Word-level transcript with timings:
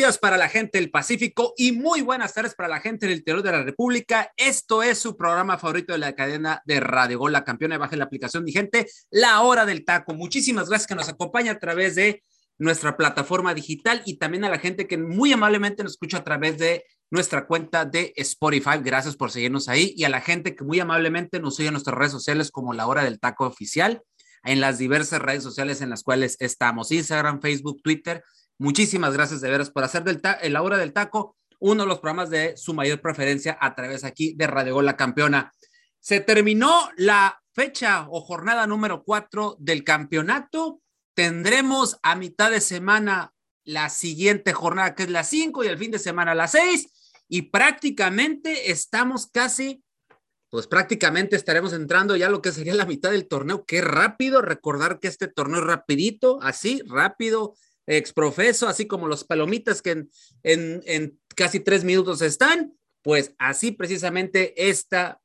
Días 0.00 0.16
para 0.16 0.38
la 0.38 0.48
gente 0.48 0.78
del 0.78 0.90
Pacífico 0.90 1.52
y 1.58 1.72
muy 1.72 2.00
buenas 2.00 2.32
tardes 2.32 2.54
para 2.54 2.70
la 2.70 2.80
gente 2.80 3.06
del 3.06 3.18
interior 3.18 3.42
de 3.42 3.52
la 3.52 3.62
República. 3.62 4.32
Esto 4.34 4.82
es 4.82 4.98
su 4.98 5.14
programa 5.14 5.58
favorito 5.58 5.92
de 5.92 5.98
la 5.98 6.14
cadena 6.14 6.62
de 6.64 6.80
Radio 6.80 7.18
Gol, 7.18 7.32
la 7.32 7.44
campeona. 7.44 7.76
Baje 7.76 7.98
la 7.98 8.04
aplicación, 8.04 8.42
mi 8.42 8.50
gente, 8.50 8.86
La 9.10 9.42
Hora 9.42 9.66
del 9.66 9.84
Taco. 9.84 10.14
Muchísimas 10.14 10.70
gracias 10.70 10.86
que 10.86 10.94
nos 10.94 11.10
acompaña 11.10 11.52
a 11.52 11.58
través 11.58 11.96
de 11.96 12.22
nuestra 12.56 12.96
plataforma 12.96 13.52
digital 13.52 14.00
y 14.06 14.16
también 14.16 14.46
a 14.46 14.48
la 14.48 14.58
gente 14.58 14.86
que 14.86 14.96
muy 14.96 15.34
amablemente 15.34 15.82
nos 15.82 15.92
escucha 15.92 16.16
a 16.16 16.24
través 16.24 16.56
de 16.56 16.82
nuestra 17.10 17.46
cuenta 17.46 17.84
de 17.84 18.14
Spotify. 18.16 18.78
Gracias 18.82 19.16
por 19.16 19.30
seguirnos 19.30 19.68
ahí 19.68 19.92
y 19.98 20.04
a 20.04 20.08
la 20.08 20.22
gente 20.22 20.56
que 20.56 20.64
muy 20.64 20.80
amablemente 20.80 21.40
nos 21.40 21.56
sigue 21.56 21.68
en 21.68 21.74
nuestras 21.74 21.98
redes 21.98 22.12
sociales 22.12 22.50
como 22.50 22.72
La 22.72 22.86
Hora 22.86 23.04
del 23.04 23.20
Taco 23.20 23.44
Oficial 23.44 24.00
en 24.44 24.62
las 24.62 24.78
diversas 24.78 25.20
redes 25.20 25.42
sociales 25.42 25.82
en 25.82 25.90
las 25.90 26.02
cuales 26.02 26.38
estamos, 26.40 26.90
Instagram, 26.90 27.42
Facebook, 27.42 27.82
Twitter 27.82 28.24
Muchísimas 28.60 29.14
gracias 29.14 29.40
de 29.40 29.48
veras 29.48 29.70
por 29.70 29.84
hacer 29.84 30.04
del 30.04 30.20
la 30.52 30.60
hora 30.60 30.76
del 30.76 30.92
taco 30.92 31.34
uno 31.60 31.84
de 31.84 31.88
los 31.88 32.00
programas 32.00 32.28
de 32.28 32.58
su 32.58 32.74
mayor 32.74 33.00
preferencia 33.00 33.56
a 33.58 33.74
través 33.74 34.04
aquí 34.04 34.34
de 34.34 34.46
Radio 34.46 34.74
Gol 34.74 34.84
La 34.84 34.98
Campeona. 34.98 35.50
Se 35.98 36.20
terminó 36.20 36.90
la 36.98 37.40
fecha 37.54 38.06
o 38.10 38.20
jornada 38.20 38.66
número 38.66 39.02
cuatro 39.02 39.56
del 39.58 39.82
campeonato. 39.82 40.82
Tendremos 41.14 41.98
a 42.02 42.16
mitad 42.16 42.50
de 42.50 42.60
semana 42.60 43.32
la 43.64 43.88
siguiente 43.88 44.52
jornada, 44.52 44.94
que 44.94 45.04
es 45.04 45.10
la 45.10 45.24
cinco, 45.24 45.64
y 45.64 45.68
el 45.68 45.78
fin 45.78 45.92
de 45.92 45.98
semana 45.98 46.34
la 46.34 46.46
seis. 46.46 47.14
Y 47.28 47.50
prácticamente 47.50 48.70
estamos 48.70 49.26
casi, 49.26 49.82
pues 50.50 50.66
prácticamente 50.66 51.34
estaremos 51.34 51.72
entrando 51.72 52.14
ya 52.14 52.28
lo 52.28 52.42
que 52.42 52.52
sería 52.52 52.74
la 52.74 52.84
mitad 52.84 53.10
del 53.10 53.26
torneo. 53.26 53.64
Qué 53.64 53.80
rápido 53.80 54.42
recordar 54.42 55.00
que 55.00 55.08
este 55.08 55.28
torneo 55.28 55.60
es 55.60 55.66
rapidito, 55.66 56.38
así, 56.42 56.82
rápido, 56.86 57.54
exprofeso, 57.96 58.68
así 58.68 58.86
como 58.86 59.08
los 59.08 59.24
palomitas 59.24 59.82
que 59.82 60.06
en, 60.42 61.20
casi 61.34 61.60
tres 61.60 61.84
minutos 61.84 62.22
están, 62.22 62.72
pues 63.02 63.34
así 63.38 63.72
precisamente 63.72 64.68
esta, 64.68 65.20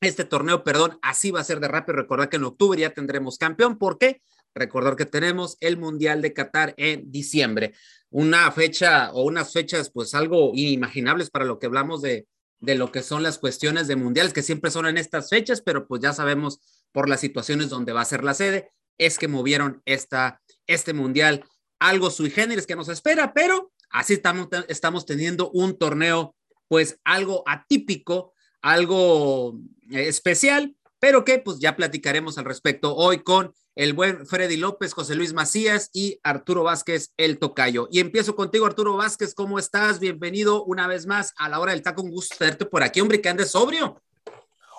este 0.00 0.24
torneo, 0.24 0.64
perdón, 0.64 0.98
así 1.02 1.30
va 1.30 1.40
a 1.40 1.44
ser 1.44 1.60
de 1.60 1.68
rápido. 1.68 1.96
Recordar 1.96 2.28
que 2.28 2.36
en 2.36 2.44
octubre 2.44 2.80
ya 2.80 2.90
tendremos 2.90 3.38
campeón. 3.38 3.78
¿Por 3.78 3.98
qué? 3.98 4.22
Recordar 4.54 4.96
que 4.96 5.06
tenemos 5.06 5.56
el 5.60 5.78
Mundial 5.78 6.20
de 6.20 6.34
Qatar 6.34 6.74
en 6.76 7.10
diciembre. 7.10 7.72
Una 8.10 8.50
fecha 8.52 9.10
o 9.12 9.22
unas 9.22 9.52
fechas, 9.52 9.90
pues 9.90 10.14
algo 10.14 10.52
inimaginables 10.54 11.30
para 11.30 11.46
lo 11.46 11.58
que 11.58 11.66
hablamos 11.66 12.02
de, 12.02 12.26
de 12.62 12.74
lo 12.74 12.92
que 12.92 13.02
son 13.02 13.22
las 13.22 13.38
cuestiones 13.38 13.88
de 13.88 13.96
mundiales, 13.96 14.32
que 14.32 14.42
siempre 14.42 14.70
son 14.70 14.86
en 14.86 14.98
estas 14.98 15.30
fechas, 15.30 15.62
pero 15.62 15.86
pues 15.86 16.02
ya 16.02 16.12
sabemos 16.12 16.60
por 16.92 17.08
las 17.08 17.20
situaciones 17.20 17.70
donde 17.70 17.92
va 17.92 18.02
a 18.02 18.04
ser 18.06 18.22
la 18.22 18.34
sede, 18.34 18.70
es 18.98 19.18
que 19.18 19.28
movieron 19.28 19.82
esta, 19.84 20.40
este 20.66 20.92
mundial 20.92 21.44
algo 21.82 22.10
sui 22.10 22.30
generis 22.30 22.66
que 22.66 22.76
nos 22.76 22.88
espera, 22.88 23.32
pero 23.34 23.72
así 23.90 24.14
estamos, 24.14 24.48
estamos 24.68 25.04
teniendo 25.04 25.50
un 25.50 25.76
torneo, 25.76 26.34
pues 26.68 26.98
algo 27.04 27.42
atípico, 27.46 28.32
algo 28.62 29.58
eh, 29.90 30.08
especial, 30.08 30.76
pero 31.00 31.24
que 31.24 31.40
pues 31.40 31.58
ya 31.58 31.74
platicaremos 31.74 32.38
al 32.38 32.44
respecto 32.44 32.94
hoy 32.94 33.22
con 33.22 33.52
el 33.74 33.94
buen 33.94 34.26
Freddy 34.26 34.56
López, 34.56 34.92
José 34.92 35.16
Luis 35.16 35.32
Macías 35.32 35.90
y 35.92 36.20
Arturo 36.22 36.62
Vázquez, 36.62 37.12
el 37.16 37.38
tocayo. 37.38 37.88
Y 37.90 37.98
empiezo 37.98 38.36
contigo, 38.36 38.66
Arturo 38.66 38.96
Vázquez, 38.96 39.34
¿cómo 39.34 39.58
estás? 39.58 39.98
Bienvenido 39.98 40.62
una 40.64 40.86
vez 40.86 41.06
más 41.06 41.32
a 41.36 41.48
la 41.48 41.58
hora 41.58 41.72
del 41.72 41.82
taco, 41.82 42.02
un 42.02 42.10
gusto 42.10 42.36
tenerte 42.38 42.66
por 42.66 42.82
aquí, 42.82 43.00
hombre, 43.00 43.20
que 43.20 43.28
andes 43.28 43.50
sobrio. 43.50 44.00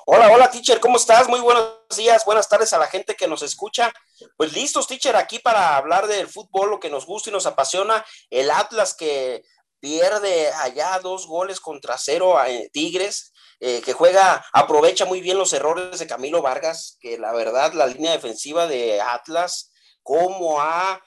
Hola, 0.06 0.30
hola, 0.34 0.52
teacher, 0.52 0.82
¿cómo 0.82 0.98
estás? 0.98 1.30
Muy 1.30 1.40
buenos 1.40 1.78
días, 1.96 2.26
buenas 2.26 2.50
tardes 2.50 2.74
a 2.74 2.78
la 2.78 2.88
gente 2.88 3.16
que 3.16 3.26
nos 3.26 3.42
escucha. 3.42 3.94
Pues 4.36 4.52
listos, 4.52 4.86
teacher, 4.86 5.16
aquí 5.16 5.40
para 5.40 5.78
hablar 5.78 6.08
del 6.08 6.28
fútbol, 6.28 6.72
lo 6.72 6.80
que 6.82 6.90
nos 6.90 7.06
gusta 7.06 7.30
y 7.30 7.34
nos 7.34 7.46
apasiona. 7.46 8.04
El 8.30 8.52
Atlas 8.52 8.96
que 8.96 9.44
pierde 9.80 10.52
allá 10.52 11.00
dos 11.00 11.26
goles 11.26 11.62
contra 11.62 11.98
cero 11.98 12.38
a 12.38 12.50
eh, 12.50 12.70
Tigres, 12.74 13.32
eh, 13.62 13.82
que 13.82 13.94
juega, 13.94 14.46
aprovecha 14.52 15.06
muy 15.06 15.22
bien 15.22 15.38
los 15.38 15.54
errores 15.54 15.98
de 16.00 16.08
Camilo 16.08 16.42
Vargas, 16.42 16.98
que 17.00 17.18
la 17.18 17.32
verdad 17.32 17.72
la 17.72 17.88
línea 17.88 18.12
defensiva 18.12 18.68
de 18.68 19.00
Atlas, 19.00 19.72
como 20.02 20.60
ha 20.60 21.02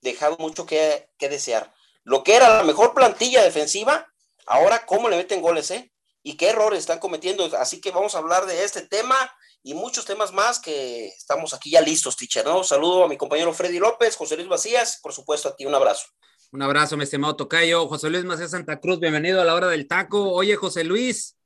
dejado 0.00 0.38
mucho 0.38 0.64
que, 0.64 1.06
que 1.18 1.28
desear. 1.28 1.70
Lo 2.02 2.24
que 2.24 2.36
era 2.36 2.48
la 2.48 2.62
mejor 2.62 2.94
plantilla 2.94 3.42
defensiva, 3.42 4.10
ahora 4.46 4.86
cómo 4.86 5.10
le 5.10 5.18
meten 5.18 5.42
goles, 5.42 5.70
¿eh? 5.70 5.91
Y 6.22 6.36
qué 6.36 6.50
errores 6.50 6.80
están 6.80 6.98
cometiendo. 6.98 7.44
Así 7.56 7.80
que 7.80 7.90
vamos 7.90 8.14
a 8.14 8.18
hablar 8.18 8.46
de 8.46 8.64
este 8.64 8.82
tema 8.82 9.16
y 9.62 9.74
muchos 9.74 10.04
temas 10.04 10.32
más 10.32 10.58
que 10.58 11.08
estamos 11.08 11.54
aquí 11.54 11.70
ya 11.70 11.80
listos, 11.80 12.16
teacher, 12.16 12.44
¿no? 12.44 12.64
Saludo 12.64 13.04
a 13.04 13.08
mi 13.08 13.16
compañero 13.16 13.52
Freddy 13.52 13.78
López, 13.78 14.16
José 14.16 14.36
Luis 14.36 14.48
Macías, 14.48 14.98
por 15.02 15.12
supuesto 15.12 15.48
a 15.48 15.56
ti, 15.56 15.66
un 15.66 15.74
abrazo. 15.74 16.06
Un 16.52 16.62
abrazo, 16.62 16.96
mi 16.96 17.04
estimado 17.04 17.36
Tocayo. 17.36 17.88
José 17.88 18.10
Luis 18.10 18.24
Macías 18.24 18.50
Santa 18.50 18.78
Cruz, 18.78 19.00
bienvenido 19.00 19.40
a 19.40 19.44
la 19.44 19.54
hora 19.54 19.68
del 19.68 19.88
taco. 19.88 20.32
Oye, 20.32 20.54
José 20.56 20.84
Luis, 20.84 21.38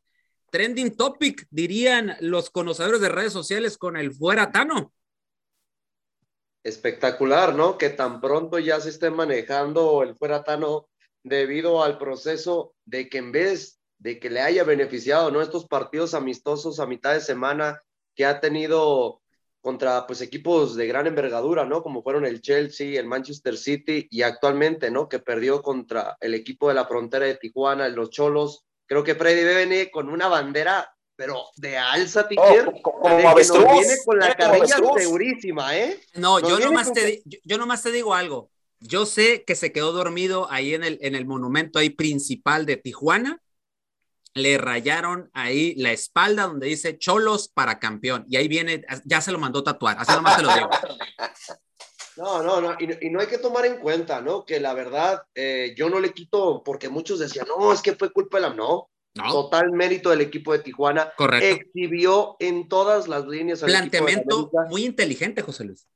trending 0.51 0.97
topic, 0.97 1.47
dirían 1.51 2.17
los 2.21 2.51
conocedores 2.51 3.01
de 3.01 3.09
redes 3.09 3.33
sociales 3.33 3.79
con 3.79 3.97
el 3.97 4.13
fuera 4.13 4.51
Tano. 4.51 4.93
Espectacular, 6.65 7.55
¿no? 7.55 7.79
Que 7.79 7.91
tan 7.91 8.21
pronto 8.21 8.59
ya 8.59 8.81
se 8.81 8.89
esté 8.89 9.11
manejando 9.11 10.03
el 10.03 10.17
fuera 10.17 10.43
Tano 10.43 10.89
debido 11.23 11.85
al 11.85 11.99
proceso 11.99 12.75
de 12.85 13.09
que 13.09 13.19
en 13.19 13.31
vez 13.31 13.76
de 13.99 14.19
que 14.19 14.31
le 14.31 14.41
haya 14.41 14.65
beneficiado, 14.65 15.31
¿no? 15.31 15.41
Estos 15.41 15.67
partidos 15.67 16.15
amistosos 16.15 16.81
a 16.81 16.87
mitad 16.87 17.15
de 17.15 17.21
semana 17.21 17.83
que 18.15 18.25
ha 18.27 18.41
tenido 18.41 19.23
contra 19.61 20.07
pues 20.07 20.21
equipos 20.21 20.77
de 20.77 20.87
gran 20.87 21.09
envergadura, 21.09 21.65
¿no? 21.65 21.83
Como 21.83 22.03
fueron 22.03 22.25
el 22.25 22.41
Chelsea, 22.41 23.01
el 23.01 23.07
Manchester 23.07 23.57
City 23.57 24.07
y 24.11 24.23
actualmente, 24.23 24.91
¿no? 24.93 25.09
Que 25.09 25.19
perdió 25.19 25.61
contra 25.61 26.17
el 26.21 26.34
equipo 26.34 26.69
de 26.69 26.75
la 26.75 26.87
frontera 26.87 27.27
de 27.27 27.34
Tijuana, 27.34 27.89
los 27.89 28.11
Cholos. 28.11 28.65
Creo 28.87 29.03
que 29.03 29.17
Freddy 29.17 29.41
debe 29.41 29.67
venir 29.67 29.91
con 29.91 30.09
una 30.09 30.28
bandera, 30.28 30.89
pero 31.17 31.47
de 31.57 31.77
alza, 31.77 32.28
Tiquier, 32.28 32.69
oh, 32.69 32.81
como 32.81 33.17
viene 33.17 33.95
con 34.05 34.19
la 34.21 34.34
carrilla 34.37 34.77
segurísima, 34.97 35.77
¿eh? 35.77 36.01
No, 36.15 36.39
yo 36.39 36.61
nomás, 36.61 36.93
te, 36.93 37.23
yo 37.43 37.59
nomás 37.59 37.83
te 37.83 37.91
digo 37.91 38.15
algo. 38.15 38.51
Yo 38.78 39.05
sé 39.05 39.43
que 39.45 39.57
se 39.57 39.73
quedó 39.73 39.91
dormido 39.91 40.49
ahí 40.53 40.75
en 40.75 40.84
el, 40.84 40.99
en 41.03 41.17
el 41.17 41.27
monumento 41.27 41.81
ahí 41.81 41.91
principal 41.91 42.67
de 42.67 42.77
Tijuana 42.77 43.43
le 44.37 44.59
rayaron 44.59 45.31
ahí 45.33 45.75
la 45.77 45.93
espalda 45.93 46.47
donde 46.47 46.69
dice 46.69 46.99
Cholos 46.99 47.49
para 47.49 47.79
campeón. 47.79 48.25
Y 48.29 48.37
ahí 48.37 48.49
viene, 48.49 48.85
ya 49.05 49.21
se 49.21 49.33
lo 49.33 49.39
mandó 49.39 49.65
tatuar, 49.65 49.97
así 49.99 50.13
nomás 50.13 50.37
te 50.37 50.43
lo 50.43 50.55
digo. 50.55 50.71
No, 52.19 52.43
no, 52.43 52.63
no, 52.63 52.75
y, 52.81 53.11
no 53.11 53.21
hay 53.21 53.27
que 53.27 53.37
tomar 53.37 53.67
en 53.67 53.79
cuenta, 53.79 54.23
¿no? 54.23 54.47
Que 54.47 54.59
la 54.59 54.73
verdad, 54.73 55.25
eh, 55.35 55.75
yo 55.77 55.91
no 55.91 56.01
le 56.01 56.15
quito, 56.15 56.63
porque 56.65 56.89
muchos 56.89 57.19
decían, 57.19 57.47
no, 57.47 57.71
es 57.75 57.83
que 57.83 57.95
fue 57.95 58.11
culpa 58.11 58.39
de 58.39 58.49
la, 58.49 58.55
no, 58.55 58.89
no. 59.17 59.33
Total 59.33 59.71
mérito 59.73 60.09
del 60.11 60.23
equipo 60.23 60.53
de 60.53 60.61
Tijuana. 60.61 61.13
Correcto. 61.17 61.47
Exhibió 61.47 62.37
en 62.39 62.69
todas 62.69 63.09
las 63.09 63.27
líneas. 63.27 63.61
Planteamiento 63.61 64.51
muy 64.71 64.85
inteligente, 64.85 65.43
José 65.43 65.65
Luis. 65.65 65.87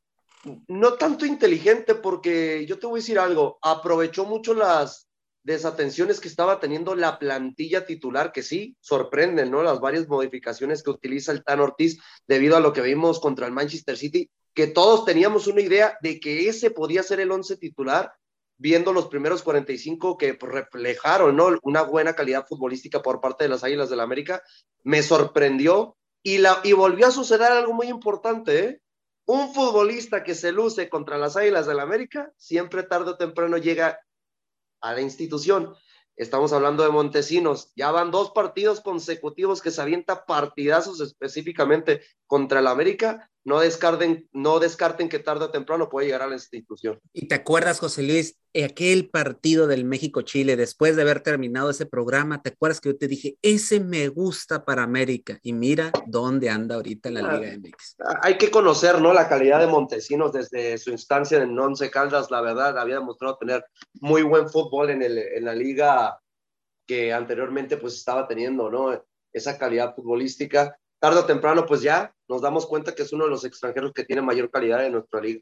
No 0.69 0.95
tanto 0.95 1.27
inteligente, 1.27 1.95
porque 1.95 2.67
yo 2.67 2.79
te 2.79 2.87
voy 2.87 3.01
a 3.01 3.03
decir 3.03 3.19
algo, 3.19 3.59
aprovechó 3.63 4.25
mucho 4.25 4.55
las, 4.55 5.10
desatenciones 5.43 6.21
que 6.21 6.29
estaba 6.29 6.61
teniendo 6.61 6.95
la 6.95 7.19
plantilla 7.19 7.87
titular, 7.87 8.33
que 8.33 8.43
sí, 8.43 8.77
sorprenden, 8.81 9.51
¿no? 9.51 9.63
Las 9.63 9.81
varias 9.81 10.09
modificaciones 10.09 10.83
que 10.83 10.91
utiliza 10.91 11.33
el 11.33 11.45
Tan 11.45 11.61
Ortiz 11.61 12.01
debido 12.27 12.57
a 12.57 12.61
lo 12.61 12.73
que 12.73 12.83
vimos 12.83 13.21
contra 13.21 13.47
el 13.47 13.53
Manchester 13.53 13.97
City, 13.97 14.31
que 14.55 14.67
todos 14.67 15.05
teníamos 15.05 15.47
una 15.47 15.63
idea 15.63 15.97
de 16.03 16.21
que 16.21 16.49
ese 16.49 16.71
podía 16.71 17.03
ser 17.03 17.21
el 17.21 17.31
once 17.31 17.57
titular, 17.57 18.13
viendo 18.59 18.93
los 18.93 19.09
primeros 19.09 19.43
45 19.43 20.19
que 20.19 20.37
reflejaron, 20.39 21.35
¿no? 21.35 21.49
Una 21.63 21.83
buena 21.83 22.15
calidad 22.15 22.47
futbolística 22.47 23.01
por 23.01 23.21
parte 23.21 23.45
de 23.45 23.51
las 23.51 23.65
Águilas 23.65 23.89
del 23.89 23.99
la 23.99 24.05
América, 24.05 24.43
me 24.83 25.03
sorprendió 25.03 25.97
y, 26.23 26.39
la, 26.39 26.61
y 26.63 26.75
volvió 26.75 27.07
a 27.07 27.11
suceder 27.11 27.51
algo 27.51 27.73
muy 27.73 27.89
importante, 27.89 28.65
¿eh? 28.65 28.81
Un 29.25 29.55
futbolista 29.55 30.25
que 30.25 30.35
se 30.35 30.53
luce 30.53 30.89
contra 30.89 31.17
las 31.17 31.37
Águilas 31.37 31.67
del 31.67 31.79
la 31.79 31.85
América, 31.85 32.33
siempre 32.37 32.83
tarde 32.83 33.13
o 33.13 33.17
temprano 33.17 33.57
llega 33.57 34.01
a 34.81 34.95
la 34.95 35.01
institución. 35.01 35.75
Estamos 36.17 36.53
hablando 36.53 36.83
de 36.83 36.91
Montesinos. 36.91 37.73
Ya 37.77 37.91
van 37.91 38.11
dos 38.11 38.31
partidos 38.33 38.81
consecutivos 38.81 39.63
que 39.63 39.71
se 39.71 39.81
avienta 39.81 40.27
partidazos 40.27 41.01
específicamente 41.01 42.03
contra 42.27 42.61
el 42.61 42.67
América 42.67 43.30
no 43.45 43.61
descarten, 43.61 44.29
no 44.33 44.59
descarten 44.59 45.09
que 45.09 45.19
tarde 45.19 45.47
o 45.47 45.51
temprano 45.51 45.89
puede 45.89 46.07
llegar 46.07 46.23
a 46.23 46.27
la 46.27 46.35
institución. 46.35 46.99
Y 47.13 47.29
te 47.29 47.35
acuerdas, 47.35 47.81
José 47.81 48.03
Luis, 48.03 48.39
aquel 48.55 49.09
partido 49.09 49.67
del 49.67 49.85
México-Chile, 49.85 50.57
después 50.57 50.97
de 50.97 51.03
haber 51.03 51.23
terminado 51.23 51.71
ese 51.71 51.87
programa, 51.87 52.43
¿te 52.43 52.51
acuerdas 52.51 52.81
que 52.81 52.91
yo 52.91 52.99
te 52.99 53.09
dije, 53.09 53.37
ese 53.43 53.81
me 53.81 54.09
gusta 54.09 54.65
para 54.65 54.83
América? 54.83 55.39
Y 55.43 55.53
mira 55.53 55.91
dónde 56.07 56.51
anda 56.51 56.75
ahorita 56.75 57.09
en 57.09 57.15
la 57.15 57.39
Liga 57.39 57.57
MX. 57.57 57.97
Hay 58.23 58.37
que 58.37 58.51
conocer, 58.51 59.01
¿no? 59.01 59.15
La 59.15 59.29
calidad 59.29 59.61
de 59.61 59.67
Montesinos 59.67 60.33
desde 60.33 60.77
su 60.79 60.91
instancia 60.91 61.43
en 61.43 61.59
Once 61.59 61.91
Caldas, 61.91 62.31
la 62.31 62.41
verdad, 62.41 62.79
había 62.79 62.97
demostrado 62.97 63.37
tener 63.39 63.65
muy 63.95 64.23
buen 64.23 64.49
fútbol 64.49 64.91
en, 64.91 65.03
el, 65.03 65.19
en 65.19 65.45
la 65.45 65.55
liga 65.55 66.21
que 66.87 67.13
anteriormente 67.13 67.77
pues 67.77 67.95
estaba 67.95 68.27
teniendo, 68.27 68.71
¿no? 68.71 69.03
Esa 69.33 69.57
calidad 69.57 69.95
futbolística. 69.95 70.77
Tarde 71.01 71.21
o 71.21 71.25
temprano, 71.25 71.67
pues 71.67 71.83
ya 71.83 72.15
nos 72.29 72.43
damos 72.43 72.67
cuenta 72.67 72.95
que 72.95 73.03
es 73.03 73.13
uno 73.13 73.25
de 73.25 73.31
los 73.31 73.45
extranjeros 73.45 73.93
que 73.93 74.05
tiene 74.05 74.23
mayor 74.23 74.51
calidad 74.51 74.85
en 74.85 74.93
nuestra 74.93 75.21
liga. 75.21 75.41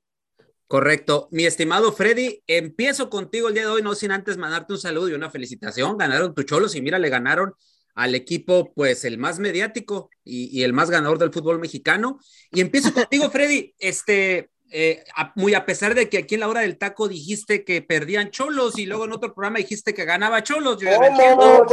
Correcto. 0.68 1.28
Mi 1.30 1.46
estimado 1.46 1.92
Freddy, 1.92 2.42
empiezo 2.46 3.10
contigo 3.10 3.48
el 3.48 3.54
día 3.54 3.64
de 3.64 3.70
hoy, 3.70 3.82
no 3.82 3.94
sin 3.94 4.12
antes 4.12 4.36
mandarte 4.36 4.74
un 4.74 4.78
saludo 4.78 5.08
y 5.08 5.14
una 5.14 5.30
felicitación. 5.30 5.96
Ganaron 5.98 6.34
tu 6.34 6.42
cholos 6.44 6.74
y 6.74 6.82
mira, 6.82 6.98
le 6.98 7.08
ganaron 7.08 7.54
al 7.94 8.14
equipo, 8.14 8.72
pues 8.74 9.04
el 9.04 9.18
más 9.18 9.38
mediático 9.40 10.10
y, 10.22 10.56
y 10.56 10.62
el 10.62 10.72
más 10.72 10.90
ganador 10.90 11.18
del 11.18 11.32
fútbol 11.32 11.58
mexicano. 11.58 12.20
Y 12.52 12.60
empiezo 12.60 12.92
contigo, 12.94 13.28
Freddy. 13.30 13.74
Este, 13.78 14.50
eh, 14.70 15.04
muy 15.34 15.54
a 15.54 15.64
pesar 15.64 15.94
de 15.94 16.08
que 16.08 16.18
aquí 16.18 16.34
en 16.34 16.40
la 16.40 16.48
hora 16.48 16.60
del 16.60 16.76
taco 16.76 17.08
dijiste 17.08 17.64
que 17.64 17.80
perdían 17.80 18.30
cholos 18.30 18.78
y 18.78 18.84
luego 18.86 19.06
en 19.06 19.12
otro 19.12 19.32
programa 19.34 19.58
dijiste 19.58 19.94
que 19.94 20.04
ganaba 20.04 20.42
cholos. 20.42 20.78
Yo, 20.78 20.90
no 20.90 21.04
entiendo. 21.04 21.66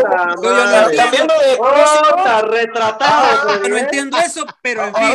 retratado. 2.44 3.68
no 3.68 3.78
entiendo 3.78 4.18
eso, 4.18 4.46
pero 4.62 4.86
en 4.86 4.96
fin. 4.96 5.06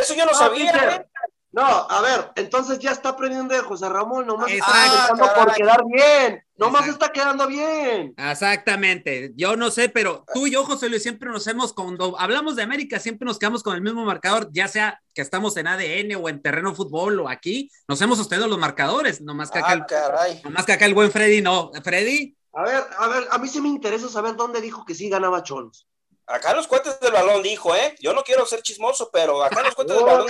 eso 0.00 0.14
yo 0.14 0.26
no 0.26 0.34
sabía. 0.34 1.06
No, 1.54 1.62
a 1.62 2.00
ver, 2.00 2.32
entonces 2.34 2.80
ya 2.80 2.90
está 2.90 3.10
aprendiendo 3.10 3.54
de 3.54 3.60
José 3.60 3.88
Ramón, 3.88 4.26
nomás 4.26 4.50
está 4.50 4.72
quedando 5.12 5.34
por 5.36 5.54
quedar 5.54 5.84
bien. 5.86 6.42
Nomás 6.56 6.88
está 6.88 7.12
quedando 7.12 7.46
bien. 7.46 8.12
Exactamente. 8.16 9.32
Yo 9.36 9.54
no 9.54 9.70
sé, 9.70 9.88
pero 9.88 10.24
tú 10.34 10.48
y 10.48 10.50
yo, 10.50 10.64
José 10.64 10.88
Luis, 10.88 11.04
siempre 11.04 11.30
nos 11.30 11.46
hemos, 11.46 11.72
cuando 11.72 12.18
hablamos 12.18 12.56
de 12.56 12.64
América, 12.64 12.98
siempre 12.98 13.24
nos 13.24 13.38
quedamos 13.38 13.62
con 13.62 13.76
el 13.76 13.82
mismo 13.82 14.04
marcador, 14.04 14.48
ya 14.50 14.66
sea 14.66 15.00
que 15.14 15.22
estamos 15.22 15.56
en 15.56 15.68
ADN 15.68 16.16
o 16.20 16.28
en 16.28 16.42
terreno 16.42 16.74
fútbol 16.74 17.20
o 17.20 17.28
aquí, 17.28 17.70
nos 17.86 18.02
hemos 18.02 18.18
sostenido 18.18 18.48
los 18.48 18.58
marcadores, 18.58 19.20
nomás 19.20 19.52
que, 19.52 19.60
acá, 19.60 19.86
ah, 19.88 20.26
nomás 20.42 20.66
que 20.66 20.72
acá 20.72 20.86
el 20.86 20.94
buen 20.94 21.12
Freddy 21.12 21.40
no. 21.40 21.70
Freddy. 21.84 22.36
A 22.52 22.64
ver, 22.64 22.82
a 22.98 23.06
ver, 23.06 23.28
a 23.30 23.38
mí 23.38 23.46
sí 23.46 23.60
me 23.60 23.68
interesa 23.68 24.08
saber 24.08 24.34
dónde 24.34 24.60
dijo 24.60 24.84
que 24.84 24.96
sí 24.96 25.08
ganaba 25.08 25.44
Cholos. 25.44 25.86
Acá 26.26 26.54
los 26.54 26.66
cuentes 26.66 26.98
del 27.00 27.12
balón 27.12 27.42
dijo, 27.42 27.76
¿eh? 27.76 27.94
Yo 28.00 28.14
no 28.14 28.22
quiero 28.22 28.46
ser 28.46 28.62
chismoso, 28.62 29.10
pero 29.12 29.44
acá 29.44 29.62
los 29.62 29.74
cuentes 29.74 29.96
del 29.96 30.06
balón 30.06 30.26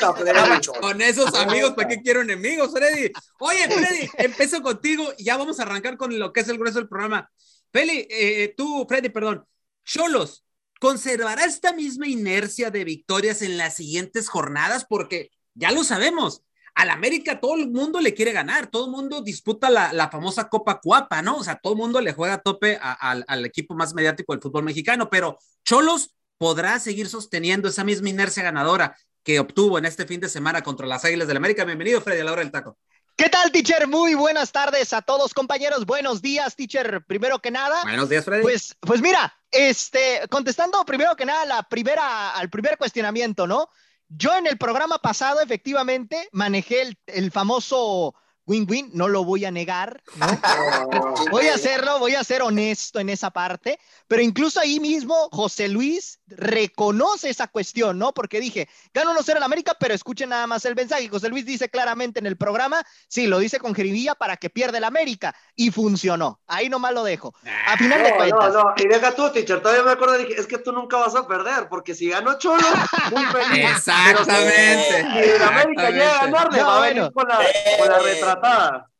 Con 0.80 1.00
esos 1.00 1.32
amigos, 1.34 1.72
¿para 1.74 1.88
qué 1.88 2.02
quiero 2.02 2.22
enemigos, 2.22 2.72
Freddy? 2.72 3.12
Oye, 3.38 3.68
Freddy, 3.70 4.10
empiezo 4.18 4.60
contigo 4.60 5.12
y 5.16 5.24
ya 5.24 5.36
vamos 5.36 5.60
a 5.60 5.62
arrancar 5.62 5.96
con 5.96 6.18
lo 6.18 6.32
que 6.32 6.40
es 6.40 6.48
el 6.48 6.58
grueso 6.58 6.78
del 6.78 6.88
programa. 6.88 7.30
Feli, 7.72 8.06
eh, 8.10 8.54
tú, 8.56 8.86
Freddy, 8.88 9.08
perdón. 9.08 9.46
Cholos, 9.84 10.44
¿conservará 10.80 11.44
esta 11.44 11.72
misma 11.72 12.08
inercia 12.08 12.70
de 12.70 12.84
victorias 12.84 13.42
en 13.42 13.56
las 13.56 13.74
siguientes 13.74 14.28
jornadas? 14.28 14.86
Porque 14.88 15.30
ya 15.54 15.70
lo 15.70 15.84
sabemos, 15.84 16.42
al 16.74 16.90
América 16.90 17.40
todo 17.40 17.54
el 17.54 17.70
mundo 17.70 18.00
le 18.00 18.14
quiere 18.14 18.32
ganar, 18.32 18.66
todo 18.66 18.86
el 18.86 18.90
mundo 18.90 19.22
disputa 19.22 19.70
la, 19.70 20.08
famosa 20.10 20.48
Copa 20.48 20.80
Cuapa, 20.80 21.22
¿no? 21.22 21.36
O 21.36 21.44
sea, 21.44 21.56
todo 21.56 21.74
el 21.74 21.78
mundo 21.78 22.00
le 22.00 22.12
juega 22.12 22.34
a 22.34 22.42
tope 22.42 22.78
al 22.80 23.44
equipo 23.44 23.74
más 23.74 23.94
mediático 23.94 24.32
del 24.32 24.42
fútbol 24.42 24.64
mexicano, 24.64 25.08
pero 25.08 25.38
Cholos 25.64 26.14
podrá 26.38 26.78
seguir 26.78 27.08
sosteniendo 27.08 27.68
esa 27.68 27.84
misma 27.84 28.08
inercia 28.08 28.42
ganadora 28.42 28.96
que 29.22 29.40
obtuvo 29.40 29.78
en 29.78 29.86
este 29.86 30.06
fin 30.06 30.20
de 30.20 30.28
semana 30.28 30.62
contra 30.62 30.86
las 30.86 31.04
Águilas 31.04 31.28
del 31.28 31.38
América. 31.38 31.64
Bienvenido, 31.64 32.00
Freddy, 32.00 32.20
a 32.20 32.24
la 32.24 32.32
hora 32.32 32.42
del 32.42 32.50
taco. 32.50 32.76
¿Qué 33.16 33.28
tal, 33.28 33.52
teacher? 33.52 33.86
Muy 33.86 34.14
buenas 34.14 34.50
tardes 34.50 34.92
a 34.92 35.00
todos, 35.00 35.32
compañeros. 35.32 35.86
Buenos 35.86 36.20
días, 36.20 36.56
teacher. 36.56 37.04
Primero 37.06 37.38
que 37.38 37.52
nada. 37.52 37.80
Buenos 37.84 38.08
días, 38.08 38.24
Freddy. 38.24 38.42
Pues, 38.42 38.76
pues 38.80 39.00
mira, 39.00 39.32
este, 39.52 40.22
contestando 40.28 40.84
primero 40.84 41.14
que 41.14 41.24
nada 41.24 41.44
la 41.44 41.62
primera, 41.62 42.30
al 42.30 42.50
primer 42.50 42.76
cuestionamiento, 42.76 43.46
¿no? 43.46 43.70
Yo 44.16 44.36
en 44.36 44.46
el 44.46 44.58
programa 44.58 44.98
pasado, 44.98 45.40
efectivamente, 45.40 46.28
manejé 46.32 46.82
el, 46.82 46.98
el 47.06 47.30
famoso 47.30 48.14
win-win, 48.46 48.90
no 48.92 49.08
lo 49.08 49.24
voy 49.24 49.44
a 49.44 49.50
negar, 49.50 50.02
¿no? 50.16 50.26
voy 51.30 51.46
a 51.48 51.54
hacerlo, 51.54 51.98
voy 51.98 52.14
a 52.14 52.24
ser 52.24 52.42
honesto 52.42 53.00
en 53.00 53.08
esa 53.08 53.30
parte, 53.30 53.78
pero 54.06 54.22
incluso 54.22 54.60
ahí 54.60 54.80
mismo 54.80 55.28
José 55.32 55.68
Luis 55.68 56.20
reconoce 56.26 57.30
esa 57.30 57.48
cuestión, 57.48 57.98
¿no? 57.98 58.12
Porque 58.12 58.40
dije, 58.40 58.68
gano 58.92 59.14
no 59.14 59.22
ser 59.22 59.36
en 59.36 59.42
América, 59.42 59.76
pero 59.78 59.94
escuchen 59.94 60.28
nada 60.28 60.46
más 60.46 60.64
el 60.64 60.74
mensaje. 60.74 61.08
José 61.08 61.28
Luis 61.28 61.46
dice 61.46 61.68
claramente 61.68 62.18
en 62.18 62.26
el 62.26 62.36
programa, 62.36 62.84
sí, 63.08 63.26
lo 63.26 63.38
dice 63.38 63.58
con 63.58 63.74
jeribilla 63.74 64.14
para 64.14 64.36
que 64.36 64.50
pierda 64.50 64.78
el 64.78 64.84
América, 64.84 65.34
y 65.56 65.70
funcionó. 65.70 66.40
Ahí 66.46 66.68
nomás 66.68 66.92
lo 66.92 67.04
dejo. 67.04 67.34
A 67.66 67.76
final 67.76 68.02
de 68.02 68.14
cuentas. 68.14 68.52
No, 68.52 68.64
no, 68.64 68.74
y 68.76 68.86
deja 68.86 69.14
tú, 69.14 69.30
teacher, 69.30 69.60
todavía 69.60 69.84
me 69.84 69.92
acuerdo, 69.92 70.18
dije, 70.18 70.34
es 70.38 70.46
que 70.46 70.58
tú 70.58 70.72
nunca 70.72 70.96
vas 70.98 71.14
a 71.14 71.26
perder, 71.26 71.68
porque 71.68 71.94
si 71.94 72.08
ganó 72.08 72.38
Cholo, 72.38 72.66
muy 73.10 73.24
feliz. 73.26 73.70
Exactamente. 73.76 75.06
si, 75.12 75.30
el 75.30 75.42
América 75.42 75.90
llega 75.90 76.18
a 76.18 76.24
ganarle, 76.26 76.62
va 76.62 76.76
a 76.78 76.80
venir 76.80 77.12
con 77.12 77.28
la, 77.28 77.38
con 77.78 77.88
la 77.88 77.98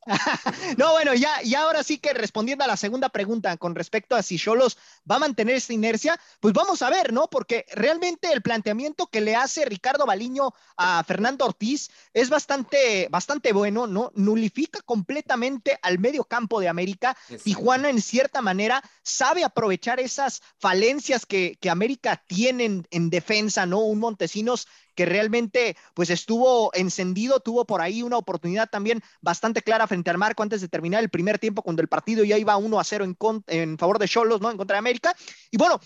no, 0.77 0.93
bueno, 0.93 1.15
ya, 1.15 1.43
y 1.43 1.55
ahora 1.55 1.83
sí 1.83 1.99
que 1.99 2.13
respondiendo 2.13 2.65
a 2.65 2.67
la 2.67 2.77
segunda 2.77 3.09
pregunta 3.09 3.57
con 3.57 3.75
respecto 3.75 4.15
a 4.15 4.23
si 4.23 4.39
Cholos 4.39 4.77
va 5.11 5.17
a 5.17 5.21
mantener 5.21 5.57
esta 5.57 5.73
inercia, 5.73 6.19
pues 6.41 6.53
vamos 6.53 6.83
a 6.83 6.91
ver, 6.91 7.13
¿no? 7.13 7.29
Porque 7.29 7.65
realmente 7.73 8.31
el 8.33 8.43
planteamiento 8.43 9.07
que 9.07 9.21
le 9.21 9.35
hace 9.35 9.65
Ricardo 9.65 10.07
Baliño 10.07 10.53
a 10.77 11.03
Fernando 11.05 11.47
Ortiz 11.47 11.91
es 12.13 12.29
bastante, 12.29 13.09
bastante 13.11 13.53
bueno, 13.53 13.87
¿no? 13.87 14.11
Nulifica 14.15 14.81
completamente 14.83 15.79
al 15.83 15.99
medio 15.99 16.25
campo 16.25 16.61
de 16.61 16.69
América. 16.69 17.17
Tijuana, 17.43 17.89
en 17.89 18.01
cierta 18.01 18.43
manera, 18.43 18.83
sabe 19.03 19.45
aprovechar 19.45 20.01
esas 20.01 20.43
falencias 20.59 21.25
que, 21.25 21.57
que 21.61 21.71
América 21.71 22.23
tiene 22.27 22.83
en 22.91 23.11
defensa, 23.11 23.67
¿no? 23.67 23.81
Un 23.81 24.01
Montesinos 24.01 24.67
que 24.95 25.07
realmente 25.07 25.77
pues 25.95 26.11
estuvo 26.11 26.71
encendido, 26.75 27.41
tuvo 27.41 27.65
por 27.65 27.81
ahí 27.81 28.03
una 28.03 28.17
oportunidad 28.17 28.69
también 28.71 29.03
bastante 29.21 29.63
clara 29.63 29.87
frente 29.87 30.11
al 30.11 30.19
marco 30.19 30.43
antes 30.43 30.61
de 30.61 30.69
terminar 30.69 31.03
el 31.03 31.11
primer 31.11 31.39
tiempo 31.39 31.63
cuando 31.63 31.83
el 31.83 31.89
partido 31.89 32.25
ya 32.25 32.39
iba 32.39 32.57
1 32.57 32.81
a 32.81 32.85
0 32.85 33.05
en, 33.49 33.79
favor 33.79 33.99
de 33.99 34.09
Cholos, 34.09 34.41
¿no? 34.41 34.51
En 34.51 34.57
contra 34.57 34.77
de 34.77 34.79
América. 34.79 35.15
Y 35.51 35.57
bueno, 35.57 35.81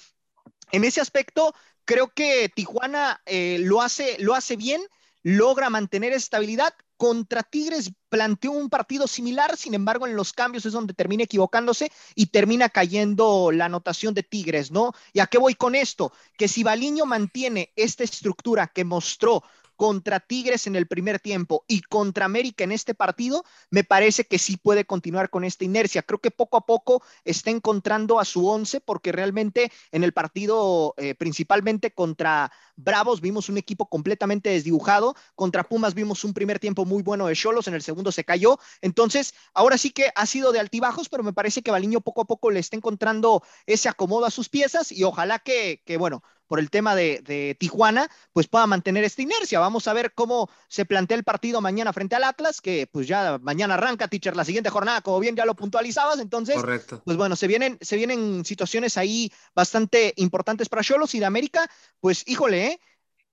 en 0.72 0.84
ese 0.84 1.00
aspecto 1.00 1.55
creo 1.84 2.08
que 2.08 2.50
Tijuana 2.55 3.20
eh, 3.26 3.58
lo, 3.60 3.81
hace, 3.81 4.16
lo 4.20 4.34
hace 4.34 4.56
bien, 4.56 4.82
logra 5.22 5.70
mantener 5.70 6.12
estabilidad. 6.12 6.75
Contra 6.99 7.45
Tigres 7.45 7.93
planteó 8.09 8.50
un 8.50 8.69
partido 8.69 9.07
similar, 9.07 9.57
sin 9.57 9.73
embargo, 9.75 10.07
en 10.07 10.17
los 10.17 10.33
cambios 10.33 10.67
es 10.67 10.73
donde 10.73 10.95
termina 10.95 11.23
equivocándose 11.23 11.93
y 12.17 12.26
termina 12.26 12.69
cayendo 12.69 13.52
la 13.52 13.67
anotación 13.67 14.14
de 14.14 14.25
Tigres, 14.25 14.73
¿no? 14.73 14.93
¿Y 15.12 15.21
a 15.21 15.28
qué 15.28 15.38
voy 15.38 15.55
con 15.55 15.76
esto? 15.76 16.12
Que 16.37 16.49
si 16.49 16.64
Baliño 16.64 17.07
mantiene 17.07 17.73
esta 17.76 18.02
estructura 18.02 18.67
que 18.67 18.85
mostró 18.85 19.45
contra 19.78 20.18
Tigres 20.18 20.66
en 20.66 20.75
el 20.75 20.88
primer 20.88 21.20
tiempo 21.20 21.64
y 21.68 21.82
contra 21.82 22.25
América 22.25 22.64
en 22.64 22.73
este 22.73 22.94
partido, 22.94 23.44
me 23.70 23.85
parece 23.85 24.25
que 24.25 24.37
sí 24.37 24.56
puede 24.56 24.85
continuar 24.85 25.30
con 25.30 25.44
esta 25.44 25.64
inercia. 25.64 26.02
Creo 26.02 26.18
que 26.18 26.32
poco 26.32 26.56
a 26.56 26.66
poco 26.66 27.00
está 27.25 27.50
encontrando 27.50 28.18
a 28.18 28.25
su 28.25 28.49
once 28.49 28.80
porque 28.80 29.12
realmente 29.12 29.70
en 29.92 30.02
el 30.02 30.12
partido 30.12 30.94
eh, 30.97 31.14
principalmente 31.14 31.92
contra 31.92 32.50
Bravos 32.75 33.20
vimos 33.20 33.49
un 33.49 33.56
equipo 33.56 33.88
completamente 33.88 34.50
desdibujado, 34.50 35.14
contra 35.37 35.62
Pumas 35.62 35.94
vimos 35.94 36.25
un 36.25 36.35
primer 36.35 36.58
tiempo 36.58 36.85
muy 36.85 37.04
bueno 37.04 37.28
de 37.28 37.37
Cholos, 37.37 37.68
en 37.68 37.75
el 37.75 37.82
segundo 37.82 38.11
se 38.11 38.25
cayó. 38.25 38.58
Entonces, 38.82 39.32
ahora 39.54 39.78
sí 39.78 39.90
que 39.92 40.11
ha 40.16 40.26
sido 40.26 40.50
de 40.50 40.58
altibajos, 40.58 41.08
pero 41.08 41.23
me 41.23 41.32
parece 41.32 41.62
que 41.62 41.70
Baliño 41.70 42.00
poco 42.00 42.23
a 42.23 42.26
poco 42.26 42.50
le 42.50 42.58
está 42.58 42.75
encontrando 42.75 43.44
ese 43.66 43.88
acomodo 43.88 44.26
a 44.26 44.32
sus 44.32 44.49
piezas 44.49 44.90
y 44.90 45.04
ojalá 45.04 45.38
que, 45.38 45.82
que 45.87 45.97
bueno, 45.99 46.25
por 46.49 46.59
el 46.59 46.71
tema 46.71 46.97
de, 46.97 47.57
Tijuana, 47.61 48.11
pues 48.33 48.49
pueda 48.49 48.67
mantener 48.67 49.05
esta 49.05 49.23
inercia. 49.23 49.61
Vamos 49.61 49.87
a 49.87 49.93
ver 49.93 50.12
cómo 50.14 50.50
se 50.67 50.85
plantea 50.85 51.17
el 51.17 51.25
partido 51.25 51.61
mañana 51.61 51.93
frente 51.93 52.17
al 52.17 52.25
Atlas, 52.25 52.61
que 52.61 52.88
pues 52.90 53.07
ya 53.07 53.38
mañana 53.40 53.75
arranca, 53.75 54.09
teacher, 54.09 54.35
la 54.35 54.45
siguiente 54.45 54.71
jornada, 54.71 55.02
como 55.02 55.21
bien 55.21 55.37
ya 55.37 55.45
lo 55.45 55.55
puntualizabas. 55.55 56.19
Entonces, 56.19 56.57
pues 57.05 57.17
bueno, 57.17 57.37
se 57.37 57.47
vienen, 57.47 57.78
se 57.81 57.97
vienen 57.97 58.45
situaciones 58.45 58.97
ahí 58.97 59.31
bastante 59.55 60.14
importantes 60.17 60.69
para 60.69 60.83
Cholos 60.83 61.14
y 61.14 61.21
de 61.21 61.26
América, 61.26 61.71
pues 62.00 62.25
híjole, 62.26 62.67
¿eh? 62.67 62.81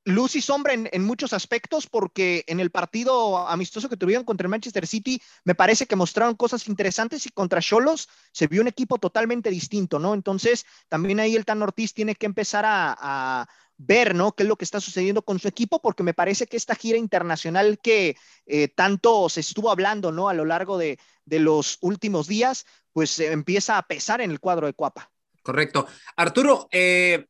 Luz 0.06 0.36
y 0.36 0.42
sombra 0.42 0.74
en, 0.74 1.04
muchos 1.04 1.34
aspectos, 1.34 1.88
porque 1.88 2.44
en 2.48 2.60
el 2.60 2.70
partido 2.70 3.48
amistoso 3.48 3.90
que 3.90 3.98
tuvieron 3.98 4.24
contra 4.24 4.46
el 4.46 4.52
Manchester 4.52 4.86
City, 4.86 5.22
me 5.44 5.56
parece 5.56 5.88
que 5.88 5.96
mostraron 5.96 6.36
cosas 6.36 6.68
interesantes 6.68 7.26
y 7.26 7.30
contra 7.30 7.60
Cholos 7.60 8.08
se 8.32 8.48
vio 8.48 8.62
un 8.62 8.68
equipo 8.68 9.00
totalmente 9.00 9.50
distinto, 9.50 9.98
¿no? 9.98 10.14
Entonces, 10.14 10.66
también 10.90 11.20
ahí 11.20 11.36
el 11.36 11.44
Tan 11.44 11.62
Ortiz 11.64 11.94
tiene 11.94 12.14
que 12.16 12.28
empezar 12.28 12.66
a, 12.68 13.48
ver, 13.78 14.16
¿no? 14.16 14.32
¿Qué 14.32 14.44
es 14.44 14.50
lo 14.50 14.56
que 14.56 14.64
está 14.64 14.80
sucediendo 14.80 15.24
con 15.24 15.38
su 15.38 15.50
equipo? 15.50 15.82
Porque 15.82 16.02
me 16.02 16.14
parece 16.14 16.48
que 16.48 16.56
esta 16.56 16.76
gira 16.76 16.98
internacional 16.98 17.78
que 17.80 18.16
eh, 18.46 18.70
tanto 18.70 19.28
se 19.28 19.42
estuvo 19.42 19.70
hablando, 19.70 20.14
¿no? 20.14 20.30
A 20.30 20.34
lo 20.34 20.46
largo 20.46 20.78
de, 20.78 20.98
los 21.26 21.78
últimos 21.82 22.28
días, 22.28 22.66
pues 22.94 23.20
empieza 23.20 23.78
a 23.78 23.86
pesar 23.86 24.22
en 24.22 24.32
el 24.32 24.40
cuadro 24.40 24.68
de 24.68 24.74
Cuapa. 24.74 25.12
Correcto. 25.44 25.88
Arturo, 26.16 26.70
eh, 26.72 27.26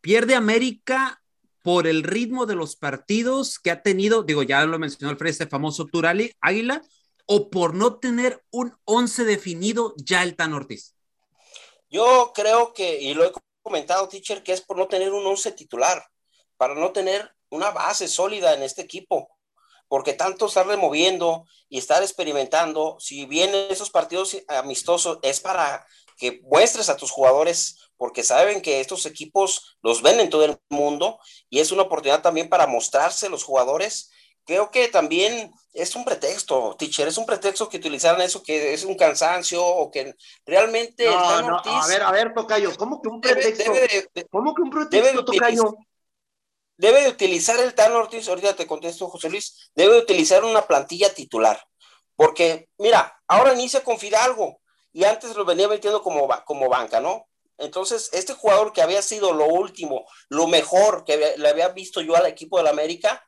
pierde 0.00 0.34
América 0.34 1.22
por 1.66 1.88
el 1.88 2.04
ritmo 2.04 2.46
de 2.46 2.54
los 2.54 2.76
partidos 2.76 3.58
que 3.58 3.72
ha 3.72 3.82
tenido, 3.82 4.22
digo, 4.22 4.44
ya 4.44 4.64
lo 4.64 4.78
mencionó 4.78 5.10
Alfred, 5.10 5.30
este 5.30 5.48
famoso 5.48 5.86
Turali 5.86 6.32
Águila, 6.40 6.80
o 7.26 7.50
por 7.50 7.74
no 7.74 7.98
tener 7.98 8.40
un 8.52 8.72
once 8.84 9.24
definido 9.24 9.92
ya 9.96 10.22
el 10.22 10.36
Tan 10.36 10.52
Ortiz? 10.52 10.94
Yo 11.90 12.30
creo 12.36 12.72
que, 12.72 13.00
y 13.00 13.14
lo 13.14 13.24
he 13.24 13.32
comentado, 13.62 14.06
teacher, 14.06 14.44
que 14.44 14.52
es 14.52 14.60
por 14.60 14.76
no 14.76 14.86
tener 14.86 15.12
un 15.12 15.26
once 15.26 15.50
titular, 15.50 16.06
para 16.56 16.76
no 16.76 16.92
tener 16.92 17.34
una 17.48 17.72
base 17.72 18.06
sólida 18.06 18.54
en 18.54 18.62
este 18.62 18.82
equipo, 18.82 19.28
porque 19.88 20.12
tanto 20.12 20.46
estar 20.46 20.68
removiendo 20.68 21.46
y 21.68 21.78
estar 21.78 22.00
experimentando, 22.00 22.96
si 23.00 23.26
bien 23.26 23.50
esos 23.70 23.90
partidos 23.90 24.36
amistosos 24.46 25.18
es 25.22 25.40
para 25.40 25.84
que 26.16 26.40
muestres 26.44 26.88
a 26.90 26.96
tus 26.96 27.10
jugadores, 27.10 27.85
porque 27.96 28.22
saben 28.22 28.62
que 28.62 28.80
estos 28.80 29.06
equipos 29.06 29.78
los 29.82 30.02
ven 30.02 30.20
en 30.20 30.30
todo 30.30 30.44
el 30.44 30.58
mundo 30.68 31.18
y 31.48 31.60
es 31.60 31.72
una 31.72 31.82
oportunidad 31.82 32.22
también 32.22 32.48
para 32.48 32.66
mostrarse 32.66 33.28
los 33.28 33.44
jugadores 33.44 34.10
creo 34.46 34.70
que 34.70 34.88
también 34.88 35.52
es 35.74 35.94
un 35.96 36.04
pretexto, 36.04 36.76
teacher, 36.78 37.08
es 37.08 37.18
un 37.18 37.26
pretexto 37.26 37.68
que 37.68 37.76
utilizaran 37.76 38.20
eso, 38.22 38.42
que 38.42 38.72
es 38.72 38.84
un 38.84 38.94
cansancio 38.94 39.62
o 39.62 39.90
que 39.90 40.14
realmente... 40.46 41.04
No, 41.04 41.42
no, 41.42 41.58
a 41.58 41.86
ver, 41.88 42.02
a 42.02 42.12
ver, 42.12 42.32
Tocayo, 42.32 42.74
¿cómo 42.78 43.02
que 43.02 43.08
un 43.08 43.20
pretexto? 43.20 43.72
¿Cómo 44.30 44.54
que 44.54 44.62
un 44.62 44.70
pretexto, 44.70 45.24
Tocayo? 45.24 45.74
Debe 46.78 47.02
de 47.02 47.08
utilizar 47.08 47.58
el 47.58 47.74
Tan 47.74 47.92
Ortiz, 47.92 48.28
ahorita 48.28 48.54
te 48.54 48.66
contesto, 48.66 49.08
José 49.08 49.30
Luis, 49.30 49.70
debe 49.74 49.94
de 49.94 50.00
utilizar 50.00 50.44
una 50.44 50.66
plantilla 50.66 51.12
titular, 51.12 51.60
porque, 52.14 52.68
mira, 52.78 53.20
ahora 53.26 53.54
inicia 53.54 53.82
con 53.82 53.98
Fidalgo, 53.98 54.60
y 54.92 55.04
antes 55.04 55.34
lo 55.34 55.44
venía 55.44 55.68
metiendo 55.68 56.02
como, 56.02 56.28
como 56.44 56.68
banca, 56.68 57.00
¿no? 57.00 57.26
Entonces, 57.58 58.10
este 58.12 58.34
jugador 58.34 58.72
que 58.72 58.82
había 58.82 59.02
sido 59.02 59.32
lo 59.32 59.46
último, 59.46 60.06
lo 60.28 60.46
mejor 60.46 61.04
que 61.04 61.34
le 61.36 61.48
había 61.48 61.68
visto 61.68 62.00
yo 62.00 62.16
al 62.16 62.26
equipo 62.26 62.58
del 62.58 62.66
América, 62.66 63.22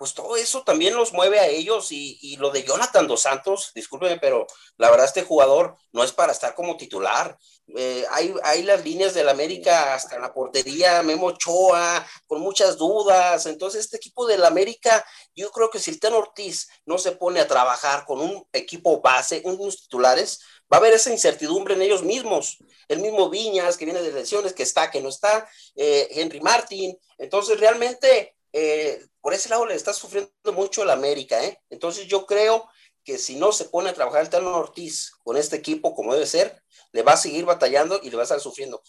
pues 0.00 0.14
todo 0.14 0.34
eso 0.38 0.62
también 0.62 0.94
los 0.94 1.12
mueve 1.12 1.40
a 1.40 1.46
ellos 1.46 1.88
y, 1.92 2.34
lo 2.38 2.50
de 2.50 2.62
Jonathan 2.62 3.06
Dos 3.06 3.20
Santos, 3.20 3.70
discúlpeme, 3.74 4.18
pero 4.18 4.46
la 4.78 4.88
verdad 4.88 5.04
este 5.04 5.24
jugador 5.24 5.76
no 5.92 6.02
es 6.02 6.10
para 6.10 6.32
estar 6.32 6.54
como 6.54 6.78
titular. 6.78 7.36
Eh, 7.76 8.06
hay, 8.10 8.34
hay, 8.44 8.62
las 8.62 8.82
líneas 8.82 9.12
del 9.12 9.28
América 9.28 9.92
hasta 9.92 10.18
la 10.18 10.32
portería, 10.32 11.02
Memo 11.02 11.26
Ochoa, 11.26 12.06
con 12.26 12.40
muchas 12.40 12.78
dudas. 12.78 13.44
Entonces 13.44 13.84
este 13.84 13.98
equipo 13.98 14.26
del 14.26 14.46
América, 14.46 15.04
yo 15.34 15.50
creo 15.50 15.68
que 15.68 15.78
si 15.78 15.90
el 15.90 16.00
Ten 16.00 16.14
Ortiz 16.14 16.70
no 16.86 16.96
se 16.96 17.12
pone 17.12 17.38
a 17.40 17.46
trabajar 17.46 18.06
con 18.06 18.20
un 18.20 18.48
equipo 18.54 19.02
base, 19.02 19.42
unos 19.44 19.82
titulares, 19.82 20.40
va 20.72 20.76
a 20.76 20.80
haber 20.80 20.94
esa 20.94 21.10
incertidumbre 21.10 21.74
en 21.74 21.82
ellos 21.82 22.02
mismos. 22.02 22.58
El 22.88 23.00
mismo 23.00 23.28
Viñas, 23.30 23.76
que 23.76 23.84
viene 23.84 24.02
de 24.02 24.12
lesiones, 24.12 24.52
que 24.52 24.62
está, 24.62 24.90
que 24.90 25.00
no 25.00 25.08
está, 25.08 25.48
eh, 25.76 26.08
Henry 26.10 26.40
Martin. 26.40 26.96
Entonces 27.18 27.58
realmente 27.58 28.36
eh, 28.52 29.04
por 29.20 29.34
ese 29.34 29.48
lado 29.48 29.66
le 29.66 29.74
está 29.74 29.92
sufriendo 29.92 30.30
mucho 30.52 30.82
el 30.82 30.90
América, 30.90 31.42
¿eh? 31.44 31.60
Entonces 31.70 32.06
yo 32.06 32.26
creo 32.26 32.68
que 33.04 33.18
si 33.18 33.36
no 33.36 33.52
se 33.52 33.66
pone 33.66 33.90
a 33.90 33.94
trabajar 33.94 34.22
el 34.22 34.30
Tano 34.30 34.56
Ortiz 34.56 35.12
con 35.22 35.36
este 35.36 35.56
equipo 35.56 35.94
como 35.94 36.12
debe 36.14 36.26
ser, 36.26 36.62
le 36.92 37.02
va 37.02 37.12
a 37.12 37.16
seguir 37.16 37.44
batallando 37.44 38.00
y 38.02 38.10
le 38.10 38.16
va 38.16 38.22
a 38.22 38.24
estar 38.24 38.40
sufriendo. 38.40 38.82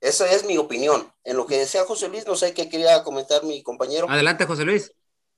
Esa 0.00 0.30
es 0.30 0.44
mi 0.44 0.58
opinión. 0.58 1.12
En 1.24 1.36
lo 1.36 1.46
que 1.46 1.58
decía 1.58 1.84
José 1.84 2.08
Luis, 2.08 2.26
no 2.26 2.36
sé 2.36 2.52
qué 2.52 2.68
quería 2.68 3.02
comentar 3.02 3.42
mi 3.44 3.62
compañero. 3.62 4.08
Adelante, 4.08 4.44
José 4.44 4.64
Luis. 4.64 4.92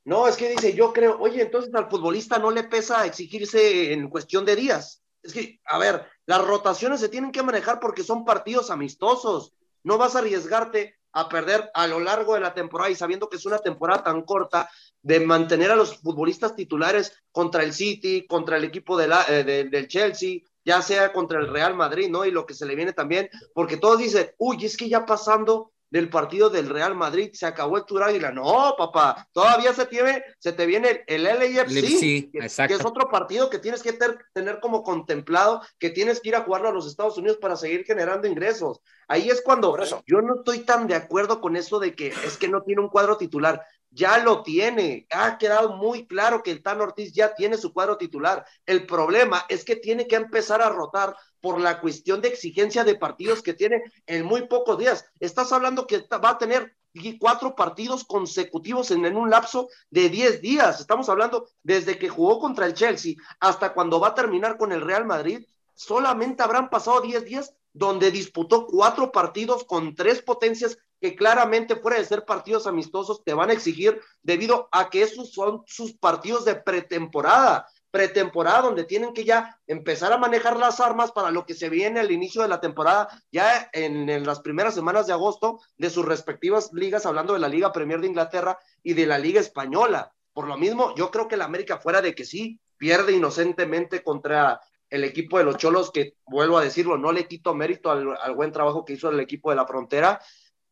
No, 0.05 0.29
es 0.29 0.37
que 0.37 0.51
dice, 0.51 0.73
yo 0.75 0.93
creo, 0.93 1.19
oye, 1.21 1.43
entonces 1.43 1.73
al 1.75 1.89
futbolista 1.89 2.39
no 2.39 2.51
le 2.51 2.65
pesa 2.65 3.07
exigirse 3.07 3.93
en 3.93 4.09
cuestión 4.09 4.45
de 4.45 4.57
días. 4.57 5.03
Es 5.27 5.33
que, 5.33 5.61
a 5.65 5.79
ver, 5.79 6.07
las 6.27 6.45
rotaciones 6.45 7.01
se 7.01 7.09
tienen 7.09 7.33
que 7.33 7.43
manejar 7.43 7.81
porque 7.81 8.03
son 8.03 8.25
partidos 8.25 8.71
amistosos. 8.71 9.53
No 9.83 9.99
vas 9.99 10.15
a 10.15 10.21
arriesgarte 10.21 10.97
a 11.13 11.29
perder 11.29 11.71
a 11.75 11.87
lo 11.87 11.99
largo 11.99 12.35
de 12.35 12.41
la 12.41 12.55
temporada 12.55 12.91
y 12.91 12.95
sabiendo 12.95 13.29
que 13.29 13.37
es 13.37 13.47
una 13.47 13.59
temporada 13.59 14.05
tan 14.05 14.23
corta, 14.23 14.69
de 15.03 15.21
mantener 15.21 15.71
a 15.71 15.77
los 15.77 15.97
futbolistas 15.99 16.55
titulares 16.55 17.13
contra 17.33 17.63
el 17.63 17.73
City, 17.73 18.27
contra 18.27 18.57
el 18.57 18.65
equipo 18.65 18.97
de 18.97 19.09
la, 19.09 19.25
eh, 19.29 19.45
del 19.45 19.89
Chelsea, 19.89 20.41
ya 20.65 20.83
sea 20.83 21.13
contra 21.13 21.39
el 21.39 21.49
Real 21.49 21.75
Madrid, 21.75 22.11
¿no? 22.11 22.25
Y 22.25 22.33
lo 22.33 22.45
que 22.45 22.55
se 22.55 22.67
le 22.67 22.75
viene 22.75 22.93
también, 22.93 23.31
porque 23.55 23.77
todos 23.77 23.99
dicen, 23.99 24.31
uy, 24.39 24.65
es 24.65 24.77
que 24.77 24.89
ya 24.89 25.07
pasando 25.07 25.73
del 25.91 26.09
partido 26.09 26.51
del 26.51 26.69
Real 26.69 26.95
Madrid, 26.95 27.31
se 27.33 27.47
acabó 27.47 27.77
el 27.77 27.85
Tour 27.85 28.03
Águila. 28.03 28.31
No, 28.31 28.75
papá, 28.77 29.29
todavía 29.33 29.73
se, 29.73 29.87
tiene, 29.87 30.23
se 30.39 30.53
te 30.53 30.67
viene 30.67 31.05
el, 31.07 31.25
LAFC, 31.25 32.31
que, 32.31 32.31
que, 32.33 32.75
es 32.75 32.85
otro 32.85 33.09
partido 33.09 33.51
que 33.51 33.59
tienes 33.59 33.83
que 33.83 33.97
tener 34.33 34.61
como 34.61 34.83
contemplado, 34.83 35.63
que 35.79 35.91
tienes 35.91 36.21
que 36.21 36.31
ir 36.31 36.37
a 36.37 36.43
jugarlo 36.43 36.69
a 36.69 36.73
los 36.73 36.87
Estados 36.87 37.17
Unidos 37.19 37.39
para 37.39 37.57
seguir 37.57 37.85
generando 37.85 38.27
ingresos. 38.27 38.81
Ahí 39.09 39.31
es 39.31 39.41
cuando 39.43 39.77
yo 40.07 40.21
no 40.21 40.37
estoy 40.37 40.61
tan 40.61 40.89
de 40.89 40.97
acuerdo 40.97 41.41
con 41.41 41.57
eso 41.57 41.79
de 41.79 41.95
que 41.95 42.09
es 42.09 42.37
que 42.37 42.49
no 42.49 42.63
tiene 42.63 42.83
un 42.83 42.89
cuadro 42.89 43.17
titular. 43.17 43.63
Ya 43.97 44.19
lo 44.19 44.43
tiene, 44.43 45.07
ha 45.11 45.39
quedado 45.39 45.75
muy 45.77 46.07
claro 46.07 46.43
que 46.43 46.51
el 46.51 46.63
Tan 46.63 46.83
Ortiz 46.83 47.15
ya 47.15 47.35
tiene 47.35 47.57
su 47.57 47.73
cuadro 47.73 47.97
titular. 47.97 48.45
El 48.67 48.87
problema 48.87 49.47
es 49.49 49.65
que 49.65 49.77
tiene 49.77 50.07
que 50.07 50.17
empezar 50.17 50.61
a 50.61 50.69
rotar 50.69 51.17
por 51.41 51.59
la 51.59 51.81
cuestión 51.81 52.21
de 52.21 52.29
exigencia 52.29 52.85
de 52.85 52.97
partidos 52.97 53.43
que 53.43 53.55
tiene 53.55 53.83
en 54.05 54.27
muy 54.27 54.49
pocos 54.49 54.77
días. 54.77 55.07
Estás 55.19 55.51
hablando 55.51 55.87
que 55.87 56.07
va 56.23 56.31
a 56.31 56.39
tener 56.39 56.77
cuatro 57.19 57.55
partidos 57.55 58.05
consecutivos 58.05 58.91
en, 58.91 59.17
un 59.17 59.31
lapso 59.31 59.69
de 59.91 60.11
diez 60.11 60.43
días. 60.43 60.79
Estamos 60.81 61.09
hablando 61.09 61.49
desde 61.63 61.99
que 61.99 62.11
jugó 62.11 62.39
contra 62.39 62.67
el 62.67 62.75
Chelsea 62.75 63.15
hasta 63.41 63.73
cuando 63.73 63.99
va 63.99 64.09
a 64.09 64.15
terminar 64.15 64.59
con 64.59 64.73
el 64.73 64.83
Real 64.83 65.07
Madrid. 65.07 65.47
Solamente 65.77 66.43
habrán 66.43 66.69
pasado 66.69 67.01
diez 67.01 67.25
días 67.25 67.55
donde 67.73 68.11
disputó 68.11 68.67
cuatro 68.67 69.13
partidos 69.13 69.65
con 69.65 69.95
tres 69.95 70.23
potencias 70.23 70.79
que 71.01 71.15
claramente 71.15 71.77
fuera 71.77 71.99
de 71.99 72.05
ser 72.05 72.25
partidos 72.25 72.67
amistosos 72.67 73.23
te 73.23 73.35
van 73.35 73.51
a 73.51 73.53
exigir 73.53 74.01
debido 74.23 74.69
a 74.73 74.89
que 74.91 75.03
esos 75.03 75.33
son 75.33 75.63
sus 75.67 75.93
partidos 75.93 76.45
de 76.47 76.55
pretemporada 76.57 77.67
pretemporada 77.97 78.61
donde 78.61 78.85
tienen 78.85 79.15
que 79.15 79.25
ya 79.25 79.59
empezar 79.67 80.13
a 80.13 80.19
manejar 80.19 80.59
las 80.59 80.81
armas 80.81 81.13
para 81.13 81.31
lo 81.31 81.47
que 81.47 81.55
se 81.55 81.71
viene 81.71 81.99
al 81.99 82.11
inicio 82.11 82.43
de 82.43 82.49
la 82.49 82.61
temporada, 82.61 83.09
ya 83.33 83.71
en, 83.73 84.23
las 84.27 84.41
primeras 84.41 84.75
semanas 84.75 85.07
de 85.07 85.15
agosto 85.15 85.61
de 85.79 85.89
sus 85.89 86.05
respectivas 86.05 86.71
ligas, 86.75 87.07
hablando 87.07 87.33
de 87.33 87.39
la 87.39 87.49
Liga 87.49 87.73
Premier 87.73 88.03
de 88.03 88.09
Inglaterra 88.09 88.59
y 88.83 88.93
de 88.93 89.07
la 89.07 89.19
Liga 89.19 89.41
Española. 89.41 90.13
Por 90.35 90.47
lo 90.47 90.59
mismo, 90.59 90.95
yo 90.95 91.11
creo 91.11 91.27
que 91.27 91.39
la 91.39 91.47
América 91.47 91.79
fuera 91.79 92.03
de 92.03 92.15
que 92.15 92.27
sí, 92.27 92.61
pierde 92.77 93.13
inocentemente 93.13 94.03
contra 94.03 94.61
el 94.91 95.05
equipo 95.05 95.39
de 95.39 95.45
los 95.45 95.57
Cholos, 95.57 95.91
que 95.91 96.15
vuelvo 96.27 96.59
a 96.59 96.65
decirlo, 96.65 96.97
no 96.97 97.13
le 97.13 97.27
quito 97.27 97.55
mérito 97.55 97.91
al, 97.91 98.35
buen 98.35 98.53
trabajo 98.53 98.85
que 98.85 98.95
hizo 98.95 99.09
el 99.11 99.21
equipo 99.21 99.51
de 99.51 99.57
la 99.57 99.67
frontera, 99.67 100.21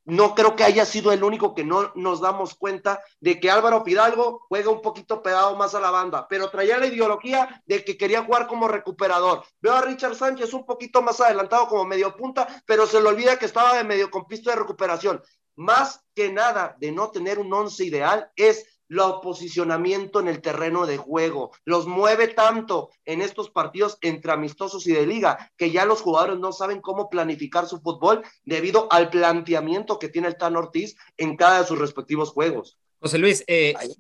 no 0.07 0.35
creo 0.35 0.55
que 0.55 0.65
haya 0.65 0.85
sido 0.85 1.13
el 1.13 1.25
único 1.25 1.55
que 1.55 1.65
no 1.65 1.91
nos 1.95 2.21
damos 2.21 2.55
cuenta 2.55 3.03
de 3.21 3.41
que 3.41 3.51
Álvaro 3.51 3.83
Fidalgo 3.85 4.45
juega 4.49 4.71
un 4.71 4.83
poquito 4.83 5.23
pegado 5.23 5.57
más 5.57 5.75
a 5.75 5.81
la 5.81 5.91
banda, 5.91 6.27
pero 6.29 6.51
traía 6.51 6.77
la 6.77 6.87
ideología 6.87 7.63
de 7.67 7.85
que 7.85 7.97
quería 7.97 8.23
jugar 8.23 8.47
como 8.47 8.69
recuperador. 8.69 9.45
Veo 9.61 9.73
a 9.73 9.81
Richard 9.81 10.15
Sánchez 10.15 10.53
un 10.53 10.67
poquito 10.67 11.01
más 11.01 11.21
adelantado 11.23 11.69
como 11.69 11.87
medio 11.87 12.15
punta, 12.17 12.47
pero 12.67 12.87
se 12.87 13.01
le 13.01 13.09
olvida 13.09 13.39
que 13.39 13.47
estaba 13.47 13.75
de 13.77 13.85
medio 13.85 14.11
pista 14.29 14.51
de 14.51 14.57
recuperación. 14.57 15.23
Más 15.57 16.05
que 16.15 16.31
nada 16.31 16.77
de 16.79 16.93
no 16.93 17.11
tener 17.11 17.39
un 17.39 17.53
once 17.53 17.85
ideal 17.85 18.31
es 18.37 18.67
el 18.89 19.21
posicionamiento 19.23 20.21
en 20.21 20.29
el 20.29 20.41
terreno 20.41 20.87
de 20.87 20.97
juego. 20.97 21.53
Los 21.65 21.87
mueve 21.87 22.29
tanto 22.29 22.91
en 23.05 23.23
estos 23.23 23.51
partidos 23.51 23.99
entre 24.01 24.33
amistosos 24.33 24.87
y 24.87 24.93
de 24.93 25.07
liga 25.07 25.51
que 25.57 25.71
ya 25.71 25.85
los 25.85 26.01
jugadores 26.01 26.39
no 26.39 26.53
saben 26.53 26.81
cómo 26.81 27.09
planificar 27.09 27.67
su 27.67 27.81
fútbol 27.81 28.23
debido 28.45 28.89
al 28.91 29.11
planteamiento 29.11 29.99
que 29.99 30.09
tiene 30.09 30.29
el 30.29 30.37
Tan 30.37 30.57
Ortiz 30.57 30.97
en 31.17 31.37
cada 31.37 31.61
de 31.61 31.67
sus 31.67 31.79
respectivos 31.79 32.31
juegos. 32.31 32.79
José 33.05 33.19
Luis, 33.19 33.45
eh, 33.47 33.75
ahí, 33.77 33.95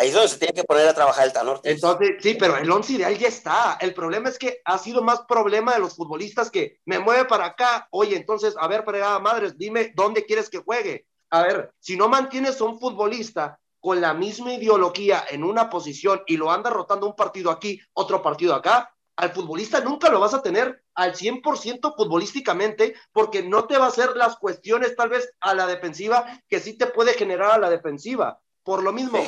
es 0.00 0.12
donde 0.12 0.28
se 0.28 0.38
tiene 0.38 0.52
que 0.52 0.64
poner 0.64 0.88
a 0.88 0.94
trabajar 0.94 1.26
el 1.26 1.32
Tan 1.32 1.46
Ortiz. 1.46 1.74
Entonces, 1.74 2.16
sí, 2.18 2.34
pero 2.34 2.56
el 2.56 2.68
once 2.68 2.94
ideal 2.94 3.16
ya 3.16 3.28
está. 3.28 3.78
El 3.80 3.94
problema 3.94 4.28
es 4.28 4.36
que 4.36 4.58
ha 4.64 4.78
sido 4.78 5.00
más 5.00 5.20
problema 5.28 5.74
de 5.74 5.78
los 5.78 5.94
futbolistas 5.94 6.50
que 6.50 6.80
me 6.84 6.98
mueve 6.98 7.26
para 7.26 7.46
acá. 7.46 7.86
Oye, 7.92 8.16
entonces, 8.16 8.54
a 8.58 8.66
ver, 8.66 8.82
fregada 8.84 9.20
madres, 9.20 9.56
dime 9.56 9.92
dónde 9.94 10.24
quieres 10.24 10.50
que 10.50 10.58
juegue. 10.58 11.06
A 11.30 11.42
ver, 11.42 11.72
si 11.78 11.96
no 11.96 12.08
mantienes 12.08 12.60
a 12.60 12.64
un 12.64 12.80
futbolista 12.80 13.60
con 13.82 14.00
la 14.00 14.14
misma 14.14 14.54
ideología 14.54 15.24
en 15.28 15.42
una 15.42 15.68
posición 15.68 16.22
y 16.28 16.36
lo 16.36 16.52
anda 16.52 16.70
rotando 16.70 17.04
un 17.04 17.16
partido 17.16 17.50
aquí, 17.50 17.80
otro 17.94 18.22
partido 18.22 18.54
acá, 18.54 18.94
al 19.16 19.32
futbolista 19.32 19.80
nunca 19.80 20.08
lo 20.08 20.20
vas 20.20 20.34
a 20.34 20.40
tener 20.40 20.84
al 20.94 21.14
100% 21.14 21.96
futbolísticamente 21.96 22.94
porque 23.10 23.42
no 23.42 23.66
te 23.66 23.76
va 23.76 23.86
a 23.86 23.88
hacer 23.88 24.16
las 24.16 24.36
cuestiones 24.36 24.94
tal 24.94 25.08
vez 25.08 25.34
a 25.40 25.52
la 25.54 25.66
defensiva 25.66 26.24
que 26.48 26.60
sí 26.60 26.78
te 26.78 26.86
puede 26.86 27.14
generar 27.14 27.50
a 27.50 27.58
la 27.58 27.70
defensiva. 27.70 28.38
Por 28.62 28.84
lo 28.84 28.92
mismo, 28.92 29.18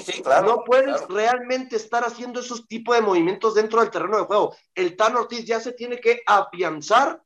no 0.45 0.63
puedes 0.63 1.09
realmente 1.09 1.75
estar 1.75 2.05
haciendo 2.05 2.39
esos 2.39 2.69
tipos 2.69 2.95
de 2.95 3.03
movimientos 3.03 3.57
dentro 3.57 3.81
del 3.81 3.91
terreno 3.91 4.19
de 4.19 4.25
juego. 4.25 4.55
El 4.73 4.97
Tan 4.97 5.17
Ortiz 5.17 5.45
ya 5.45 5.59
se 5.59 5.73
tiene 5.73 5.99
que 5.99 6.23
afianzar 6.25 7.21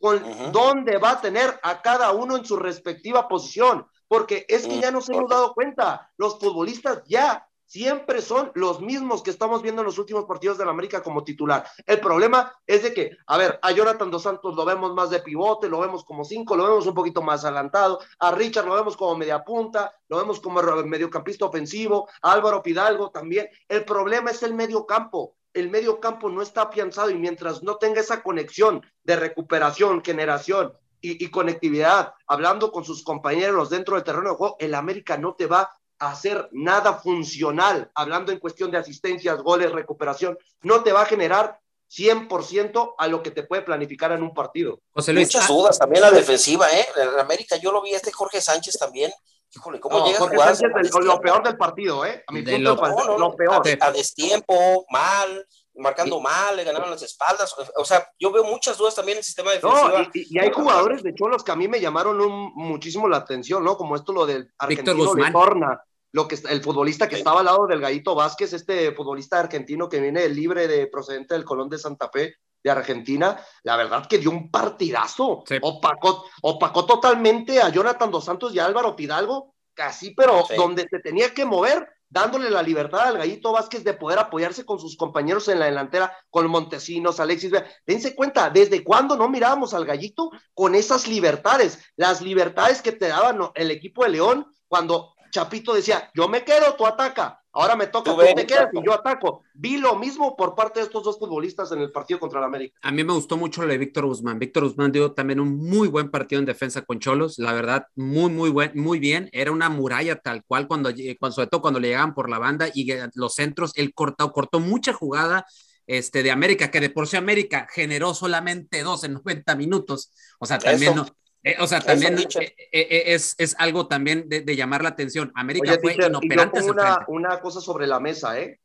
con 0.00 0.20
dónde 0.50 0.98
va 0.98 1.12
a 1.12 1.20
tener 1.20 1.60
a 1.62 1.80
cada 1.80 2.10
uno 2.10 2.36
en 2.36 2.44
su 2.44 2.56
respectiva 2.56 3.28
posición 3.28 3.86
porque 4.12 4.44
es 4.46 4.66
que 4.66 4.78
ya 4.78 4.90
nos 4.90 5.08
hemos 5.08 5.30
dado 5.30 5.54
cuenta, 5.54 6.12
los 6.18 6.38
futbolistas 6.38 7.02
ya 7.06 7.48
siempre 7.64 8.20
son 8.20 8.52
los 8.54 8.82
mismos 8.82 9.22
que 9.22 9.30
estamos 9.30 9.62
viendo 9.62 9.80
en 9.80 9.86
los 9.86 9.96
últimos 9.96 10.26
partidos 10.26 10.58
de 10.58 10.66
la 10.66 10.70
América 10.70 11.02
como 11.02 11.24
titular. 11.24 11.64
El 11.86 11.98
problema 11.98 12.54
es 12.66 12.82
de 12.82 12.92
que, 12.92 13.16
a 13.26 13.38
ver, 13.38 13.58
a 13.62 13.72
Jonathan 13.72 14.10
Dos 14.10 14.24
Santos 14.24 14.54
lo 14.54 14.66
vemos 14.66 14.92
más 14.92 15.08
de 15.08 15.20
pivote, 15.20 15.66
lo 15.70 15.80
vemos 15.80 16.04
como 16.04 16.26
cinco, 16.26 16.56
lo 16.56 16.64
vemos 16.64 16.86
un 16.86 16.92
poquito 16.92 17.22
más 17.22 17.42
adelantado, 17.46 18.00
a 18.18 18.32
Richard 18.32 18.66
lo 18.66 18.74
vemos 18.74 18.98
como 18.98 19.16
media 19.16 19.42
punta, 19.42 19.94
lo 20.08 20.18
vemos 20.18 20.40
como 20.40 20.60
mediocampista 20.84 21.46
ofensivo, 21.46 22.06
a 22.20 22.32
Álvaro 22.32 22.62
Pidalgo 22.62 23.10
también. 23.10 23.48
El 23.66 23.86
problema 23.86 24.30
es 24.30 24.42
el 24.42 24.52
medio 24.52 24.84
campo. 24.84 25.36
El 25.54 25.70
medio 25.70 26.00
campo 26.00 26.28
no 26.28 26.42
está 26.42 26.64
afianzado 26.64 27.08
y 27.08 27.14
mientras 27.14 27.62
no 27.62 27.76
tenga 27.76 28.02
esa 28.02 28.22
conexión 28.22 28.82
de 29.04 29.16
recuperación, 29.16 30.04
generación, 30.04 30.74
y, 31.02 31.22
y, 31.24 31.30
conectividad, 31.30 32.14
hablando 32.26 32.72
con 32.72 32.84
sus 32.84 33.02
compañeros 33.02 33.68
dentro 33.68 33.96
del 33.96 34.04
terreno 34.04 34.30
de 34.30 34.36
juego, 34.36 34.56
el 34.58 34.74
América 34.74 35.18
no 35.18 35.34
te 35.34 35.46
va 35.46 35.70
hacer 36.08 36.48
nada 36.52 36.94
funcional, 36.94 37.90
hablando 37.94 38.32
en 38.32 38.38
cuestión 38.38 38.70
de 38.70 38.78
asistencias, 38.78 39.40
goles, 39.40 39.70
recuperación, 39.70 40.36
no 40.62 40.82
te 40.82 40.92
va 40.92 41.02
a 41.02 41.06
generar 41.06 41.60
100% 41.90 42.94
a 42.98 43.06
lo 43.06 43.22
que 43.22 43.30
te 43.30 43.44
puede 43.44 43.62
planificar 43.62 44.12
en 44.12 44.22
un 44.22 44.34
partido. 44.34 44.80
José 44.90 45.12
Luis, 45.12 45.28
Muchas 45.28 45.44
ah, 45.48 45.52
dudas, 45.52 45.78
también 45.78 46.02
la 46.02 46.10
defensiva, 46.10 46.66
¿eh? 46.70 46.86
En 46.96 47.20
América 47.20 47.56
yo 47.56 47.70
lo 47.70 47.82
vi 47.82 47.92
este 47.92 48.10
Jorge 48.10 48.40
Sánchez 48.40 48.78
también. 48.78 49.12
Híjole, 49.54 49.78
¿cómo 49.78 50.06
llega 50.06 50.18
Jorge 50.18 50.34
a 50.34 50.38
jugar? 50.38 50.56
Sánchez, 50.56 50.90
lo 51.04 51.20
peor 51.20 51.42
del 51.44 51.56
partido, 51.56 52.04
¿eh? 52.06 52.24
A 52.26 52.32
mi 52.32 52.42
punto 52.42 52.58
lo, 52.58 53.06
no, 53.06 53.18
lo 53.18 53.36
peor. 53.36 53.62
A, 53.80 53.92
destiempo, 53.92 54.86
mal, 54.90 55.46
marcando 55.74 56.20
mal, 56.20 56.56
le 56.56 56.64
ganaron 56.64 56.90
las 56.90 57.02
espaldas. 57.02 57.54
O 57.76 57.84
sea, 57.84 58.06
yo 58.18 58.30
veo 58.30 58.44
muchas 58.44 58.78
dudas 58.78 58.94
también 58.94 59.16
en 59.16 59.20
el 59.20 59.24
sistema 59.24 59.52
defensivo. 59.52 59.88
No, 59.88 60.10
y, 60.12 60.38
hay 60.38 60.50
jugadores 60.52 61.02
de 61.02 61.14
Cholos 61.14 61.42
que 61.42 61.52
a 61.52 61.56
mí 61.56 61.68
me 61.68 61.80
llamaron 61.80 62.18
muchísimo 62.54 63.08
la 63.08 63.18
atención, 63.18 63.64
¿no? 63.64 63.76
Como 63.76 63.96
esto 63.96 64.12
lo 64.12 64.26
del 64.26 64.52
argentino 64.58 65.14
de 65.14 65.30
Torna 65.30 65.82
lo 66.12 66.28
que 66.28 66.38
el 66.48 66.62
futbolista 66.62 67.08
que 67.08 67.16
estaba 67.16 67.40
al 67.40 67.46
lado 67.46 67.66
del 67.66 67.80
Gallito 67.80 68.14
Vázquez, 68.14 68.52
este 68.52 68.92
futbolista 68.92 69.40
argentino 69.40 69.88
que 69.88 70.00
viene 70.00 70.28
libre 70.28 70.68
de 70.68 70.86
procedente 70.86 71.34
del 71.34 71.44
Colón 71.44 71.70
de 71.70 71.78
Santa 71.78 72.10
Fe 72.10 72.36
de 72.62 72.70
Argentina, 72.70 73.40
la 73.64 73.76
verdad 73.76 74.06
que 74.06 74.18
dio 74.18 74.30
un 74.30 74.50
partidazo. 74.50 75.42
Opacó, 75.62 76.26
opacó 76.42 76.84
totalmente 76.86 77.60
a 77.60 77.70
Jonathan 77.70 78.10
Dos 78.10 78.26
Santos 78.26 78.54
y 78.54 78.58
a 78.58 78.66
Álvaro 78.66 78.94
Pidalgo, 78.94 79.54
casi, 79.74 80.14
pero 80.14 80.44
donde 80.54 80.86
se 80.88 81.00
tenía 81.00 81.32
que 81.32 81.46
mover, 81.46 81.88
dándole 82.12 82.50
la 82.50 82.62
libertad 82.62 83.08
al 83.08 83.16
Gallito 83.18 83.52
Vázquez 83.52 83.82
de 83.82 83.94
poder 83.94 84.18
apoyarse 84.18 84.66
con 84.66 84.78
sus 84.78 84.96
compañeros 84.96 85.48
en 85.48 85.58
la 85.58 85.64
delantera, 85.64 86.14
con 86.28 86.46
Montesinos, 86.48 87.20
Alexis. 87.20 87.52
Dense 87.86 88.14
cuenta, 88.14 88.50
¿desde 88.50 88.84
cuándo 88.84 89.16
no 89.16 89.30
mirábamos 89.30 89.72
al 89.72 89.86
Gallito 89.86 90.30
con 90.52 90.74
esas 90.74 91.08
libertades? 91.08 91.78
Las 91.96 92.20
libertades 92.20 92.82
que 92.82 92.92
te 92.92 93.08
daban 93.08 93.40
el 93.54 93.70
equipo 93.70 94.04
de 94.04 94.10
León 94.10 94.46
cuando 94.68 95.14
Chapito 95.30 95.72
decía, 95.72 96.10
yo 96.14 96.28
me 96.28 96.44
quedo, 96.44 96.74
tú 96.74 96.86
ataca. 96.86 97.41
Ahora 97.54 97.76
me 97.76 97.86
toca, 97.86 98.14
tú, 98.14 98.18
te 98.34 98.46
quedas 98.46 98.68
y 98.72 98.82
yo 98.84 98.94
ataco. 98.94 99.42
Vi 99.52 99.76
lo 99.76 99.96
mismo 99.96 100.36
por 100.36 100.54
parte 100.54 100.80
de 100.80 100.86
estos 100.86 101.04
dos 101.04 101.18
futbolistas 101.18 101.70
en 101.72 101.80
el 101.80 101.92
partido 101.92 102.18
contra 102.18 102.38
el 102.38 102.46
América. 102.46 102.78
A 102.82 102.90
mí 102.90 103.04
me 103.04 103.12
gustó 103.12 103.36
mucho 103.36 103.62
lo 103.62 103.68
de 103.68 103.76
Víctor 103.76 104.06
Guzmán. 104.06 104.38
Víctor 104.38 104.64
Guzmán 104.64 104.90
dio 104.90 105.12
también 105.12 105.38
un 105.38 105.56
muy 105.56 105.88
buen 105.88 106.10
partido 106.10 106.38
en 106.38 106.46
defensa 106.46 106.82
con 106.82 106.98
Cholos. 106.98 107.38
La 107.38 107.52
verdad, 107.52 107.86
muy, 107.94 108.30
muy 108.30 108.48
buen, 108.48 108.72
muy 108.74 108.98
bien. 108.98 109.28
Era 109.32 109.52
una 109.52 109.68
muralla 109.68 110.16
tal 110.16 110.44
cual 110.44 110.66
cuando, 110.66 110.90
cuando 111.18 111.34
sobre 111.34 111.48
todo 111.48 111.60
cuando 111.60 111.78
le 111.78 111.88
llegaban 111.88 112.14
por 112.14 112.30
la 112.30 112.38
banda 112.38 112.68
y 112.72 112.90
los 113.14 113.34
centros, 113.34 113.72
él 113.74 113.92
cortó, 113.92 114.32
cortó 114.32 114.58
mucha 114.58 114.94
jugada 114.94 115.44
este, 115.86 116.22
de 116.22 116.30
América, 116.30 116.70
que 116.70 116.80
de 116.80 116.88
por 116.88 117.06
sí 117.06 117.16
América 117.16 117.66
generó 117.70 118.14
solamente 118.14 118.82
dos 118.82 119.04
en 119.04 119.14
90 119.14 119.56
minutos. 119.56 120.10
O 120.38 120.46
sea, 120.46 120.58
también 120.58 120.94
no, 120.94 121.06
eh, 121.44 121.56
o 121.58 121.66
sea, 121.66 121.80
también 121.80 122.18
eh, 122.18 122.54
eh, 122.72 123.02
es, 123.06 123.34
es, 123.38 123.56
algo 123.58 123.88
también 123.88 124.28
de, 124.28 124.42
de, 124.42 124.56
llamar 124.56 124.82
la 124.82 124.90
atención. 124.90 125.32
América 125.34 125.76
fue 125.80 125.94
inoperante. 125.94 126.60
Y 126.60 126.68
una, 126.68 127.04
una, 127.08 127.40
cosa 127.40 127.60
sobre 127.60 127.86
la 127.86 127.98
mesa, 127.98 128.38
¿eh? 128.38 128.60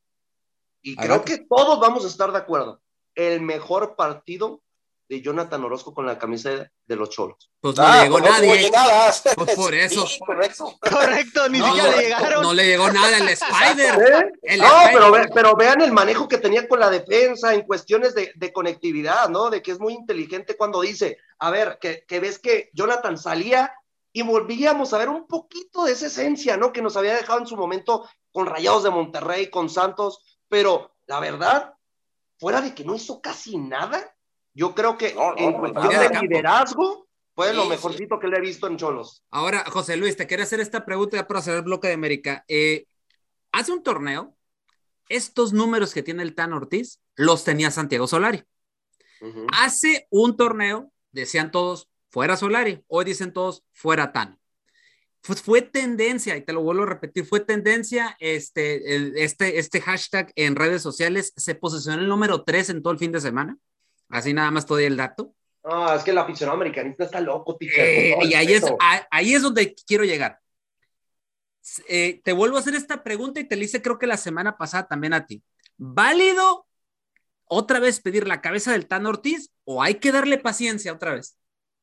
Y 0.82 0.96
creo 0.96 1.26
que 1.26 1.40
todos 1.40 1.80
vamos 1.80 2.06
a 2.06 2.08
estar 2.08 2.32
de 2.32 2.38
acuerdo. 2.38 2.82
El 3.16 3.42
mejor 3.42 3.96
partido 3.96 4.62
de 5.10 5.22
Jonathan 5.22 5.64
Orozco 5.64 5.94
con 5.94 6.06
la 6.06 6.18
camisa 6.18 6.70
de 6.86 6.96
los 6.96 7.10
cholos. 7.10 7.52
Pues 7.62 7.76
no 7.78 7.92
le 7.92 8.04
llegó 8.04 8.20
nadie. 8.20 8.72
Pues 9.36 9.56
por 9.56 9.74
eso. 9.76 10.08
correcto. 10.26 10.78
correcto, 10.82 11.50
ni 11.50 11.62
siquiera 11.62 11.96
le 11.96 12.04
llegaron. 12.04 12.44
No 12.44 12.54
le 12.54 12.66
llegó 12.66 12.92
nada 12.92 13.18
el 13.18 13.30
Spider. 13.30 14.32
¿Eh? 14.44 14.58
no, 14.58 14.68
Pero, 14.92 15.12
pero 15.34 15.56
vean 15.56 15.82
el 15.82 15.94
manejo 15.94 16.28
que 16.28 16.38
tenía 16.38 16.68
con 16.68 16.80
la 16.80 16.90
defensa 16.90 17.54
en 17.54 17.62
cuestiones 17.62 18.14
de, 18.16 18.32
de, 18.36 18.52
conectividad, 18.52 19.30
¿no? 19.30 19.50
De 19.50 19.62
que 19.62 19.72
es 19.72 19.80
muy 19.80 19.94
inteligente 19.94 20.58
cuando 20.58 20.82
dice, 20.82 21.18
a 21.40 21.50
ver, 21.52 21.78
que, 21.80 22.04
que 22.06 22.20
ves 22.20 22.40
que 22.40 22.70
Jonathan 22.74 23.18
salía 23.18 23.74
y 24.12 24.24
volvíamos 24.24 24.94
a 24.94 24.98
ver 24.98 25.10
un 25.10 25.28
poquito 25.28 25.86
de 25.86 25.94
esa 25.94 26.08
esencia, 26.08 26.58
¿no? 26.58 26.74
Que 26.74 26.82
nos 26.82 26.98
había 26.98 27.16
dejado 27.16 27.40
en 27.40 27.48
su 27.48 27.56
momento 27.56 28.10
con 28.32 28.46
Rayados 28.46 28.84
de 28.84 28.90
Monterrey, 28.90 29.50
con 29.50 29.70
Santos, 29.70 30.40
pero 30.50 30.96
la 31.06 31.20
verdad, 31.20 31.74
fuera 32.40 32.62
de 32.62 32.76
que 32.76 32.84
no 32.84 32.96
hizo 32.96 33.22
casi 33.22 33.58
nada, 33.58 34.17
yo 34.58 34.74
creo 34.74 34.98
que 34.98 35.16
en 35.38 35.54
cuestión 35.54 35.88
de 35.88 36.20
liderazgo 36.20 37.08
fue 37.36 37.54
lo 37.54 37.66
mejorcito 37.66 38.18
que 38.18 38.28
le 38.28 38.38
he 38.38 38.42
visto 38.42 38.66
en 38.66 38.76
Cholos. 38.76 39.24
Ahora, 39.30 39.64
José 39.70 39.98
Luis, 39.98 40.18
te 40.18 40.26
quiero 40.26 40.42
hacer 40.42 40.60
esta 40.60 40.84
pregunta 40.84 41.16
ya 41.16 41.28
para 41.28 41.42
hacer 41.42 41.58
el 41.58 41.62
bloque 41.62 41.88
de 41.88 41.94
América. 41.94 42.44
Eh, 42.48 42.88
hace 43.52 43.72
un 43.72 43.84
torneo, 43.84 44.36
estos 45.10 45.54
números 45.54 45.94
que 45.94 46.02
tiene 46.02 46.24
el 46.24 46.34
Tan 46.34 46.54
Ortiz 46.54 47.00
los 47.16 47.44
tenía 47.44 47.70
Santiago 47.70 48.08
Solari. 48.08 48.44
Hace 49.54 50.08
un 50.10 50.36
torneo, 50.36 50.92
decían 51.12 51.52
todos, 51.52 51.88
fuera 52.10 52.36
Solari. 52.36 52.84
Hoy 52.88 53.06
dicen 53.06 53.34
todos, 53.34 53.64
fuera 53.74 54.12
Tan. 54.12 54.40
Fue, 55.22 55.62
tendencia, 55.62 56.36
y 56.36 56.42
te 56.42 56.54
lo 56.54 56.64
vuelvo 56.64 56.82
a 56.84 56.88
repetir, 56.88 57.26
fue 57.26 57.42
tendencia 57.42 58.16
este, 58.20 59.24
este, 59.24 59.60
este 59.60 59.82
hashtag 59.82 60.32
en 60.36 60.56
redes 60.56 60.82
sociales. 60.82 61.34
Se 61.36 61.54
posicionó 61.54 62.02
el 62.02 62.08
número 62.08 62.44
3 62.44 62.72
en 62.72 62.82
todo 62.82 62.94
el 62.94 63.00
fin 63.00 63.12
de 63.12 63.22
semana. 63.22 63.56
Así 64.10 64.34
nada 64.34 64.52
más 64.52 64.66
todo 64.66 64.80
el 64.80 64.98
dato. 64.98 65.34
Ah, 65.64 65.96
es 65.98 66.04
que 66.04 66.12
el 66.12 66.18
aficionado 66.18 66.56
americanista 66.56 67.04
está 67.04 67.20
loco, 67.20 67.58
tío. 67.58 67.70
Eh, 67.76 68.16
y 68.24 68.34
ahí 68.34 68.54
es, 68.54 68.64
ahí 69.12 69.34
es 69.34 69.42
donde 69.42 69.76
quiero 69.86 70.06
llegar. 70.06 70.40
Eh, 71.90 72.22
te 72.24 72.32
vuelvo 72.32 72.56
a 72.56 72.62
hacer 72.62 72.76
esta 72.76 73.04
pregunta 73.04 73.42
y 73.42 73.44
te 73.44 73.58
la 73.58 73.66
hice 73.66 73.82
creo 73.82 74.00
que 74.00 74.08
la 74.08 74.16
semana 74.16 74.58
pasada 74.58 74.88
también 74.88 75.14
a 75.14 75.26
ti. 75.26 75.44
¿Válido 75.76 76.66
otra 77.46 77.80
vez 77.80 78.00
pedir 78.00 78.28
la 78.28 78.42
cabeza 78.42 78.72
del 78.72 78.88
Tan 78.88 79.06
Ortiz 79.06 79.52
o 79.66 79.84
hay 79.84 79.96
que 79.96 80.12
darle 80.12 80.38
paciencia 80.38 80.94
otra 80.94 81.14
vez? 81.14 81.38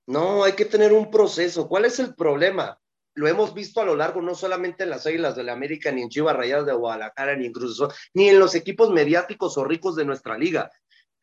No, 0.07 0.45
hay 0.45 0.53
que 0.53 0.65
tener 0.65 0.93
un 0.93 1.11
proceso. 1.11 1.69
¿Cuál 1.69 1.85
es 1.85 1.99
el 1.99 2.15
problema? 2.15 2.79
Lo 3.15 3.29
hemos 3.29 3.55
visto 3.55 3.81
a 3.81 3.85
lo 3.85 3.95
largo, 3.95 4.21
no 4.21 4.35
solamente 4.35 4.83
en 4.83 4.91
las 4.91 5.07
Águilas 5.07 5.37
de 5.37 5.45
la 5.45 5.53
América, 5.53 5.93
ni 5.93 6.03
en 6.03 6.09
Chivas 6.09 6.37
Rayadas 6.37 6.67
de 6.67 6.73
Guadalajara, 6.73 7.37
ni 7.37 7.47
en 7.47 7.53
Cruz 7.53 7.81
ni 8.13 8.29
en 8.29 8.41
los 8.41 8.55
equipos 8.55 8.91
mediáticos 8.91 9.57
o 9.57 9.65
ricos 9.65 9.95
de 9.95 10.05
nuestra 10.05 10.37
liga. 10.37 10.71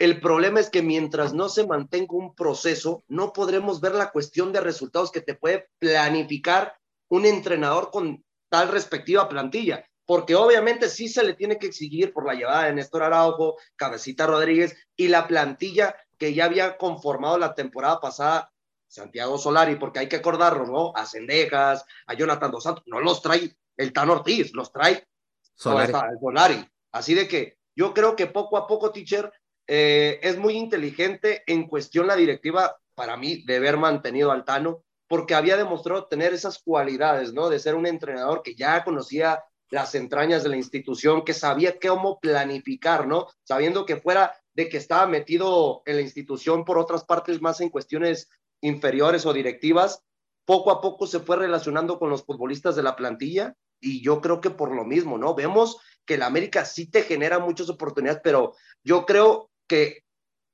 El 0.02 0.20
problema 0.20 0.60
es 0.60 0.72
que 0.72 0.82
mientras 0.82 1.32
no 1.32 1.48
se 1.48 1.68
mantenga 1.68 2.16
un 2.16 2.34
proceso, 2.34 3.04
no 3.08 3.34
podremos 3.34 3.82
ver 3.82 3.94
la 3.94 4.10
cuestión 4.10 4.52
de 4.52 4.60
resultados 4.60 5.12
que 5.12 5.22
te 5.22 5.36
puede 5.36 5.70
planificar 5.78 6.76
un 7.08 7.28
entrenador 7.28 7.92
con 7.92 8.26
tal 8.50 8.70
respectiva 8.70 9.30
plantilla. 9.30 9.86
Porque 10.08 10.34
obviamente 10.34 10.90
sí 10.90 11.08
se 11.08 11.24
le 11.24 11.36
tiene 11.36 11.60
que 11.60 11.68
exigir 11.68 12.14
por 12.14 12.26
la 12.26 12.34
llevada 12.34 12.64
de 12.64 12.74
Néstor 12.74 13.04
Araujo, 13.04 13.58
Cabecita 13.76 14.26
Rodríguez 14.26 14.76
y 14.96 15.08
la 15.08 15.28
plantilla 15.28 15.96
que 16.18 16.34
ya 16.34 16.46
había 16.46 16.78
conformado 16.78 17.38
la 17.38 17.54
temporada 17.54 18.00
pasada 18.00 18.52
Santiago 18.88 19.38
Solari, 19.38 19.76
porque 19.76 20.00
hay 20.00 20.10
que 20.10 20.16
acordarlo, 20.16 20.66
¿no? 20.66 20.94
A 20.96 21.06
Cendejas, 21.06 21.86
a 22.08 22.16
Jonathan 22.16 22.50
Dos 22.50 22.64
Santos, 22.64 22.84
no 22.88 23.02
los 23.02 23.22
trae 23.22 23.56
el 23.78 23.94
Tan 23.94 24.10
Ortiz, 24.10 24.52
los 24.56 24.72
trae 24.72 25.08
Solari. 25.54 25.94
Solari. 26.20 26.68
Así 26.92 27.14
de 27.14 27.28
que 27.28 27.60
yo 27.76 27.94
creo 27.94 28.16
que 28.16 28.26
poco 28.28 28.58
a 28.58 28.66
poco, 28.68 28.92
teacher, 28.92 29.32
eh, 29.74 30.20
es 30.22 30.38
muy 30.38 30.58
inteligente 30.58 31.44
en 31.48 31.66
cuestión 31.66 32.06
la 32.06 32.18
directiva, 32.18 32.76
para 32.94 33.16
mí, 33.16 33.42
de 33.46 33.56
haber 33.56 33.78
mantenido 33.78 34.30
al 34.34 34.44
Tano, 34.44 34.84
porque 35.08 35.34
había 35.34 35.56
demostrado 35.56 36.08
tener 36.08 36.34
esas 36.34 36.60
cualidades, 36.62 37.32
¿no? 37.32 37.48
De 37.48 37.58
ser 37.58 37.76
un 37.76 37.86
entrenador 37.86 38.42
que 38.44 38.54
ya 38.54 38.84
conocía 38.84 39.42
las 39.70 39.96
entrañas 39.96 40.44
de 40.44 40.50
la 40.50 40.58
institución, 40.58 41.24
que 41.24 41.34
sabía 41.34 41.80
cómo 41.80 42.20
planificar, 42.20 43.08
¿no? 43.08 43.28
Sabiendo 43.46 43.86
que 43.86 43.96
fuera 43.96 44.36
de 44.54 44.68
que 44.68 44.76
estaba 44.76 45.08
metido 45.08 45.84
en 45.86 45.96
la 45.96 46.02
institución 46.02 46.66
por 46.66 46.78
otras 46.78 47.06
partes 47.06 47.42
más 47.42 47.62
en 47.62 47.70
cuestiones 47.70 48.30
inferiores 48.60 49.26
o 49.26 49.32
directivas, 49.32 50.04
poco 50.44 50.72
a 50.72 50.82
poco 50.82 51.08
se 51.08 51.22
fue 51.22 51.38
relacionando 51.38 51.98
con 51.98 52.10
los 52.10 52.26
futbolistas 52.26 52.76
de 52.76 52.84
la 52.84 52.98
plantilla 52.98 53.56
y 53.80 54.04
yo 54.04 54.20
creo 54.20 54.42
que 54.42 54.50
por 54.50 54.76
lo 54.76 54.84
mismo, 54.84 55.18
¿no? 55.18 55.34
Vemos 55.34 55.78
que 56.06 56.16
el 56.16 56.24
América 56.24 56.66
sí 56.66 56.92
te 56.92 57.04
genera 57.04 57.40
muchas 57.40 57.70
oportunidades, 57.70 58.20
pero 58.22 58.54
yo 58.84 59.06
creo 59.06 59.51
que 59.72 60.04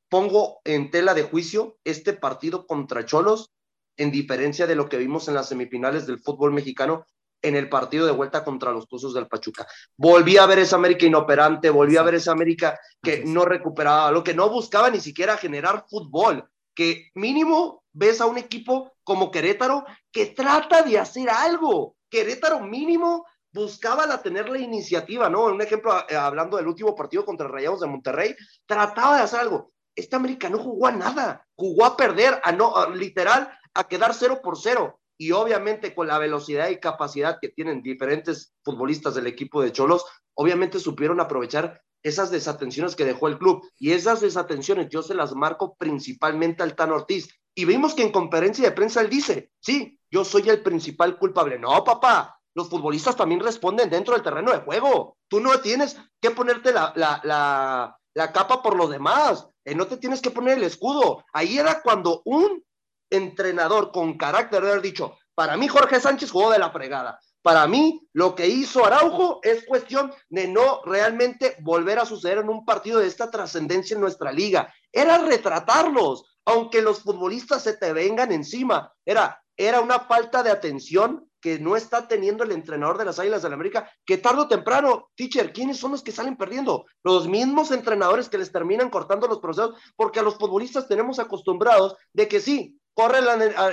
pongo 0.10 0.60
en 0.64 0.92
tela 0.92 1.16
de 1.16 1.24
juicio 1.24 1.80
este 1.84 2.14
partido 2.14 2.68
contra 2.68 3.04
Cholos, 3.04 3.50
en 3.98 4.12
diferencia 4.12 4.68
de 4.68 4.76
lo 4.76 4.88
que 4.88 4.98
vimos 4.98 5.28
en 5.28 5.34
las 5.34 5.50
semifinales 5.50 6.06
del 6.06 6.20
fútbol 6.20 6.54
mexicano 6.54 7.08
en 7.42 7.56
el 7.56 7.68
partido 7.68 8.06
de 8.06 8.12
vuelta 8.12 8.44
contra 8.44 8.72
los 8.72 8.88
Tuzos 8.88 9.16
del 9.16 9.26
Pachuca. 9.26 9.66
Volví 9.98 10.38
a 10.38 10.46
ver 10.46 10.60
esa 10.60 10.76
América 10.76 11.08
inoperante, 11.08 11.72
volví 11.72 11.98
a 11.98 12.04
ver 12.04 12.14
esa 12.14 12.32
América 12.32 12.80
que 13.02 13.24
no 13.26 13.44
recuperaba, 13.44 14.12
lo 14.12 14.24
que 14.24 14.36
no 14.36 14.52
buscaba 14.52 14.92
ni 14.92 15.00
siquiera 15.00 15.36
generar 15.36 15.86
fútbol, 15.90 16.48
que 16.76 17.10
mínimo 17.16 17.86
ves 17.94 18.22
a 18.22 18.28
un 18.28 18.38
equipo 18.38 18.94
como 19.04 19.32
Querétaro 19.32 19.84
que 20.12 20.28
trata 20.28 20.84
de 20.84 21.00
hacer 21.00 21.28
algo. 21.32 21.96
Querétaro 22.08 22.60
mínimo 22.60 23.26
buscaba 23.58 24.06
la, 24.06 24.22
tener 24.22 24.48
la 24.48 24.60
iniciativa, 24.60 25.30
¿no? 25.30 25.46
Un 25.46 25.62
ejemplo, 25.62 25.92
eh, 26.08 26.16
hablando 26.16 26.58
del 26.58 26.68
último 26.68 26.96
partido 26.96 27.26
contra 27.26 27.48
Rayados 27.48 27.82
de 27.82 27.88
Monterrey, 27.88 28.36
trataba 28.66 29.18
de 29.18 29.24
hacer 29.24 29.40
algo. 29.40 29.74
Este 29.96 30.16
América 30.16 30.48
no 30.48 30.60
jugó 30.60 30.88
a 30.88 30.92
nada, 30.92 31.46
jugó 31.56 31.86
a 31.86 31.98
perder, 31.98 32.40
a 32.44 32.52
no, 32.52 32.92
literal, 32.92 33.52
a 33.74 33.88
quedar 33.88 34.14
cero 34.14 34.40
por 34.44 34.58
cero. 34.58 35.00
Y 35.18 35.32
obviamente 35.32 35.96
con 35.96 36.08
la 36.08 36.20
velocidad 36.20 36.70
y 36.70 36.80
capacidad 36.80 37.40
que 37.42 37.50
tienen 37.50 37.82
diferentes 37.82 38.54
futbolistas 38.64 39.16
del 39.16 39.26
equipo 39.26 39.64
de 39.64 39.72
Cholos, 39.72 40.06
obviamente 40.36 40.80
supieron 40.80 41.20
aprovechar 41.20 41.82
esas 42.04 42.30
desatenciones 42.30 42.96
que 42.96 43.06
dejó 43.06 43.28
el 43.28 43.40
club. 43.40 43.68
Y 43.80 43.94
esas 43.94 44.22
desatenciones 44.22 44.90
yo 44.90 45.02
se 45.02 45.16
las 45.16 45.34
marco 45.34 45.76
principalmente 45.76 46.62
al 46.62 46.76
Tan 46.76 46.92
Ortiz. 46.92 47.28
Y 47.56 47.66
vimos 47.66 47.96
que 47.96 48.04
en 48.04 48.12
conferencia 48.12 48.70
de 48.70 48.76
prensa 48.76 49.02
él 49.02 49.10
dice, 49.10 49.52
sí, 49.60 50.00
yo 50.12 50.24
soy 50.24 50.48
el 50.48 50.62
principal 50.62 51.18
culpable. 51.18 51.58
No, 51.58 51.84
papá, 51.84 52.37
los 52.58 52.70
futbolistas 52.70 53.16
también 53.16 53.40
responden 53.40 53.88
dentro 53.88 54.16
del 54.16 54.24
terreno 54.24 54.52
de 54.52 54.62
juego. 54.62 55.16
Tú 55.28 55.40
no 55.40 55.60
tienes 55.60 55.96
que 56.20 56.32
ponerte 56.32 56.74
la, 56.74 56.92
la, 56.96 57.96
la, 58.16 58.32
capa 58.34 58.64
por 58.64 58.76
los 58.76 58.90
demás. 58.90 59.48
Eh, 59.64 59.76
no 59.76 59.86
te 59.86 59.98
tienes 59.98 60.22
que 60.22 60.32
poner 60.32 60.58
el 60.58 60.64
escudo. 60.64 61.24
Ahí 61.34 61.60
era 61.60 61.84
cuando 61.84 62.24
un 62.26 62.64
entrenador 63.12 63.92
con 63.92 64.18
carácter 64.18 64.64
de 64.64 64.72
haber 64.72 64.82
dicho, 64.82 65.20
para 65.36 65.56
mí 65.56 65.68
Jorge 65.68 66.00
Sánchez 66.00 66.32
jugó 66.32 66.50
de 66.50 66.58
la 66.58 66.72
fregada. 66.72 67.20
Para 67.44 67.68
mí, 67.68 68.02
lo 68.14 68.34
que 68.34 68.48
hizo 68.48 68.84
Araujo 68.84 69.40
es 69.44 69.64
cuestión 69.68 70.12
de 70.28 70.48
no 70.48 70.82
realmente 70.84 71.58
volver 71.60 72.00
a 72.00 72.08
suceder 72.08 72.40
en 72.40 72.50
un 72.50 72.66
partido 72.66 73.00
de 73.00 73.06
esta 73.06 73.30
trascendencia 73.30 73.94
en 73.94 74.02
nuestra 74.02 74.32
liga. 74.32 74.74
Era 74.92 75.20
retratarlos, 75.20 76.40
aunque 76.44 76.82
los 76.82 77.04
futbolistas 77.04 77.62
se 77.62 77.78
te 77.78 77.94
vengan 77.94 78.32
encima. 78.32 78.92
Era, 79.06 79.40
era 79.56 79.80
una 79.80 80.00
falta 80.00 80.42
de 80.42 80.50
atención 80.50 81.27
que 81.42 81.60
no 81.60 81.76
está 81.76 82.08
teniendo 82.08 82.44
el 82.44 82.52
entrenador 82.52 82.98
de 82.98 83.06
las 83.06 83.20
Águilas 83.20 83.42
de 83.42 83.50
la 83.50 83.56
América, 83.56 83.92
que 84.06 84.18
tarde 84.18 84.42
o 84.42 84.48
temprano, 84.48 85.10
teacher, 85.16 85.54
¿quiénes 85.54 85.78
son 85.78 85.92
los 85.92 86.04
que 86.04 86.12
salen 86.12 86.38
perdiendo? 86.38 86.86
Los 87.04 87.28
mismos 87.28 87.72
entrenadores 87.72 88.30
que 88.30 88.38
les 88.38 88.52
terminan 88.52 88.90
cortando 88.90 89.28
los 89.28 89.40
procesos, 89.40 89.76
porque 89.96 90.20
a 90.20 90.24
los 90.24 90.38
futbolistas 90.38 90.88
tenemos 90.88 91.20
acostumbrados 91.20 91.96
de 92.14 92.28
que 92.28 92.40
sí, 92.40 92.80
corren, 92.94 93.26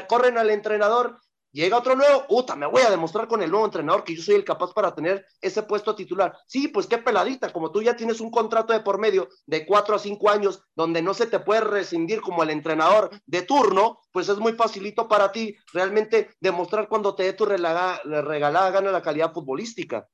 corren 0.08 0.38
al 0.38 0.50
entrenador, 0.50 1.18
Llega 1.54 1.78
otro 1.78 1.94
nuevo, 1.94 2.26
puta, 2.26 2.56
me 2.56 2.66
voy 2.66 2.82
a 2.82 2.90
demostrar 2.90 3.28
con 3.28 3.40
el 3.40 3.48
nuevo 3.48 3.64
entrenador 3.64 4.02
que 4.02 4.16
yo 4.16 4.20
soy 4.20 4.34
el 4.34 4.44
capaz 4.44 4.72
para 4.72 4.92
tener 4.92 5.24
ese 5.40 5.62
puesto 5.62 5.94
titular. 5.94 6.36
Sí, 6.48 6.66
pues 6.66 6.88
qué 6.88 6.98
peladita, 6.98 7.52
como 7.52 7.70
tú 7.70 7.80
ya 7.80 7.94
tienes 7.94 8.20
un 8.20 8.32
contrato 8.32 8.72
de 8.72 8.80
por 8.80 8.98
medio 8.98 9.28
de 9.46 9.64
cuatro 9.64 9.94
a 9.94 10.00
cinco 10.00 10.30
años 10.30 10.64
donde 10.74 11.00
no 11.00 11.14
se 11.14 11.28
te 11.28 11.38
puede 11.38 11.60
rescindir 11.60 12.20
como 12.22 12.42
el 12.42 12.50
entrenador 12.50 13.08
de 13.26 13.42
turno, 13.42 14.00
pues 14.10 14.28
es 14.28 14.38
muy 14.38 14.54
facilito 14.54 15.06
para 15.06 15.30
ti 15.30 15.54
realmente 15.72 16.30
demostrar 16.40 16.88
cuando 16.88 17.14
te 17.14 17.22
dé 17.22 17.34
tu 17.34 17.44
regalada, 17.44 18.00
regalada 18.02 18.72
gana 18.72 18.90
la 18.90 19.00
calidad 19.00 19.32
futbolística. 19.32 20.08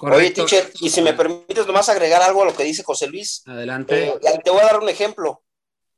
Oye, 0.00 0.30
teacher, 0.30 0.72
y 0.80 0.88
si 0.88 1.02
me 1.02 1.12
permites 1.12 1.66
nomás 1.66 1.90
agregar 1.90 2.22
algo 2.22 2.42
a 2.42 2.46
lo 2.46 2.56
que 2.56 2.64
dice 2.64 2.82
José 2.82 3.06
Luis. 3.06 3.42
Adelante. 3.46 4.08
Eh, 4.08 4.40
te 4.42 4.50
voy 4.50 4.60
a 4.60 4.64
dar 4.64 4.80
un 4.80 4.88
ejemplo. 4.88 5.42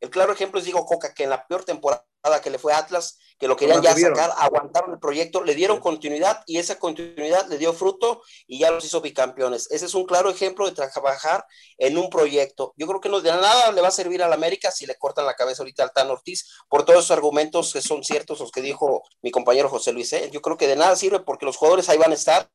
El 0.01 0.11
claro 0.11 0.33
ejemplo 0.33 0.59
es 0.59 0.65
Diego 0.65 0.85
Coca, 0.85 1.15
que 1.15 1.23
en 1.23 1.31
la 1.31 1.47
peor 1.47 1.65
temporada 1.65 2.05
que 2.43 2.51
le 2.51 2.59
fue 2.59 2.73
a 2.73 2.79
Atlas, 2.79 3.19
que 3.39 3.49
lo 3.49 3.57
querían 3.57 3.83
ya 3.83 3.95
sacar, 3.95 4.33
aguantaron 4.39 4.93
el 4.93 4.99
proyecto, 4.99 5.43
le 5.43 5.55
dieron 5.55 5.81
continuidad 5.81 6.43
y 6.47 6.59
esa 6.59 6.79
continuidad 6.79 7.47
le 7.49 7.59
dio 7.59 7.73
fruto 7.73 8.23
y 8.47 8.61
ya 8.61 8.71
los 8.71 8.85
hizo 8.85 9.01
bicampeones. 9.01 9.71
Ese 9.71 9.87
es 9.87 9.95
un 9.95 10.07
claro 10.07 10.31
ejemplo 10.31 10.67
de 10.67 10.73
trabajar 10.73 11.45
en 11.77 11.99
un 11.99 12.09
proyecto. 12.09 12.73
Yo 12.77 12.87
creo 12.87 13.01
que 13.01 13.09
no 13.09 13.21
de 13.21 13.31
nada 13.31 13.73
le 13.73 13.81
va 13.83 13.89
a 13.89 13.93
servir 13.93 14.23
a 14.23 14.29
la 14.29 14.37
América 14.37 14.71
si 14.71 14.87
le 14.87 14.97
cortan 14.97 15.27
la 15.27 15.35
cabeza 15.35 15.63
ahorita 15.63 15.83
al 15.83 15.93
Tan 15.93 16.11
Ortiz 16.11 16.47
por 16.69 16.85
todos 16.85 17.01
esos 17.01 17.11
argumentos 17.11 17.73
que 17.73 17.83
son 17.83 18.03
ciertos, 18.03 18.41
los 18.41 18.51
que 18.51 18.63
dijo 18.63 19.03
mi 19.23 19.31
compañero 19.31 19.69
José 19.69 19.93
Luis. 19.93 20.13
¿eh? 20.15 20.31
Yo 20.33 20.41
creo 20.41 20.57
que 20.57 20.67
de 20.67 20.77
nada 20.77 20.97
sirve 20.97 21.21
porque 21.21 21.45
los 21.45 21.57
jugadores 21.57 21.89
ahí 21.91 21.99
van 21.99 22.13
a 22.13 22.15
estar, 22.15 22.49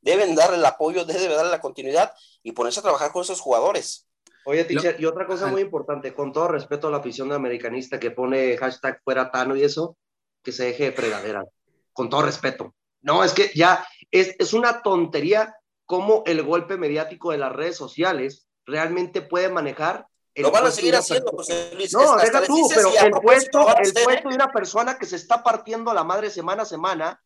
deben 0.00 0.34
darle 0.34 0.56
el 0.56 0.66
apoyo, 0.66 1.04
deben 1.04 1.30
darle 1.30 1.50
la 1.50 1.60
continuidad 1.60 2.12
y 2.42 2.52
ponerse 2.52 2.80
a 2.80 2.82
trabajar 2.82 3.12
con 3.12 3.22
esos 3.22 3.40
jugadores. 3.40 4.07
Oye, 4.48 4.64
teacher, 4.64 4.96
y 4.98 5.04
otra 5.04 5.26
cosa 5.26 5.48
muy 5.48 5.60
importante, 5.60 6.14
con 6.14 6.32
todo 6.32 6.48
respeto 6.48 6.88
a 6.88 6.90
la 6.90 6.96
afición 6.96 7.28
de 7.28 7.34
americanista 7.34 8.00
que 8.00 8.12
pone 8.12 8.56
hashtag 8.56 8.98
fuera 9.04 9.30
Tano 9.30 9.54
y 9.54 9.62
eso, 9.62 9.98
que 10.42 10.52
se 10.52 10.64
deje 10.64 10.84
de 10.84 10.92
fregadera. 10.92 11.44
Con 11.92 12.08
todo 12.08 12.22
respeto. 12.22 12.74
No, 13.02 13.22
es 13.22 13.34
que 13.34 13.50
ya 13.54 13.86
es, 14.10 14.34
es 14.38 14.54
una 14.54 14.80
tontería 14.80 15.54
cómo 15.84 16.22
el 16.24 16.42
golpe 16.42 16.78
mediático 16.78 17.30
de 17.30 17.36
las 17.36 17.52
redes 17.52 17.76
sociales 17.76 18.48
realmente 18.64 19.20
puede 19.20 19.50
manejar. 19.50 20.06
El 20.34 20.44
Lo 20.44 20.50
van 20.50 20.64
a 20.64 20.70
seguir 20.70 20.96
haciendo, 20.96 21.30
José 21.30 21.72
Luis. 21.74 21.92
No, 21.92 22.16
deja 22.16 22.42
tú, 22.44 22.70
pero 22.74 22.90
el 23.04 23.10
puesto, 23.20 23.68
el 23.76 23.92
puesto 24.02 24.30
de 24.30 24.34
una 24.34 24.50
persona 24.50 24.96
que 24.96 25.04
se 25.04 25.16
está 25.16 25.42
partiendo 25.42 25.92
la 25.92 26.04
madre 26.04 26.30
semana 26.30 26.62
a 26.62 26.64
semana 26.64 27.20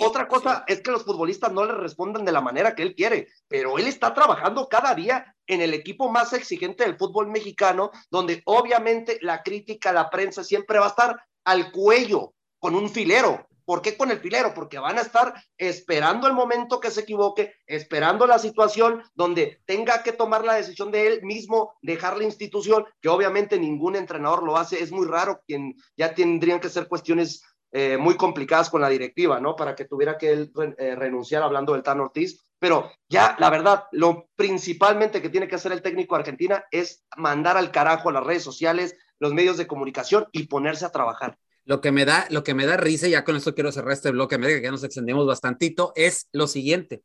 otra 0.00 0.28
cosa 0.28 0.64
es 0.66 0.80
que 0.80 0.90
los 0.90 1.04
futbolistas 1.04 1.52
no 1.52 1.64
le 1.64 1.72
responden 1.72 2.24
de 2.24 2.32
la 2.32 2.40
manera 2.40 2.74
que 2.74 2.82
él 2.82 2.94
quiere, 2.94 3.28
pero 3.46 3.78
él 3.78 3.86
está 3.86 4.12
trabajando 4.14 4.68
cada 4.68 4.94
día 4.94 5.34
en 5.46 5.60
el 5.60 5.74
equipo 5.74 6.10
más 6.10 6.32
exigente 6.32 6.84
del 6.84 6.96
fútbol 6.96 7.28
mexicano, 7.28 7.90
donde 8.10 8.42
obviamente 8.44 9.18
la 9.22 9.42
crítica, 9.42 9.92
la 9.92 10.10
prensa 10.10 10.42
siempre 10.44 10.78
va 10.78 10.86
a 10.86 10.90
estar 10.90 11.22
al 11.44 11.70
cuello 11.70 12.34
con 12.58 12.74
un 12.74 12.88
filero. 12.88 13.46
¿Por 13.64 13.82
qué 13.82 13.98
con 13.98 14.10
el 14.10 14.18
filero? 14.18 14.54
Porque 14.54 14.78
van 14.78 14.96
a 14.96 15.02
estar 15.02 15.34
esperando 15.58 16.26
el 16.26 16.32
momento 16.32 16.80
que 16.80 16.90
se 16.90 17.02
equivoque, 17.02 17.54
esperando 17.66 18.26
la 18.26 18.38
situación 18.38 19.02
donde 19.14 19.60
tenga 19.66 20.02
que 20.02 20.12
tomar 20.12 20.42
la 20.42 20.54
decisión 20.54 20.90
de 20.90 21.06
él 21.06 21.22
mismo, 21.22 21.76
dejar 21.82 22.16
la 22.16 22.24
institución, 22.24 22.86
que 23.02 23.10
obviamente 23.10 23.58
ningún 23.58 23.94
entrenador 23.94 24.42
lo 24.42 24.56
hace. 24.56 24.82
Es 24.82 24.90
muy 24.90 25.06
raro, 25.06 25.42
quien 25.46 25.74
ya 25.98 26.14
tendrían 26.14 26.60
que 26.60 26.70
ser 26.70 26.88
cuestiones 26.88 27.42
eh, 27.72 27.96
muy 27.98 28.16
complicadas 28.16 28.70
con 28.70 28.80
la 28.80 28.88
directiva, 28.88 29.40
¿no? 29.40 29.56
Para 29.56 29.74
que 29.74 29.84
tuviera 29.84 30.16
que 30.16 30.30
él 30.30 30.52
eh, 30.78 30.94
renunciar 30.94 31.42
hablando 31.42 31.74
del 31.74 31.82
Tan 31.82 32.00
Ortiz. 32.00 32.44
Pero 32.58 32.90
ya, 33.08 33.36
la 33.38 33.50
verdad, 33.50 33.84
lo 33.92 34.28
principalmente 34.34 35.22
que 35.22 35.28
tiene 35.28 35.46
que 35.46 35.54
hacer 35.54 35.70
el 35.72 35.82
técnico 35.82 36.14
de 36.14 36.20
Argentina 36.20 36.64
es 36.70 37.04
mandar 37.16 37.56
al 37.56 37.70
carajo 37.70 38.08
a 38.08 38.12
las 38.12 38.24
redes 38.24 38.42
sociales, 38.42 38.96
los 39.20 39.32
medios 39.32 39.56
de 39.56 39.66
comunicación 39.66 40.26
y 40.32 40.48
ponerse 40.48 40.84
a 40.84 40.90
trabajar. 40.90 41.38
Lo 41.64 41.80
que 41.80 41.92
me 41.92 42.04
da, 42.04 42.26
lo 42.30 42.42
que 42.42 42.54
me 42.54 42.66
da 42.66 42.76
risa, 42.76 43.06
y 43.06 43.10
ya 43.10 43.24
con 43.24 43.36
esto 43.36 43.54
quiero 43.54 43.70
cerrar 43.70 43.92
este 43.92 44.10
bloque, 44.10 44.40
que 44.40 44.62
ya 44.62 44.70
nos 44.70 44.82
extendimos 44.82 45.26
bastantito, 45.26 45.92
es 45.94 46.28
lo 46.32 46.46
siguiente, 46.46 47.02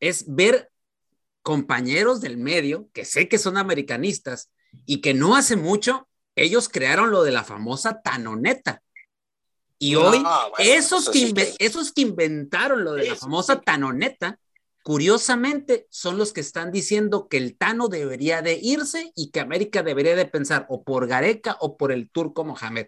es 0.00 0.24
ver 0.26 0.70
compañeros 1.42 2.20
del 2.20 2.38
medio, 2.38 2.88
que 2.92 3.04
sé 3.04 3.28
que 3.28 3.38
son 3.38 3.58
americanistas, 3.58 4.50
y 4.86 5.00
que 5.00 5.14
no 5.14 5.36
hace 5.36 5.56
mucho 5.56 6.08
ellos 6.34 6.68
crearon 6.68 7.10
lo 7.10 7.22
de 7.22 7.32
la 7.32 7.44
famosa 7.44 8.02
tanoneta. 8.02 8.82
Y 9.78 9.94
hoy, 9.96 10.22
esos, 10.58 11.10
que 11.10 11.54
esos 11.58 11.92
que 11.92 12.00
inventaron 12.00 12.84
lo 12.84 12.94
de 12.94 13.08
la 13.08 13.16
famosa 13.16 13.60
tanoneta, 13.60 14.38
curiosamente, 14.82 15.86
son 15.90 16.16
los 16.16 16.32
que 16.32 16.40
están 16.40 16.72
diciendo 16.72 17.28
que 17.28 17.36
el 17.36 17.58
Tano 17.58 17.88
debería 17.88 18.40
de 18.40 18.58
irse 18.60 19.12
y 19.14 19.30
que 19.30 19.40
América 19.40 19.82
debería 19.82 20.16
de 20.16 20.24
pensar 20.24 20.66
o 20.70 20.82
por 20.82 21.06
Gareca 21.06 21.56
o 21.60 21.76
por 21.76 21.92
el 21.92 22.10
turco 22.10 22.44
Mohamed. 22.44 22.86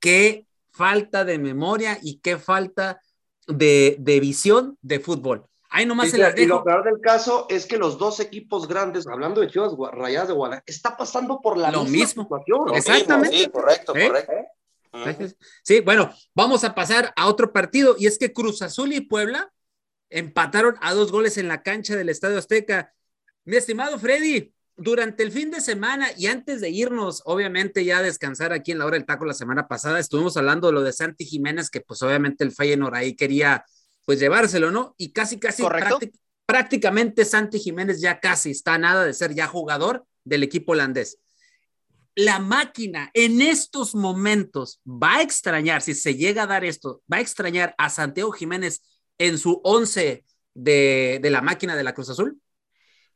Qué 0.00 0.46
falta 0.70 1.24
de 1.24 1.38
memoria 1.38 1.98
y 2.02 2.20
qué 2.20 2.38
falta 2.38 3.00
de, 3.46 3.96
visión 4.20 4.78
de 4.82 4.98
fútbol. 4.98 5.46
Ahí 5.68 5.86
nomás 5.86 6.12
y, 6.12 6.42
y 6.42 6.46
lo 6.46 6.64
peor 6.64 6.82
del 6.82 7.00
caso 7.00 7.46
es 7.48 7.66
que 7.66 7.76
los 7.76 7.96
dos 7.98 8.18
equipos 8.18 8.66
grandes, 8.66 9.06
hablando 9.06 9.40
de 9.40 9.46
Chivas 9.46 9.72
Rayadas 9.92 10.28
de 10.28 10.34
Guadalajara, 10.34 10.64
está 10.66 10.96
pasando 10.96 11.40
por 11.40 11.56
la 11.56 11.70
lo 11.70 11.84
misma 11.84 11.98
mismo. 11.98 12.22
situación. 12.24 12.74
Exactamente. 12.74 13.38
Sí, 13.38 13.48
correcto, 13.48 13.94
¿Eh? 13.94 14.08
correcto. 14.08 14.32
Sí, 15.62 15.80
bueno, 15.80 16.12
vamos 16.34 16.64
a 16.64 16.74
pasar 16.74 17.12
a 17.16 17.28
otro 17.28 17.52
partido 17.52 17.96
y 17.98 18.06
es 18.06 18.18
que 18.18 18.32
Cruz 18.32 18.62
Azul 18.62 18.92
y 18.92 19.00
Puebla 19.00 19.52
empataron 20.08 20.76
a 20.80 20.94
dos 20.94 21.12
goles 21.12 21.38
en 21.38 21.48
la 21.48 21.62
cancha 21.62 21.96
del 21.96 22.08
Estadio 22.08 22.38
Azteca. 22.38 22.92
Mi 23.44 23.56
estimado 23.56 23.98
Freddy, 23.98 24.52
durante 24.76 25.22
el 25.22 25.30
fin 25.30 25.50
de 25.50 25.60
semana 25.60 26.08
y 26.16 26.26
antes 26.26 26.60
de 26.60 26.70
irnos, 26.70 27.22
obviamente 27.24 27.84
ya 27.84 27.98
a 27.98 28.02
descansar 28.02 28.52
aquí 28.52 28.72
en 28.72 28.78
la 28.78 28.86
hora 28.86 28.96
del 28.96 29.06
taco 29.06 29.24
la 29.24 29.34
semana 29.34 29.68
pasada, 29.68 29.98
estuvimos 29.98 30.36
hablando 30.36 30.68
de 30.68 30.72
lo 30.72 30.82
de 30.82 30.92
Santi 30.92 31.24
Jiménez, 31.24 31.70
que 31.70 31.80
pues 31.80 32.02
obviamente 32.02 32.44
el 32.44 32.52
Feyenoord 32.52 32.94
ahí 32.94 33.14
quería 33.14 33.64
pues 34.04 34.18
llevárselo, 34.18 34.70
¿no? 34.70 34.94
Y 34.98 35.12
casi, 35.12 35.38
casi 35.38 35.62
prácticamente 36.46 37.24
Santi 37.24 37.60
Jiménez 37.60 38.00
ya 38.00 38.18
casi 38.18 38.50
está 38.50 38.76
nada 38.76 39.04
de 39.04 39.14
ser 39.14 39.34
ya 39.34 39.46
jugador 39.46 40.04
del 40.24 40.42
equipo 40.42 40.72
holandés 40.72 41.18
la 42.14 42.38
máquina 42.38 43.10
en 43.14 43.40
estos 43.40 43.94
momentos 43.94 44.80
va 44.86 45.16
a 45.16 45.22
extrañar, 45.22 45.82
si 45.82 45.94
se 45.94 46.14
llega 46.14 46.42
a 46.42 46.46
dar 46.46 46.64
esto, 46.64 47.02
va 47.12 47.18
a 47.18 47.20
extrañar 47.20 47.74
a 47.78 47.88
Santiago 47.88 48.32
Jiménez 48.32 48.82
en 49.18 49.38
su 49.38 49.60
once 49.64 50.24
de, 50.54 51.20
la 51.22 51.40
máquina 51.40 51.76
de 51.76 51.84
la 51.84 51.94
Cruz 51.94 52.10
Azul? 52.10 52.40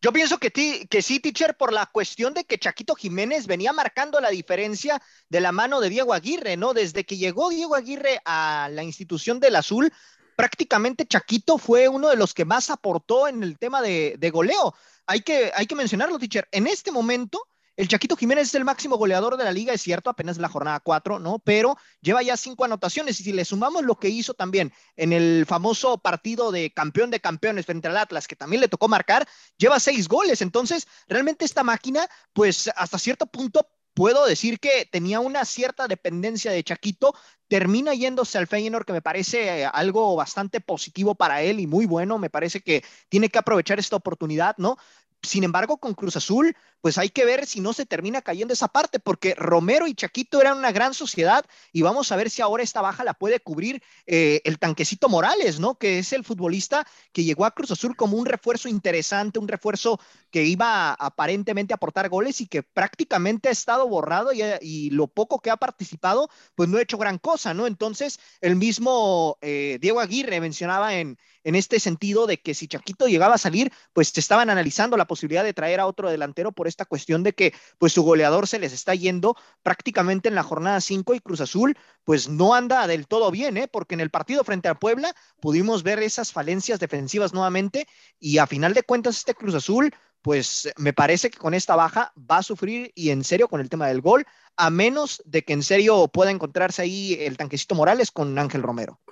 Yo 0.00 0.12
pienso 0.12 0.38
que, 0.38 0.50
que 0.50 1.02
sí, 1.02 1.18
teacher, 1.18 1.56
por 1.56 1.72
la 1.72 1.86
cuestión 1.86 2.34
de 2.34 2.44
que 2.44 2.58
Chaquito 2.58 2.94
Jiménez 2.94 3.46
venía 3.46 3.72
marcando 3.72 4.20
la 4.20 4.28
diferencia 4.28 5.00
de 5.30 5.40
la 5.40 5.50
mano 5.50 5.80
de 5.80 5.88
Diego 5.88 6.12
Aguirre, 6.12 6.58
¿no? 6.58 6.74
Desde 6.74 7.04
que 7.04 7.16
llegó 7.16 7.48
Diego 7.48 7.74
Aguirre 7.74 8.20
a 8.26 8.68
la 8.70 8.82
institución 8.82 9.40
del 9.40 9.56
Azul, 9.56 9.90
prácticamente 10.36 11.06
Chaquito 11.06 11.56
fue 11.56 11.88
uno 11.88 12.10
de 12.10 12.16
los 12.16 12.34
que 12.34 12.44
más 12.44 12.68
aportó 12.68 13.28
en 13.28 13.42
el 13.42 13.58
tema 13.58 13.80
de, 13.80 14.30
goleo. 14.30 14.74
Hay 15.06 15.20
que, 15.20 15.50
hay 15.54 15.66
que 15.66 15.74
mencionarlo, 15.74 16.18
teacher. 16.18 16.48
En 16.52 16.66
este 16.66 16.92
momento, 16.92 17.40
el 17.76 17.88
Chaquito 17.88 18.16
Jiménez 18.16 18.48
es 18.48 18.54
el 18.54 18.64
máximo 18.64 18.96
goleador 18.96 19.36
de 19.36 19.44
la 19.44 19.52
liga, 19.52 19.72
es 19.72 19.82
cierto, 19.82 20.10
apenas 20.10 20.38
la 20.38 20.48
jornada 20.48 20.80
4, 20.80 21.18
¿no? 21.18 21.40
Pero 21.40 21.76
lleva 22.00 22.22
ya 22.22 22.36
cinco 22.36 22.64
anotaciones 22.64 23.18
y 23.20 23.24
si 23.24 23.32
le 23.32 23.44
sumamos 23.44 23.82
lo 23.82 23.98
que 23.98 24.08
hizo 24.08 24.34
también 24.34 24.72
en 24.96 25.12
el 25.12 25.44
famoso 25.46 25.98
partido 25.98 26.52
de 26.52 26.72
campeón 26.72 27.10
de 27.10 27.20
campeones 27.20 27.66
frente 27.66 27.88
al 27.88 27.96
Atlas, 27.96 28.28
que 28.28 28.36
también 28.36 28.60
le 28.60 28.68
tocó 28.68 28.88
marcar, 28.88 29.26
lleva 29.56 29.80
seis 29.80 30.08
goles. 30.08 30.40
Entonces, 30.40 30.86
realmente 31.08 31.44
esta 31.44 31.64
máquina, 31.64 32.08
pues 32.32 32.70
hasta 32.76 32.98
cierto 32.98 33.26
punto 33.26 33.68
puedo 33.94 34.26
decir 34.26 34.58
que 34.58 34.86
tenía 34.90 35.20
una 35.20 35.44
cierta 35.44 35.86
dependencia 35.86 36.50
de 36.50 36.64
Chaquito, 36.64 37.14
termina 37.48 37.94
yéndose 37.94 38.38
al 38.38 38.48
Feyenoord, 38.48 38.84
que 38.84 38.92
me 38.92 39.02
parece 39.02 39.62
eh, 39.62 39.66
algo 39.66 40.16
bastante 40.16 40.60
positivo 40.60 41.14
para 41.14 41.42
él 41.42 41.60
y 41.60 41.66
muy 41.66 41.86
bueno, 41.86 42.18
me 42.18 42.30
parece 42.30 42.60
que 42.60 42.84
tiene 43.08 43.28
que 43.28 43.38
aprovechar 43.38 43.78
esta 43.78 43.96
oportunidad, 43.96 44.56
¿no? 44.58 44.76
Sin 45.24 45.44
embargo, 45.44 45.78
con 45.78 45.94
Cruz 45.94 46.16
Azul, 46.16 46.56
pues 46.80 46.98
hay 46.98 47.08
que 47.08 47.24
ver 47.24 47.46
si 47.46 47.60
no 47.60 47.72
se 47.72 47.86
termina 47.86 48.22
cayendo 48.22 48.52
esa 48.52 48.68
parte, 48.68 49.00
porque 49.00 49.34
Romero 49.34 49.86
y 49.86 49.94
Chaquito 49.94 50.40
eran 50.40 50.58
una 50.58 50.70
gran 50.70 50.94
sociedad 50.94 51.44
y 51.72 51.82
vamos 51.82 52.12
a 52.12 52.16
ver 52.16 52.30
si 52.30 52.42
ahora 52.42 52.62
esta 52.62 52.82
baja 52.82 53.04
la 53.04 53.14
puede 53.14 53.40
cubrir 53.40 53.82
eh, 54.06 54.42
el 54.44 54.58
tanquecito 54.58 55.08
Morales, 55.08 55.60
¿no? 55.60 55.76
Que 55.76 55.98
es 55.98 56.12
el 56.12 56.24
futbolista 56.24 56.86
que 57.12 57.24
llegó 57.24 57.44
a 57.44 57.52
Cruz 57.52 57.70
Azul 57.70 57.96
como 57.96 58.16
un 58.16 58.26
refuerzo 58.26 58.68
interesante, 58.68 59.38
un 59.38 59.48
refuerzo 59.48 59.98
que 60.30 60.44
iba 60.44 60.92
aparentemente 60.92 61.72
a 61.72 61.76
aportar 61.76 62.08
goles 62.08 62.40
y 62.40 62.46
que 62.46 62.62
prácticamente 62.62 63.48
ha 63.48 63.52
estado 63.52 63.88
borrado 63.88 64.30
y, 64.32 64.90
lo 64.90 65.06
poco 65.06 65.40
que 65.40 65.50
ha 65.50 65.56
participado, 65.56 66.28
pues 66.54 66.68
no 66.68 66.78
ha 66.78 66.82
hecho 66.82 66.98
gran 66.98 67.18
cosa, 67.18 67.54
¿no? 67.54 67.66
Entonces, 67.66 68.20
el 68.40 68.56
mismo 68.56 69.38
eh, 69.40 69.78
Diego 69.80 70.00
Aguirre 70.00 70.40
mencionaba 70.40 70.94
en, 70.94 71.18
en 71.44 71.54
este 71.54 71.78
sentido 71.78 72.26
de 72.26 72.40
que 72.40 72.54
si 72.54 72.66
Chaquito 72.66 73.06
llegaba 73.06 73.34
a 73.34 73.38
salir, 73.38 73.72
pues 73.92 74.16
estaban 74.18 74.50
analizando 74.50 74.96
la 74.96 75.06
posibilidad 75.06 75.44
de 75.44 75.52
traer 75.52 75.80
a 75.80 75.86
otro 75.86 76.10
delantero 76.10 76.52
por 76.52 76.66
esta 76.66 76.84
cuestión 76.84 77.22
de 77.22 77.34
que 77.34 77.54
pues 77.78 77.92
su 77.92 78.02
goleador 78.02 78.48
se 78.48 78.58
les 78.58 78.72
está 78.72 78.94
yendo 78.94 79.36
prácticamente 79.62 80.28
en 80.28 80.34
la 80.34 80.42
jornada 80.42 80.80
5 80.80 81.14
y 81.14 81.20
Cruz 81.20 81.40
Azul 81.40 81.76
pues 82.04 82.28
no 82.28 82.54
anda 82.54 82.86
del 82.86 83.06
todo 83.06 83.30
bien, 83.30 83.56
¿eh? 83.56 83.68
porque 83.68 83.94
en 83.94 84.00
el 84.00 84.10
partido 84.10 84.44
frente 84.44 84.68
a 84.68 84.74
Puebla 84.74 85.14
pudimos 85.40 85.82
ver 85.82 86.00
esas 86.00 86.32
falencias 86.32 86.80
defensivas 86.80 87.32
nuevamente 87.32 87.86
y 88.18 88.38
a 88.38 88.46
final 88.46 88.74
de 88.74 88.82
cuentas 88.82 89.18
este 89.18 89.34
Cruz 89.34 89.54
Azul 89.54 89.94
pues 90.24 90.72
me 90.78 90.94
parece 90.94 91.28
que 91.30 91.38
con 91.38 91.52
esta 91.52 91.76
baja 91.76 92.10
va 92.18 92.38
a 92.38 92.42
sufrir 92.42 92.90
y 92.94 93.10
en 93.10 93.22
serio 93.24 93.46
con 93.46 93.60
el 93.60 93.68
tema 93.68 93.88
del 93.88 94.00
gol, 94.00 94.24
a 94.56 94.70
menos 94.70 95.22
de 95.26 95.44
que 95.44 95.52
en 95.52 95.62
serio 95.62 96.08
pueda 96.08 96.30
encontrarse 96.30 96.80
ahí 96.80 97.12
el 97.20 97.36
tanquecito 97.36 97.74
Morales 97.74 98.10
con 98.10 98.38
Ángel 98.38 98.62
Romero. 98.62 99.02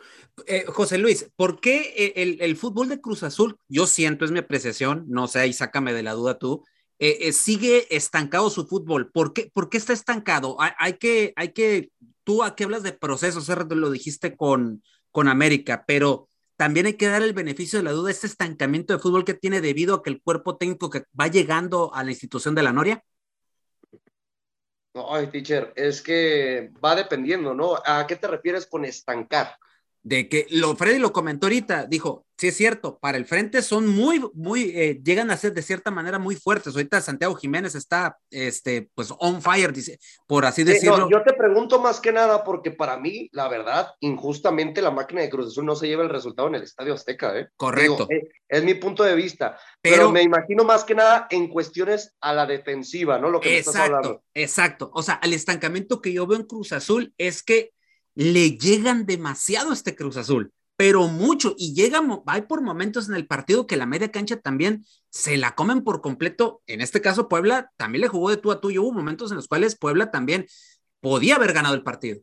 Eh, 0.46 0.64
José 0.66 0.96
Luis, 0.96 1.30
¿por 1.36 1.60
qué 1.60 2.14
el, 2.16 2.56
fútbol 2.56 2.88
de 2.88 3.02
Cruz 3.02 3.24
Azul, 3.24 3.58
yo 3.68 3.86
siento, 3.86 4.24
es 4.24 4.30
mi 4.30 4.38
apreciación, 4.38 5.04
no 5.06 5.28
sé, 5.28 5.46
y 5.46 5.52
sácame 5.52 5.92
de 5.92 6.02
la 6.02 6.14
duda 6.14 6.38
tú, 6.38 6.64
eh, 6.98 7.18
eh, 7.20 7.32
sigue 7.34 7.94
estancado 7.94 8.48
su 8.48 8.66
fútbol? 8.66 9.10
¿Por 9.12 9.34
qué, 9.34 9.50
por 9.52 9.68
qué 9.68 9.76
está 9.76 9.92
estancado? 9.92 10.56
Hay, 10.78 10.94
que, 10.94 11.34
hay 11.36 11.52
que, 11.52 11.90
tú 12.24 12.42
aquí 12.42 12.64
hablas 12.64 12.84
de 12.84 12.94
procesos, 12.94 13.46
lo 13.48 13.90
dijiste 13.90 14.34
con, 14.34 14.82
con 15.10 15.28
América, 15.28 15.84
pero 15.86 16.30
también 16.62 16.86
hay 16.86 16.94
que 16.94 17.08
dar 17.08 17.22
el 17.22 17.32
beneficio 17.32 17.80
de 17.80 17.82
la 17.82 17.90
duda, 17.90 18.12
este 18.12 18.28
estancamiento 18.28 18.92
de 18.92 19.00
fútbol 19.00 19.24
que 19.24 19.34
tiene 19.34 19.60
debido 19.60 19.96
a 19.96 20.02
que 20.04 20.10
el 20.10 20.22
cuerpo 20.22 20.58
técnico 20.58 20.90
que 20.90 21.02
va 21.20 21.26
llegando 21.26 21.92
a 21.92 22.04
la 22.04 22.12
institución 22.12 22.54
de 22.54 22.62
la 22.62 22.72
Noria. 22.72 23.02
No, 24.94 25.28
teacher, 25.28 25.72
es 25.74 26.00
que 26.00 26.70
va 26.84 26.94
dependiendo, 26.94 27.52
¿no? 27.52 27.82
¿A 27.84 28.06
qué 28.06 28.14
te 28.14 28.28
refieres 28.28 28.68
con 28.68 28.84
estancar? 28.84 29.56
De 30.02 30.28
que 30.28 30.46
lo 30.50 30.74
Freddy 30.74 30.98
lo 30.98 31.12
comentó 31.12 31.46
ahorita, 31.46 31.86
dijo, 31.86 32.26
sí 32.36 32.48
es 32.48 32.56
cierto, 32.56 32.98
para 32.98 33.16
el 33.16 33.24
frente 33.24 33.62
son 33.62 33.86
muy, 33.86 34.20
muy, 34.34 34.72
eh, 34.74 35.00
llegan 35.04 35.30
a 35.30 35.36
ser 35.36 35.54
de 35.54 35.62
cierta 35.62 35.92
manera 35.92 36.18
muy 36.18 36.34
fuertes. 36.34 36.74
Ahorita 36.74 37.00
Santiago 37.00 37.36
Jiménez 37.36 37.76
está, 37.76 38.18
este, 38.30 38.88
pues 38.94 39.14
on 39.20 39.40
fire, 39.40 39.72
dice, 39.72 40.00
por 40.26 40.44
así 40.44 40.64
decirlo. 40.64 41.08
yo 41.08 41.22
te 41.22 41.34
pregunto 41.34 41.80
más 41.80 42.00
que 42.00 42.10
nada 42.10 42.42
porque 42.42 42.72
para 42.72 42.96
mí, 42.96 43.28
la 43.32 43.48
verdad, 43.48 43.90
injustamente 44.00 44.82
la 44.82 44.90
máquina 44.90 45.20
de 45.20 45.30
Cruz 45.30 45.48
Azul 45.48 45.64
no 45.64 45.76
se 45.76 45.86
lleva 45.86 46.02
el 46.02 46.10
resultado 46.10 46.48
en 46.48 46.56
el 46.56 46.64
Estadio 46.64 46.94
Azteca, 46.94 47.38
¿eh? 47.38 47.48
Correcto. 47.56 48.08
Eh, 48.10 48.28
es, 48.48 48.64
mi 48.64 48.74
punto 48.74 49.04
de 49.04 49.14
vista. 49.14 49.56
Pero, 49.80 50.10
me 50.10 50.22
imagino 50.22 50.64
más 50.64 50.82
que 50.82 50.96
nada 50.96 51.28
en 51.30 51.46
cuestiones 51.46 52.12
a 52.20 52.32
la 52.32 52.46
defensiva, 52.46 53.20
¿no? 53.20 53.30
Lo 53.30 53.40
que 53.40 53.56
exacto, 53.56 53.78
me 53.78 53.84
estás 53.84 53.96
hablando. 53.96 54.22
Exacto. 54.34 54.90
O 54.94 55.02
sea, 55.04 55.20
el 55.22 55.32
estancamiento 55.32 56.02
que 56.02 56.12
yo 56.12 56.26
veo 56.26 56.40
en 56.40 56.46
Cruz 56.46 56.72
Azul 56.72 57.14
es 57.18 57.44
que 57.44 57.70
le 58.14 58.56
llegan 58.58 59.06
demasiado 59.06 59.70
a 59.70 59.74
este 59.74 59.94
Cruz 59.94 60.16
Azul, 60.16 60.52
pero 60.76 61.06
mucho, 61.06 61.54
y 61.56 61.74
llega, 61.74 62.00
hay 62.26 62.42
por 62.42 62.62
momentos 62.62 63.08
en 63.08 63.14
el 63.14 63.26
partido 63.26 63.66
que 63.66 63.76
la 63.76 63.86
media 63.86 64.10
cancha 64.10 64.40
también 64.40 64.84
se 65.10 65.36
la 65.36 65.54
comen 65.54 65.84
por 65.84 66.00
completo, 66.00 66.62
en 66.66 66.80
este 66.80 67.00
caso 67.00 67.28
Puebla 67.28 67.70
también 67.76 68.02
le 68.02 68.08
jugó 68.08 68.30
de 68.30 68.36
tú 68.36 68.50
a 68.50 68.60
tú, 68.60 68.70
y 68.70 68.78
hubo 68.78 68.92
momentos 68.92 69.30
en 69.30 69.36
los 69.36 69.48
cuales 69.48 69.78
Puebla 69.78 70.10
también 70.10 70.46
podía 71.00 71.36
haber 71.36 71.52
ganado 71.52 71.74
el 71.74 71.82
partido. 71.82 72.20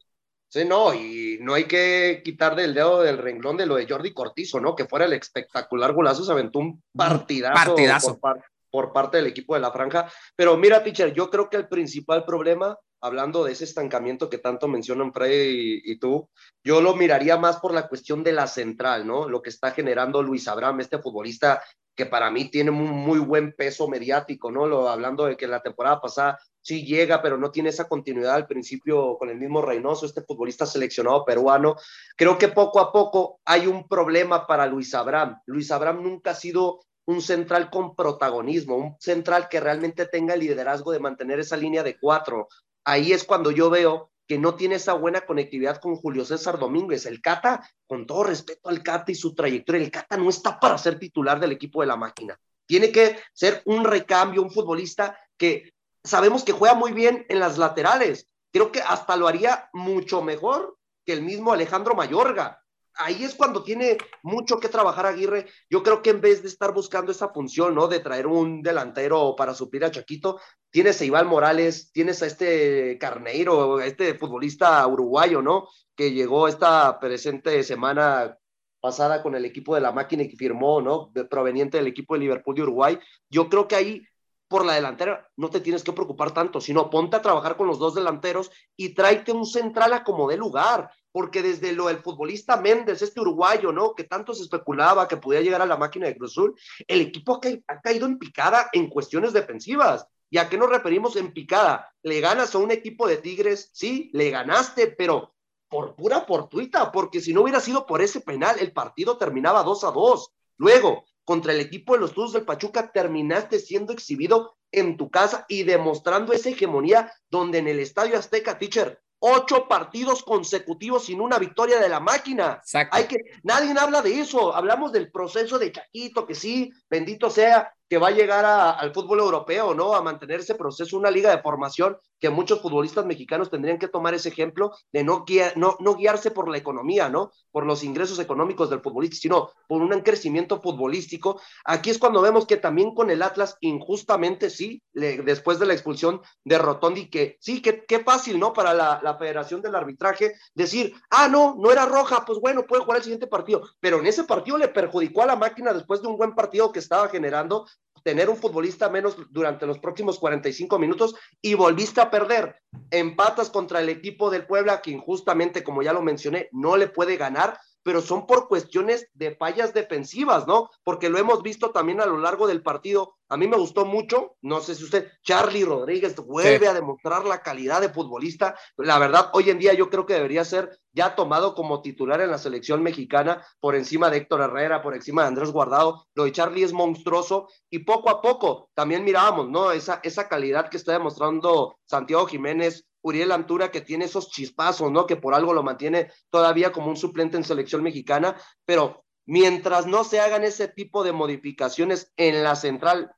Sí, 0.49 0.65
no, 0.65 0.95
y 0.95 1.37
no 1.41 1.53
hay 1.53 1.65
que 1.65 2.21
quitar 2.25 2.55
del 2.55 2.73
dedo 2.73 3.03
del 3.03 3.19
renglón 3.19 3.55
de 3.55 3.67
lo 3.67 3.75
de 3.75 3.87
Jordi 3.87 4.13
Cortizo, 4.13 4.59
¿no? 4.59 4.75
Que 4.75 4.85
fuera 4.85 5.05
el 5.05 5.13
espectacular 5.13 5.93
golazo, 5.93 6.25
se 6.25 6.31
aventó 6.31 6.57
un 6.57 6.81
partidazo, 6.91 7.53
partidazo. 7.53 8.19
Por, 8.19 8.43
por, 8.69 8.93
parte 8.93 9.17
del 9.17 9.27
equipo 9.27 9.55
de 9.55 9.61
la 9.61 9.71
franja. 9.71 10.11
Pero 10.35 10.57
mira, 10.57 10.83
teacher, 10.83 11.13
yo 11.13 11.29
creo 11.29 11.49
que 11.49 11.57
el 11.57 11.67
principal 11.67 12.25
problema 12.25 12.77
hablando 13.01 13.43
de 13.43 13.53
ese 13.53 13.63
estancamiento 13.63 14.29
que 14.29 14.39
tanto 14.39 14.67
mencionan 14.67 15.13
Freddy 15.13 15.81
y, 15.85 15.99
tú, 15.99 16.29
yo 16.63 16.81
lo 16.81 16.95
miraría 16.95 17.37
más 17.37 17.57
por 17.57 17.73
la 17.73 17.87
cuestión 17.87 18.23
de 18.23 18.33
la 18.33 18.47
central, 18.47 19.07
¿no? 19.07 19.29
Lo 19.29 19.41
que 19.41 19.49
está 19.49 19.71
generando 19.71 20.21
Luis 20.21 20.47
Abraham, 20.47 20.81
este 20.81 20.99
futbolista 20.99 21.61
que 21.95 22.05
para 22.05 22.31
mí 22.31 22.49
tiene 22.49 22.71
un 22.71 22.89
muy 22.91 23.19
buen 23.19 23.53
peso 23.53 23.89
mediático, 23.89 24.51
¿no? 24.51 24.65
Lo, 24.65 24.87
hablando 24.87 25.25
de 25.25 25.35
que 25.35 25.47
la 25.47 25.61
temporada 25.61 25.99
pasada 25.99 26.39
sí 26.61 26.85
llega, 26.85 27.21
pero 27.21 27.37
no 27.37 27.51
tiene 27.51 27.69
esa 27.69 27.89
continuidad 27.89 28.35
al 28.35 28.47
principio 28.47 29.17
con 29.17 29.29
el 29.29 29.37
mismo 29.37 29.61
Reynoso, 29.61 30.05
este 30.05 30.21
futbolista 30.21 30.65
seleccionado 30.65 31.25
peruano. 31.25 31.75
Creo 32.15 32.37
que 32.37 32.47
poco 32.47 32.79
a 32.79 32.93
poco 32.93 33.41
hay 33.43 33.67
un 33.67 33.85
problema 33.85 34.47
para 34.47 34.65
Luis 34.65 34.93
Abraham. 34.93 35.41
Luis 35.45 35.71
Abraham 35.71 36.03
nunca 36.03 36.31
ha 36.31 36.35
sido 36.35 36.79
un 37.09 37.23
central 37.23 37.71
con 37.71 37.95
protagonismo, 37.95 38.75
un 38.75 38.95
central 38.99 39.49
que 39.49 39.59
realmente 39.59 40.05
tenga 40.05 40.35
el 40.35 40.41
liderazgo 40.41 40.91
de 40.91 40.99
mantener 40.99 41.39
esa 41.39 41.57
línea 41.57 41.81
de 41.81 41.97
cuatro, 41.97 42.47
ahí 42.83 43.13
es 43.13 43.23
cuando 43.23 43.49
yo 43.49 43.71
veo 43.71 44.11
que 44.27 44.37
no 44.37 44.53
tiene 44.53 44.75
esa 44.75 44.93
buena 44.93 45.21
conectividad 45.21 45.81
con 45.81 45.95
Julio 45.95 46.23
César 46.23 46.59
Domínguez. 46.59 47.07
El 47.07 47.19
Cata, 47.19 47.67
con 47.87 48.05
todo 48.05 48.25
respeto 48.25 48.69
al 48.69 48.83
Cata 48.83 49.11
y 49.11 49.15
su 49.15 49.33
trayectoria, 49.33 49.81
el 49.81 49.89
Cata 49.89 50.17
no 50.17 50.29
está 50.29 50.59
para 50.59 50.77
ser 50.77 50.99
titular 50.99 51.39
del 51.39 51.51
equipo 51.51 51.81
de 51.81 51.87
la 51.87 51.95
máquina. 51.95 52.39
Tiene 52.67 52.91
que 52.91 53.17
ser 53.33 53.63
un 53.65 53.85
recambio, 53.85 54.43
un 54.43 54.51
futbolista 54.51 55.17
que 55.35 55.73
sabemos 56.03 56.43
que 56.43 56.51
juega 56.51 56.75
muy 56.75 56.91
bien 56.91 57.25
en 57.27 57.39
las 57.39 57.57
laterales. 57.57 58.29
Creo 58.53 58.71
que 58.71 58.81
hasta 58.81 59.15
lo 59.15 59.27
haría 59.27 59.67
mucho 59.73 60.21
mejor 60.21 60.77
que 61.07 61.13
el 61.13 61.23
mismo 61.23 61.53
Alejandro 61.53 61.95
Mayorga 61.95 62.61
ahí 62.95 63.23
es 63.23 63.35
cuando 63.35 63.63
tiene 63.63 63.97
mucho 64.23 64.59
que 64.59 64.69
trabajar 64.69 65.05
Aguirre. 65.05 65.47
Yo 65.69 65.83
creo 65.83 66.01
que 66.01 66.11
en 66.11 66.21
vez 66.21 66.41
de 66.41 66.49
estar 66.49 66.73
buscando 66.73 67.11
esa 67.11 67.29
función, 67.29 67.75
¿no? 67.75 67.87
De 67.87 67.99
traer 67.99 68.27
un 68.27 68.61
delantero 68.61 69.35
para 69.35 69.53
suplir 69.53 69.85
a 69.85 69.91
Chaquito, 69.91 70.39
tienes 70.69 71.01
a 71.01 71.05
Iván 71.05 71.27
Morales, 71.27 71.91
tienes 71.91 72.21
a 72.21 72.27
este 72.27 72.97
Carneiro, 72.99 73.79
este 73.79 74.13
futbolista 74.15 74.85
uruguayo, 74.87 75.41
¿no? 75.41 75.67
Que 75.95 76.11
llegó 76.11 76.47
esta 76.47 76.99
presente 76.99 77.63
semana 77.63 78.37
pasada 78.79 79.21
con 79.21 79.35
el 79.35 79.45
equipo 79.45 79.75
de 79.75 79.81
la 79.81 79.91
máquina 79.91 80.23
y 80.23 80.29
que 80.29 80.37
firmó, 80.37 80.81
¿no? 80.81 81.11
proveniente 81.29 81.77
del 81.77 81.87
equipo 81.87 82.13
de 82.13 82.21
Liverpool 82.21 82.55
de 82.55 82.61
Uruguay. 82.63 82.99
Yo 83.29 83.49
creo 83.49 83.67
que 83.67 83.75
ahí 83.75 84.03
por 84.47 84.65
la 84.65 84.73
delantera 84.73 85.29
no 85.37 85.49
te 85.49 85.59
tienes 85.59 85.83
que 85.83 85.93
preocupar 85.93 86.33
tanto, 86.33 86.59
sino 86.59 86.89
ponte 86.89 87.15
a 87.15 87.21
trabajar 87.21 87.55
con 87.55 87.67
los 87.67 87.77
dos 87.77 87.93
delanteros 87.93 88.49
y 88.75 88.95
tráete 88.95 89.31
un 89.31 89.45
central 89.45 89.93
a 89.93 90.03
como 90.03 90.27
de 90.27 90.37
lugar 90.37 90.89
porque 91.11 91.41
desde 91.41 91.71
lo 91.73 91.87
del 91.87 91.99
futbolista 91.99 92.57
Méndez, 92.57 93.01
este 93.01 93.21
uruguayo, 93.21 93.71
¿no? 93.71 93.95
Que 93.95 94.03
tanto 94.03 94.33
se 94.33 94.43
especulaba 94.43 95.07
que 95.07 95.17
podía 95.17 95.41
llegar 95.41 95.61
a 95.61 95.65
la 95.65 95.77
máquina 95.77 96.07
de 96.07 96.17
Cruz 96.17 96.31
Azul, 96.31 96.55
el 96.87 97.01
equipo 97.01 97.39
ha 97.67 97.81
caído 97.81 98.05
en 98.05 98.19
picada 98.19 98.69
en 98.73 98.89
cuestiones 98.89 99.33
defensivas. 99.33 100.05
¿Y 100.29 100.37
a 100.37 100.47
qué 100.47 100.57
nos 100.57 100.69
referimos 100.69 101.15
en 101.15 101.33
picada? 101.33 101.91
Le 102.03 102.21
ganas 102.21 102.53
a 102.53 102.59
un 102.59 102.69
equipo 102.69 103.07
de 103.07 103.17
Tigres, 103.17 103.71
sí, 103.73 104.11
le 104.13 104.29
ganaste, 104.29 104.87
pero 104.87 105.33
por 105.67 105.95
pura 105.95 106.21
fortuita, 106.21 106.91
porque 106.91 107.21
si 107.21 107.33
no 107.33 107.41
hubiera 107.41 107.59
sido 107.59 107.85
por 107.85 108.01
ese 108.01 108.21
penal, 108.21 108.57
el 108.59 108.71
partido 108.71 109.17
terminaba 109.17 109.63
2 109.63 109.83
a 109.85 109.91
2. 109.91 110.31
Luego, 110.57 111.05
contra 111.23 111.53
el 111.53 111.59
equipo 111.59 111.93
de 111.93 111.99
los 111.99 112.13
Tuzos 112.13 112.33
del 112.33 112.45
Pachuca, 112.45 112.91
terminaste 112.91 113.59
siendo 113.59 113.93
exhibido 113.93 114.57
en 114.71 114.97
tu 114.97 115.09
casa 115.09 115.45
y 115.47 115.63
demostrando 115.63 116.33
esa 116.33 116.49
hegemonía 116.49 117.11
donde 117.29 117.59
en 117.59 117.67
el 117.67 117.79
Estadio 117.79 118.17
Azteca, 118.17 118.57
teacher, 118.57 119.01
ocho 119.19 119.67
partidos 119.67 120.23
consecutivos 120.23 121.05
sin 121.05 121.21
una 121.21 121.37
victoria 121.37 121.79
de 121.79 121.89
la 121.89 121.99
máquina. 121.99 122.61
Hay 122.91 123.05
que, 123.05 123.17
nadie 123.43 123.73
habla 123.77 124.01
de 124.01 124.19
eso. 124.19 124.55
Hablamos 124.55 124.91
del 124.91 125.11
proceso 125.11 125.59
de 125.59 125.71
Chaquito, 125.71 126.25
que 126.25 126.35
sí, 126.35 126.71
bendito 126.89 127.29
sea, 127.29 127.73
que 127.89 127.97
va 127.97 128.09
a 128.09 128.11
llegar 128.11 128.45
al 128.45 128.93
fútbol 128.93 129.19
europeo, 129.19 129.73
¿no? 129.73 129.95
A 129.95 130.01
mantener 130.01 130.39
ese 130.39 130.55
proceso, 130.55 130.95
una 130.95 131.09
liga 131.09 131.35
de 131.35 131.41
formación 131.41 131.97
que 132.19 132.29
muchos 132.29 132.61
futbolistas 132.61 133.05
mexicanos 133.05 133.49
tendrían 133.49 133.79
que 133.79 133.87
tomar 133.87 134.13
ese 134.13 134.29
ejemplo 134.29 134.73
de 134.91 135.03
no, 135.03 135.25
no, 135.55 135.77
no 135.79 135.95
guiarse 135.95 136.31
por 136.31 136.49
la 136.49 136.57
economía, 136.57 137.09
¿no? 137.09 137.31
Por 137.51 137.65
los 137.65 137.83
ingresos 137.83 138.19
económicos 138.19 138.69
del 138.69 138.81
futbolista, 138.81 139.17
sino 139.17 139.49
por 139.67 139.81
un 139.81 139.89
crecimiento 140.01 140.61
futbolístico. 140.61 141.41
Aquí 141.65 141.89
es 141.89 141.97
cuando 141.97 142.21
vemos 142.21 142.45
que 142.45 142.57
también 142.57 142.93
con 142.93 143.09
el 143.09 143.21
Atlas, 143.21 143.57
injustamente, 143.61 144.49
sí, 144.49 144.83
después 144.93 145.59
de 145.59 145.65
la 145.65 145.73
expulsión 145.73 146.21
de 146.43 146.57
Rotondi, 146.57 147.09
que 147.09 147.37
sí, 147.39 147.61
qué 147.61 147.99
fácil, 148.05 148.39
¿no? 148.39 148.53
Para 148.53 148.73
la 148.73 149.17
Federación 149.17 149.61
del 149.61 149.75
Arbitraje 149.75 150.33
decir, 150.53 150.93
ah, 151.09 151.27
no, 151.27 151.55
no 151.57 151.71
era 151.71 151.85
roja, 151.85 152.25
pues 152.25 152.39
bueno, 152.39 152.65
puede 152.67 152.83
jugar 152.83 152.97
el 152.97 153.03
siguiente 153.03 153.27
partido. 153.27 153.63
Pero 153.79 153.99
en 153.99 154.07
ese 154.07 154.25
partido 154.25 154.57
le 154.57 154.67
perjudicó 154.67 155.23
a 155.23 155.27
la 155.27 155.35
máquina 155.35 155.73
después 155.73 156.01
de 156.01 156.07
un 156.07 156.17
buen 156.17 156.35
partido 156.35 156.71
que 156.71 156.79
estaba 156.79 157.07
generando 157.09 157.65
tener 158.03 158.29
un 158.29 158.37
futbolista 158.37 158.89
menos 158.89 159.17
durante 159.29 159.65
los 159.65 159.79
próximos 159.79 160.19
45 160.19 160.79
minutos 160.79 161.15
y 161.41 161.53
volviste 161.53 162.01
a 162.01 162.09
perder. 162.09 162.55
Empatas 162.91 163.49
contra 163.49 163.79
el 163.79 163.89
equipo 163.89 164.29
del 164.29 164.45
Puebla 164.45 164.81
que 164.81 164.91
injustamente, 164.91 165.63
como 165.63 165.81
ya 165.81 165.93
lo 165.93 166.01
mencioné, 166.01 166.49
no 166.51 166.77
le 166.77 166.87
puede 166.87 167.17
ganar 167.17 167.59
pero 167.83 168.01
son 168.01 168.25
por 168.27 168.47
cuestiones 168.47 169.07
de 169.13 169.35
fallas 169.35 169.73
defensivas, 169.73 170.47
¿no? 170.47 170.69
Porque 170.83 171.09
lo 171.09 171.17
hemos 171.17 171.41
visto 171.41 171.71
también 171.71 172.01
a 172.01 172.05
lo 172.05 172.17
largo 172.17 172.47
del 172.47 172.61
partido. 172.61 173.15
A 173.29 173.37
mí 173.37 173.47
me 173.47 173.57
gustó 173.57 173.85
mucho, 173.85 174.35
no 174.41 174.59
sé 174.59 174.75
si 174.75 174.83
usted, 174.83 175.07
Charlie 175.23 175.63
Rodríguez 175.63 176.15
vuelve 176.15 176.67
a 176.67 176.73
demostrar 176.73 177.25
la 177.25 177.41
calidad 177.41 177.81
de 177.81 177.89
futbolista. 177.89 178.55
La 178.77 178.97
verdad, 178.97 179.29
hoy 179.33 179.49
en 179.49 179.59
día 179.59 179.73
yo 179.73 179.89
creo 179.89 180.05
que 180.05 180.15
debería 180.15 180.43
ser 180.43 180.79
ya 180.93 181.15
tomado 181.15 181.53
como 181.53 181.81
titular 181.81 182.21
en 182.21 182.31
la 182.31 182.37
selección 182.37 182.81
mexicana 182.81 183.45
por 183.59 183.75
encima 183.75 184.09
de 184.09 184.17
Héctor 184.17 184.41
Herrera, 184.41 184.81
por 184.81 184.95
encima 184.95 185.21
de 185.21 185.29
Andrés 185.29 185.51
Guardado. 185.51 186.07
Lo 186.15 186.25
de 186.25 186.31
Charlie 186.31 186.63
es 186.63 186.73
monstruoso 186.73 187.47
y 187.69 187.79
poco 187.79 188.09
a 188.09 188.21
poco 188.21 188.69
también 188.73 189.03
mirábamos, 189.03 189.49
¿no? 189.49 189.71
Esa, 189.71 189.99
esa 190.03 190.27
calidad 190.27 190.69
que 190.69 190.77
está 190.77 190.93
demostrando 190.93 191.77
Santiago 191.85 192.25
Jiménez, 192.25 192.88
Uriel 193.01 193.31
Antura 193.31 193.71
que 193.71 193.81
tiene 193.81 194.05
esos 194.05 194.29
chispazos, 194.29 194.91
¿no? 194.91 195.05
Que 195.05 195.15
por 195.15 195.33
algo 195.33 195.53
lo 195.53 195.63
mantiene 195.63 196.11
todavía 196.29 196.71
como 196.71 196.87
un 196.87 196.97
suplente 196.97 197.37
en 197.37 197.43
selección 197.43 197.83
mexicana, 197.83 198.35
pero 198.65 199.05
mientras 199.25 199.85
no 199.85 200.03
se 200.03 200.19
hagan 200.19 200.43
ese 200.43 200.67
tipo 200.67 201.03
de 201.03 201.11
modificaciones 201.11 202.11
en 202.17 202.43
la 202.43 202.55
central, 202.55 203.11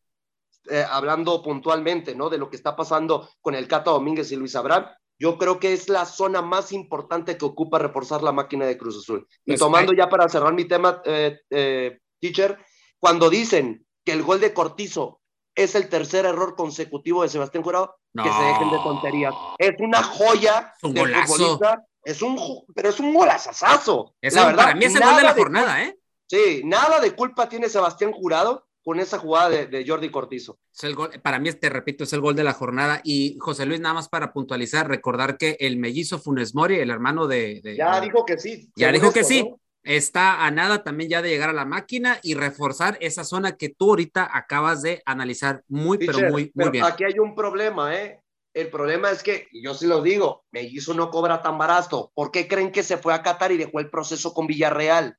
eh, 0.70 0.86
hablando 0.90 1.42
puntualmente, 1.42 2.16
¿no? 2.16 2.30
De 2.30 2.38
lo 2.38 2.50
que 2.50 2.58
está 2.58 2.76
pasando 2.76 3.30
con 3.42 3.56
el 3.56 3.68
Cata 3.68 3.92
Domínguez 3.92 4.32
y 4.32 4.36
Luis 4.36 4.56
Abraham, 4.56 4.88
yo 5.18 5.38
creo 5.38 5.60
que 5.60 5.72
es 5.72 5.88
la 5.88 6.06
zona 6.06 6.42
más 6.42 6.72
importante 6.72 7.38
que 7.38 7.46
ocupa 7.46 7.78
reforzar 7.78 8.24
la 8.24 8.32
máquina 8.32 8.66
de 8.66 8.78
Cruz 8.78 8.98
Azul. 8.98 9.28
Y 9.46 9.56
tomando 9.56 9.94
ya 9.94 10.10
para 10.10 10.28
cerrar 10.28 10.54
mi 10.54 10.66
tema, 10.66 11.02
eh, 11.06 11.40
eh, 11.52 12.00
teacher, 12.20 12.58
cuando 13.00 13.30
dicen 13.30 13.86
que 14.04 14.14
el 14.14 14.24
gol 14.24 14.40
de 14.40 14.52
Cortizo 14.52 15.22
es 15.56 15.76
el 15.76 15.90
tercer 15.90 16.26
error 16.26 16.56
consecutivo 16.56 17.22
de 17.22 17.30
Sebastián 17.30 17.64
Jurado, 17.64 17.98
que 18.14 18.30
se 18.30 18.44
dejen 18.44 18.70
de 18.72 18.78
tonterías. 18.78 19.34
Es 19.58 19.74
una 19.80 20.04
joya 20.04 20.74
un 20.84 20.94
de 20.94 21.02
futbolista. 21.02 21.86
Es 22.04 22.22
un, 22.22 22.38
pero 22.74 22.90
es 22.90 23.00
un 23.00 23.14
golazazazo. 23.14 24.16
la 24.22 24.46
verdad, 24.46 24.64
para 24.64 24.76
mí 24.76 24.86
es 24.86 24.96
el 24.96 25.04
gol 25.04 25.16
de 25.16 25.24
la 25.24 25.34
jornada, 25.34 25.84
¿eh? 25.84 25.98
Sí, 26.28 26.62
nada 26.64 27.00
de 27.00 27.14
culpa 27.16 27.48
tiene 27.48 27.70
Sebastián 27.70 28.12
Jurado 28.12 28.66
con 28.84 29.00
esa 29.00 29.20
jugada 29.20 29.50
de, 29.50 29.86
Jordi 29.86 30.10
Cortizo. 30.10 30.58
Es 30.74 30.84
el 30.84 30.96
gol, 30.96 31.12
para 31.22 31.38
mí, 31.38 31.52
te 31.52 31.70
repito, 31.70 32.04
es 32.04 32.14
el 32.14 32.22
gol 32.22 32.36
de 32.36 32.44
la 32.44 32.54
jornada. 32.54 33.02
Y 33.04 33.38
José 33.40 33.68
Luis, 33.68 33.80
nada 33.80 33.94
más 33.94 34.10
para 34.10 34.34
puntualizar, 34.34 34.88
recordar 34.88 35.38
que 35.38 35.58
el 35.60 35.78
mellizo 35.78 36.18
Funes 36.18 36.56
Mori, 36.56 36.80
el 36.80 36.90
hermano 36.90 37.28
de. 37.28 37.62
ya 37.78 38.02
dijo 38.02 38.26
que 38.26 38.40
sí. 38.40 38.72
Ya 38.76 38.92
dijo 38.92 39.12
que 39.12 39.24
sí 39.24 39.54
está 39.84 40.46
a 40.46 40.52
nada 40.52 40.84
también 40.84 41.10
ya 41.10 41.22
de 41.22 41.30
llegar 41.30 41.50
a 41.50 41.54
la 41.54 41.66
máquina 41.66 42.20
y 42.24 42.36
reforzar 42.36 42.98
esa 43.02 43.24
zona 43.24 43.58
que 43.58 43.70
tú 43.70 43.90
ahorita 43.90 44.30
acabas 44.32 44.82
de 44.82 45.02
analizar 45.06 45.64
muy, 45.68 45.98
pero 45.98 46.30
muy, 46.30 46.52
muy 46.54 46.70
bien. 46.70 46.84
Aquí 46.86 47.04
hay 47.04 47.20
un 47.20 47.36
problema, 47.36 47.96
¿eh? 47.96 48.22
El 48.54 48.70
problema 48.70 49.12
es 49.12 49.24
que, 49.24 49.48
yo 49.54 49.74
sí 49.74 49.88
lo 49.88 50.02
digo, 50.02 50.44
Mellizo 50.52 50.94
no 50.94 51.10
cobra 51.10 51.42
tan 51.42 51.58
barato. 51.58 52.12
¿Por 52.14 52.32
qué 52.32 52.48
creen 52.48 52.72
que 52.72 52.84
se 52.84 52.98
fue 52.98 53.14
a 53.14 53.24
Qatar 53.24 53.52
y 53.54 53.58
dejó 53.58 53.80
el 53.80 53.90
proceso 53.90 54.34
con 54.34 54.46
Villarreal? 54.46 55.18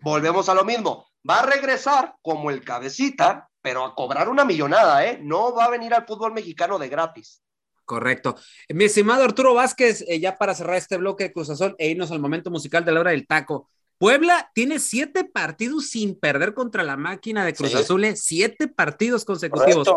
Volvemos 0.00 0.48
a 0.48 0.54
lo 0.54 0.64
mismo. 0.64 1.06
Va 1.28 1.40
a 1.40 1.46
regresar 1.46 2.16
como 2.20 2.50
el 2.50 2.64
cabecita, 2.64 3.48
pero 3.62 3.84
a 3.84 3.94
cobrar 3.94 4.28
una 4.28 4.44
millonada, 4.44 5.06
¿eh? 5.06 5.20
No 5.22 5.54
va 5.54 5.66
a 5.66 5.70
venir 5.70 5.94
al 5.94 6.04
fútbol 6.04 6.32
mexicano 6.32 6.78
de 6.78 6.88
gratis. 6.88 7.40
Correcto. 7.84 8.34
Mi 8.70 8.84
estimado 8.84 9.22
Arturo 9.22 9.54
Vázquez, 9.54 10.04
eh, 10.08 10.18
ya 10.18 10.36
para 10.36 10.54
cerrar 10.54 10.76
este 10.76 10.96
bloque 10.96 11.24
de 11.24 11.32
Cruz 11.32 11.50
Azul 11.50 11.76
e 11.78 11.88
irnos 11.88 12.10
al 12.10 12.18
momento 12.18 12.50
musical 12.50 12.84
de 12.84 12.92
la 12.92 13.00
hora 13.00 13.10
del 13.12 13.26
taco. 13.26 13.70
Puebla 13.98 14.50
tiene 14.54 14.78
siete 14.78 15.24
partidos 15.24 15.88
sin 15.88 16.18
perder 16.18 16.54
contra 16.54 16.82
la 16.82 16.96
máquina 16.96 17.44
de 17.44 17.54
Cruz 17.54 17.74
Azul, 17.74 18.04
¿eh? 18.04 18.16
siete 18.16 18.68
partidos 18.68 19.24
consecutivos. 19.24 19.88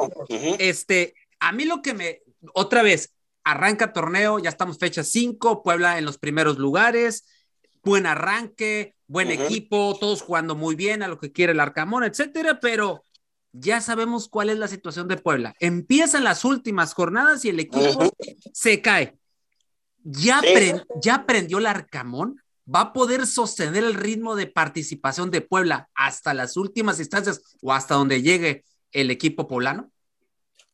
Este, 0.59 1.15
a 1.39 1.51
mí 1.51 1.65
lo 1.65 1.81
que 1.81 1.93
me, 1.93 2.21
otra 2.53 2.83
vez, 2.83 3.13
arranca 3.43 3.93
torneo, 3.93 4.39
ya 4.39 4.49
estamos 4.49 4.77
fecha 4.77 5.03
cinco, 5.03 5.63
Puebla 5.63 5.97
en 5.97 6.05
los 6.05 6.17
primeros 6.17 6.57
lugares, 6.57 7.25
buen 7.83 8.05
arranque, 8.05 8.95
buen 9.07 9.31
equipo, 9.31 9.97
todos 9.99 10.21
jugando 10.21 10.55
muy 10.55 10.75
bien 10.75 11.01
a 11.01 11.07
lo 11.07 11.19
que 11.19 11.31
quiere 11.31 11.53
el 11.53 11.59
Arcamón, 11.59 12.03
etcétera, 12.03 12.59
pero 12.59 13.03
ya 13.53 13.81
sabemos 13.81 14.27
cuál 14.27 14.49
es 14.49 14.57
la 14.57 14.67
situación 14.67 15.07
de 15.07 15.17
Puebla. 15.17 15.55
Empiezan 15.59 16.23
las 16.23 16.45
últimas 16.45 16.93
jornadas 16.93 17.45
y 17.45 17.49
el 17.49 17.59
equipo 17.59 18.13
se 18.53 18.81
cae. 18.81 19.17
¿Ya, 20.03 20.41
¿Ya 21.01 21.15
aprendió 21.15 21.57
el 21.57 21.65
Arcamón? 21.65 22.41
Va 22.73 22.81
a 22.81 22.93
poder 22.93 23.25
sostener 23.25 23.83
el 23.83 23.93
ritmo 23.93 24.35
de 24.35 24.47
participación 24.47 25.31
de 25.31 25.41
Puebla 25.41 25.89
hasta 25.95 26.33
las 26.33 26.57
últimas 26.57 26.99
instancias 26.99 27.41
o 27.61 27.71
hasta 27.71 27.95
donde 27.95 28.21
llegue 28.21 28.63
el 28.91 29.11
equipo 29.11 29.47
poblano? 29.47 29.91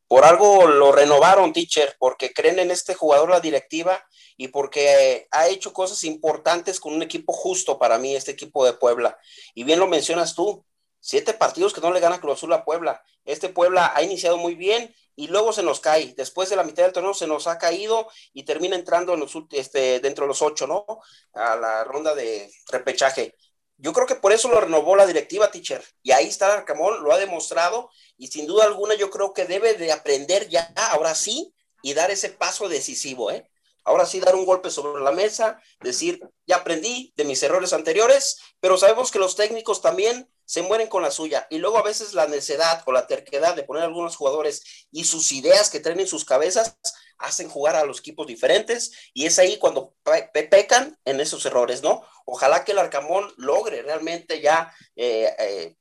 Por 0.07 0.25
algo 0.25 0.67
lo 0.67 0.91
renovaron, 0.91 1.53
teacher, 1.53 1.95
porque 1.99 2.33
creen 2.33 2.59
en 2.59 2.71
este 2.71 2.93
jugador 2.93 3.29
la 3.29 3.39
directiva 3.39 4.03
y 4.37 4.49
porque 4.49 5.27
ha 5.31 5.47
hecho 5.47 5.73
cosas 5.73 6.03
importantes 6.03 6.79
con 6.79 6.93
un 6.93 7.01
equipo 7.01 7.33
justo 7.33 7.79
para 7.79 7.97
mí, 7.97 8.15
este 8.15 8.31
equipo 8.31 8.65
de 8.65 8.73
Puebla. 8.73 9.17
Y 9.55 9.63
bien 9.63 9.79
lo 9.79 9.87
mencionas 9.87 10.35
tú, 10.35 10.65
siete 11.03 11.33
partidos 11.33 11.73
que 11.73 11.81
no 11.81 11.91
le 11.91 11.99
gana 11.99 12.21
Cruz 12.21 12.37
Azul 12.37 12.53
a 12.53 12.63
Puebla. 12.63 13.03
Este 13.25 13.49
Puebla 13.49 13.91
ha 13.93 14.01
iniciado 14.03 14.37
muy 14.37 14.55
bien 14.55 14.95
y 15.17 15.27
luego 15.27 15.51
se 15.51 15.61
nos 15.61 15.81
cae. 15.81 16.13
Después 16.15 16.49
de 16.49 16.55
la 16.55 16.63
mitad 16.63 16.83
del 16.83 16.93
torneo 16.93 17.13
se 17.13 17.27
nos 17.27 17.45
ha 17.47 17.57
caído 17.57 18.07
y 18.31 18.43
termina 18.43 18.77
entrando 18.77 19.13
en 19.13 19.19
los, 19.19 19.33
este, 19.51 19.99
dentro 19.99 20.23
de 20.23 20.29
los 20.29 20.41
ocho, 20.41 20.65
¿no? 20.65 20.85
A 21.33 21.57
la 21.57 21.83
ronda 21.83 22.15
de 22.15 22.49
repechaje. 22.71 23.35
Yo 23.75 23.91
creo 23.91 24.07
que 24.07 24.15
por 24.15 24.31
eso 24.31 24.47
lo 24.47 24.61
renovó 24.61 24.95
la 24.95 25.05
directiva, 25.05 25.51
teacher. 25.51 25.83
Y 26.01 26.11
ahí 26.11 26.29
está 26.29 26.53
Arcamón, 26.53 27.03
lo 27.03 27.11
ha 27.11 27.17
demostrado 27.17 27.89
y 28.17 28.27
sin 28.27 28.47
duda 28.47 28.63
alguna 28.63 28.95
yo 28.95 29.09
creo 29.09 29.33
que 29.33 29.43
debe 29.43 29.73
de 29.73 29.91
aprender 29.91 30.47
ya, 30.47 30.73
ahora 30.91 31.15
sí, 31.15 31.53
y 31.81 31.93
dar 31.93 32.11
ese 32.11 32.29
paso 32.29 32.69
decisivo, 32.69 33.29
¿eh? 33.29 33.49
Ahora 33.83 34.05
sí, 34.05 34.21
dar 34.21 34.35
un 34.35 34.45
golpe 34.45 34.69
sobre 34.69 35.03
la 35.03 35.11
mesa, 35.11 35.59
decir, 35.81 36.21
ya 36.47 36.57
aprendí 36.57 37.11
de 37.17 37.25
mis 37.25 37.43
errores 37.43 37.73
anteriores, 37.73 38.39
pero 38.61 38.77
sabemos 38.77 39.11
que 39.11 39.19
los 39.19 39.35
técnicos 39.35 39.81
también 39.81 40.32
se 40.53 40.61
mueren 40.61 40.87
con 40.87 41.01
la 41.01 41.09
suya. 41.09 41.47
Y 41.49 41.57
luego 41.57 41.79
a 41.79 41.81
veces 41.81 42.13
la 42.13 42.27
necedad 42.27 42.83
o 42.85 42.91
la 42.91 43.07
terquedad 43.07 43.55
de 43.55 43.63
poner 43.63 43.81
algunos 43.81 44.15
jugadores 44.15 44.85
y 44.91 45.03
sus 45.05 45.31
ideas 45.31 45.71
que 45.71 45.79
traen 45.79 45.99
en 45.99 46.07
sus 46.07 46.25
cabezas 46.25 46.77
hacen 47.17 47.49
jugar 47.49 47.75
a 47.75 47.85
los 47.85 48.01
equipos 48.01 48.27
diferentes 48.27 48.91
y 49.15 49.25
es 49.25 49.39
ahí 49.39 49.57
cuando 49.57 49.95
pecan 50.31 50.99
en 51.05 51.19
esos 51.19 51.43
errores, 51.47 51.81
¿no? 51.81 52.03
Ojalá 52.25 52.63
que 52.63 52.73
el 52.73 52.77
Arcamón 52.77 53.33
logre 53.37 53.81
realmente 53.81 54.41
ya 54.41 54.71
eh, 54.95 55.33
eh, 55.39 55.75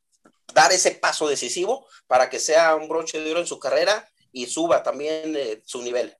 dar 0.54 0.72
ese 0.72 0.92
paso 0.92 1.28
decisivo 1.28 1.86
para 2.06 2.30
que 2.30 2.40
sea 2.40 2.74
un 2.74 2.88
broche 2.88 3.20
de 3.20 3.30
oro 3.30 3.40
en 3.40 3.46
su 3.46 3.58
carrera 3.58 4.10
y 4.32 4.46
suba 4.46 4.82
también 4.82 5.36
eh, 5.36 5.60
su 5.66 5.82
nivel. 5.82 6.16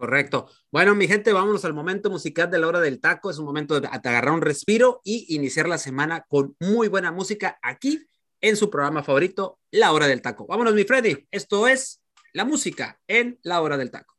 Correcto. 0.00 0.48
Bueno, 0.72 0.94
mi 0.94 1.06
gente, 1.06 1.30
vámonos 1.30 1.62
al 1.66 1.74
momento 1.74 2.08
musical 2.08 2.50
de 2.50 2.58
la 2.58 2.66
hora 2.68 2.80
del 2.80 3.00
taco. 3.00 3.30
Es 3.30 3.36
un 3.36 3.44
momento 3.44 3.78
de 3.78 3.86
agarrar 3.86 4.32
un 4.32 4.40
respiro 4.40 5.02
y 5.04 5.26
iniciar 5.34 5.68
la 5.68 5.76
semana 5.76 6.24
con 6.26 6.56
muy 6.58 6.88
buena 6.88 7.12
música 7.12 7.58
aquí 7.60 8.06
en 8.40 8.56
su 8.56 8.70
programa 8.70 9.02
favorito, 9.02 9.58
La 9.70 9.92
Hora 9.92 10.06
del 10.06 10.22
Taco. 10.22 10.46
Vámonos, 10.46 10.72
mi 10.72 10.84
Freddy. 10.84 11.28
Esto 11.30 11.68
es 11.68 12.00
la 12.32 12.46
música 12.46 12.98
en 13.06 13.38
La 13.42 13.60
Hora 13.60 13.76
del 13.76 13.90
Taco. 13.90 14.16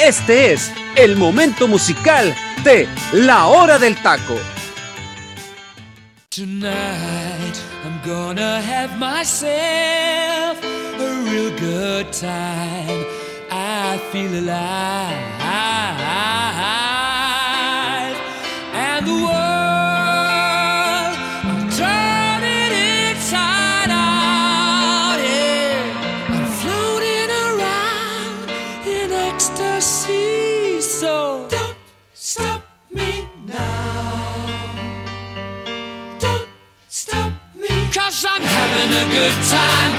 Este 0.00 0.54
es 0.54 0.72
el 0.96 1.16
momento 1.16 1.68
musical 1.68 2.34
de 2.64 2.88
La 3.12 3.48
Hora 3.48 3.78
del 3.78 3.94
Taco. 4.02 4.38
Tonight 6.30 7.60
I'm 7.84 8.00
gonna 8.02 8.62
have 8.62 8.98
myself 8.98 10.58
a 10.64 11.30
real 11.30 11.50
good 11.58 12.10
time. 12.10 13.31
I 13.74 13.96
feel 14.12 14.34
alive. 14.38 15.16
And 18.74 19.06
the 19.06 19.12
world, 19.12 19.28
I'm 21.48 21.70
turning 21.80 22.72
inside 23.08 23.90
out. 23.90 25.18
Yeah. 25.18 26.34
I'm 26.34 26.46
floating 26.60 27.30
around 27.46 28.50
in 28.86 29.10
ecstasy. 29.10 30.80
So 30.80 31.46
don't 31.48 31.76
stop 32.12 32.62
me 32.90 33.26
now. 33.46 34.46
Don't 36.18 36.46
stop 36.88 37.32
me. 37.54 37.68
Cause 37.90 38.22
I'm 38.28 38.42
having 38.42 38.92
a 39.02 39.04
good 39.16 39.36
time. 39.48 39.92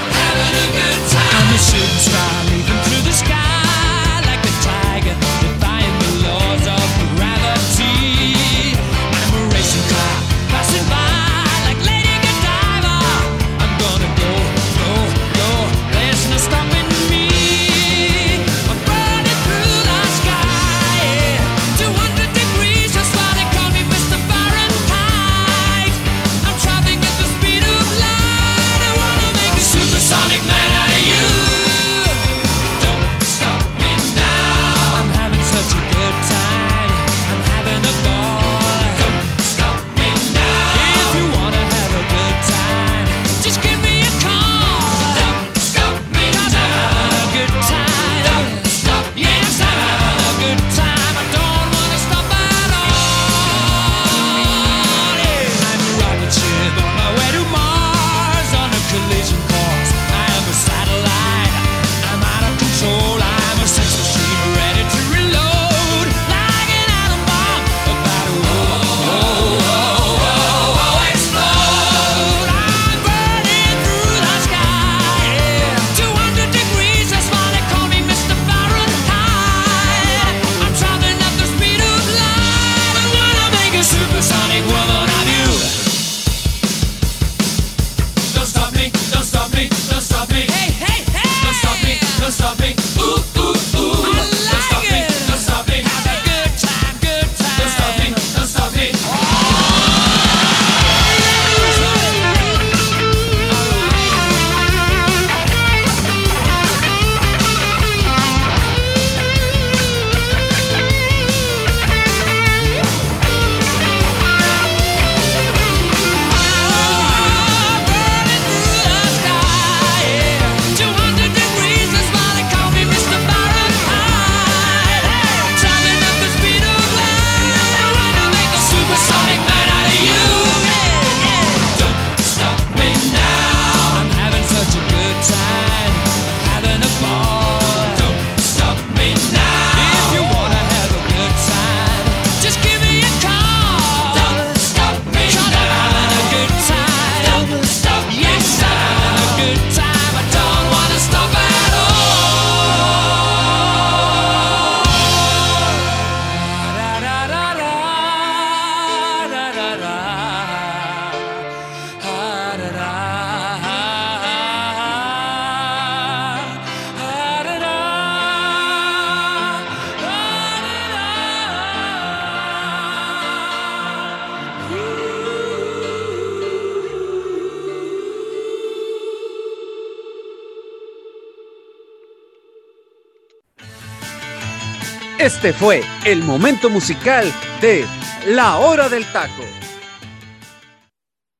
Este 185.24 185.54
fue 185.54 185.80
el 186.04 186.22
momento 186.22 186.68
musical 186.68 187.32
de 187.62 187.86
La 188.26 188.58
Hora 188.58 188.90
del 188.90 189.10
Taco. 189.10 189.42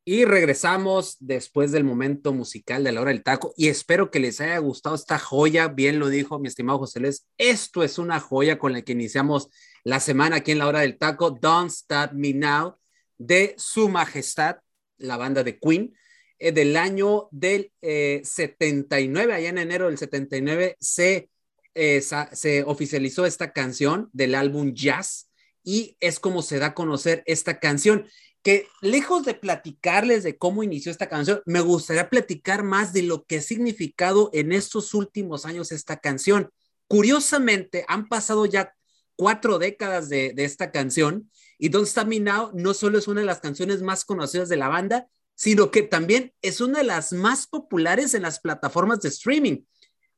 Y 0.06 0.24
regresamos 0.24 1.18
después 1.20 1.70
del 1.70 1.84
momento 1.84 2.32
musical 2.32 2.82
de 2.82 2.92
la 2.92 3.02
hora 3.02 3.10
del 3.10 3.22
taco 3.22 3.52
y 3.58 3.68
espero 3.68 4.10
que 4.10 4.20
les 4.20 4.40
haya 4.40 4.56
gustado 4.56 4.94
esta 4.94 5.18
joya, 5.18 5.68
bien 5.68 5.98
lo 5.98 6.08
dijo 6.08 6.38
mi 6.38 6.48
estimado 6.48 6.78
José 6.78 7.00
Luis, 7.00 7.26
esto 7.36 7.82
es 7.82 7.98
una 7.98 8.20
joya 8.20 8.58
con 8.58 8.72
la 8.72 8.80
que 8.80 8.92
iniciamos 8.92 9.50
la 9.82 10.00
semana 10.00 10.36
aquí 10.36 10.52
en 10.52 10.60
la 10.60 10.66
hora 10.66 10.80
del 10.80 10.96
taco, 10.96 11.32
Don't 11.32 11.70
Stop 11.70 12.12
Me 12.14 12.32
Now, 12.32 12.76
de 13.18 13.54
Su 13.58 13.90
Majestad, 13.90 14.56
la 14.96 15.18
banda 15.18 15.44
de 15.44 15.58
Queen, 15.58 15.94
eh, 16.38 16.52
del 16.52 16.78
año 16.78 17.28
del 17.32 17.70
79, 17.82 19.32
eh, 19.32 19.36
allá 19.36 19.48
en 19.50 19.58
enero 19.58 19.88
del 19.88 19.98
79 19.98 20.78
se, 20.80 21.28
se 21.74 22.62
oficializó 22.64 23.26
esta 23.26 23.52
canción 23.52 24.08
del 24.12 24.34
álbum 24.34 24.74
Jazz 24.74 25.30
y 25.62 25.96
es 26.00 26.20
como 26.20 26.42
se 26.42 26.58
da 26.58 26.66
a 26.66 26.74
conocer 26.74 27.22
esta 27.26 27.58
canción 27.58 28.06
que 28.44 28.68
lejos 28.82 29.24
de 29.24 29.32
platicarles 29.32 30.22
de 30.22 30.36
cómo 30.36 30.62
inició 30.62 30.92
esta 30.92 31.08
canción, 31.08 31.40
me 31.46 31.60
gustaría 31.60 32.10
platicar 32.10 32.62
más 32.62 32.92
de 32.92 33.02
lo 33.02 33.24
que 33.24 33.38
ha 33.38 33.42
significado 33.42 34.28
en 34.34 34.52
estos 34.52 34.92
últimos 34.92 35.46
años 35.46 35.72
esta 35.72 35.96
canción. 35.96 36.50
Curiosamente, 36.86 37.86
han 37.88 38.06
pasado 38.06 38.44
ya 38.44 38.74
cuatro 39.16 39.58
décadas 39.58 40.10
de, 40.10 40.34
esta 40.36 40.70
canción 40.70 41.30
y 41.58 41.70
Don't 41.70 41.86
Stop 41.86 42.06
Me 42.06 42.20
Now 42.20 42.50
no 42.52 42.74
solo 42.74 42.98
es 42.98 43.08
una 43.08 43.22
de 43.22 43.26
las 43.26 43.40
canciones 43.40 43.80
más 43.80 44.04
conocidas 44.04 44.50
de 44.50 44.58
la 44.58 44.68
banda, 44.68 45.08
sino 45.34 45.70
que 45.70 45.82
también 45.82 46.34
es 46.42 46.60
una 46.60 46.80
de 46.80 46.84
las 46.84 47.14
más 47.14 47.46
populares 47.46 48.12
en 48.12 48.22
las 48.22 48.40
plataformas 48.40 49.00
de 49.00 49.08
streaming. 49.08 49.64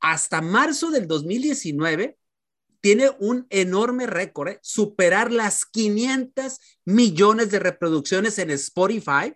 Hasta 0.08 0.40
marzo 0.40 0.92
del 0.92 1.08
2019, 1.08 2.16
tiene 2.80 3.10
un 3.18 3.44
enorme 3.50 4.06
récord, 4.06 4.50
¿eh? 4.50 4.60
superar 4.62 5.32
las 5.32 5.64
500 5.64 6.60
millones 6.84 7.50
de 7.50 7.58
reproducciones 7.58 8.38
en 8.38 8.52
Spotify 8.52 9.34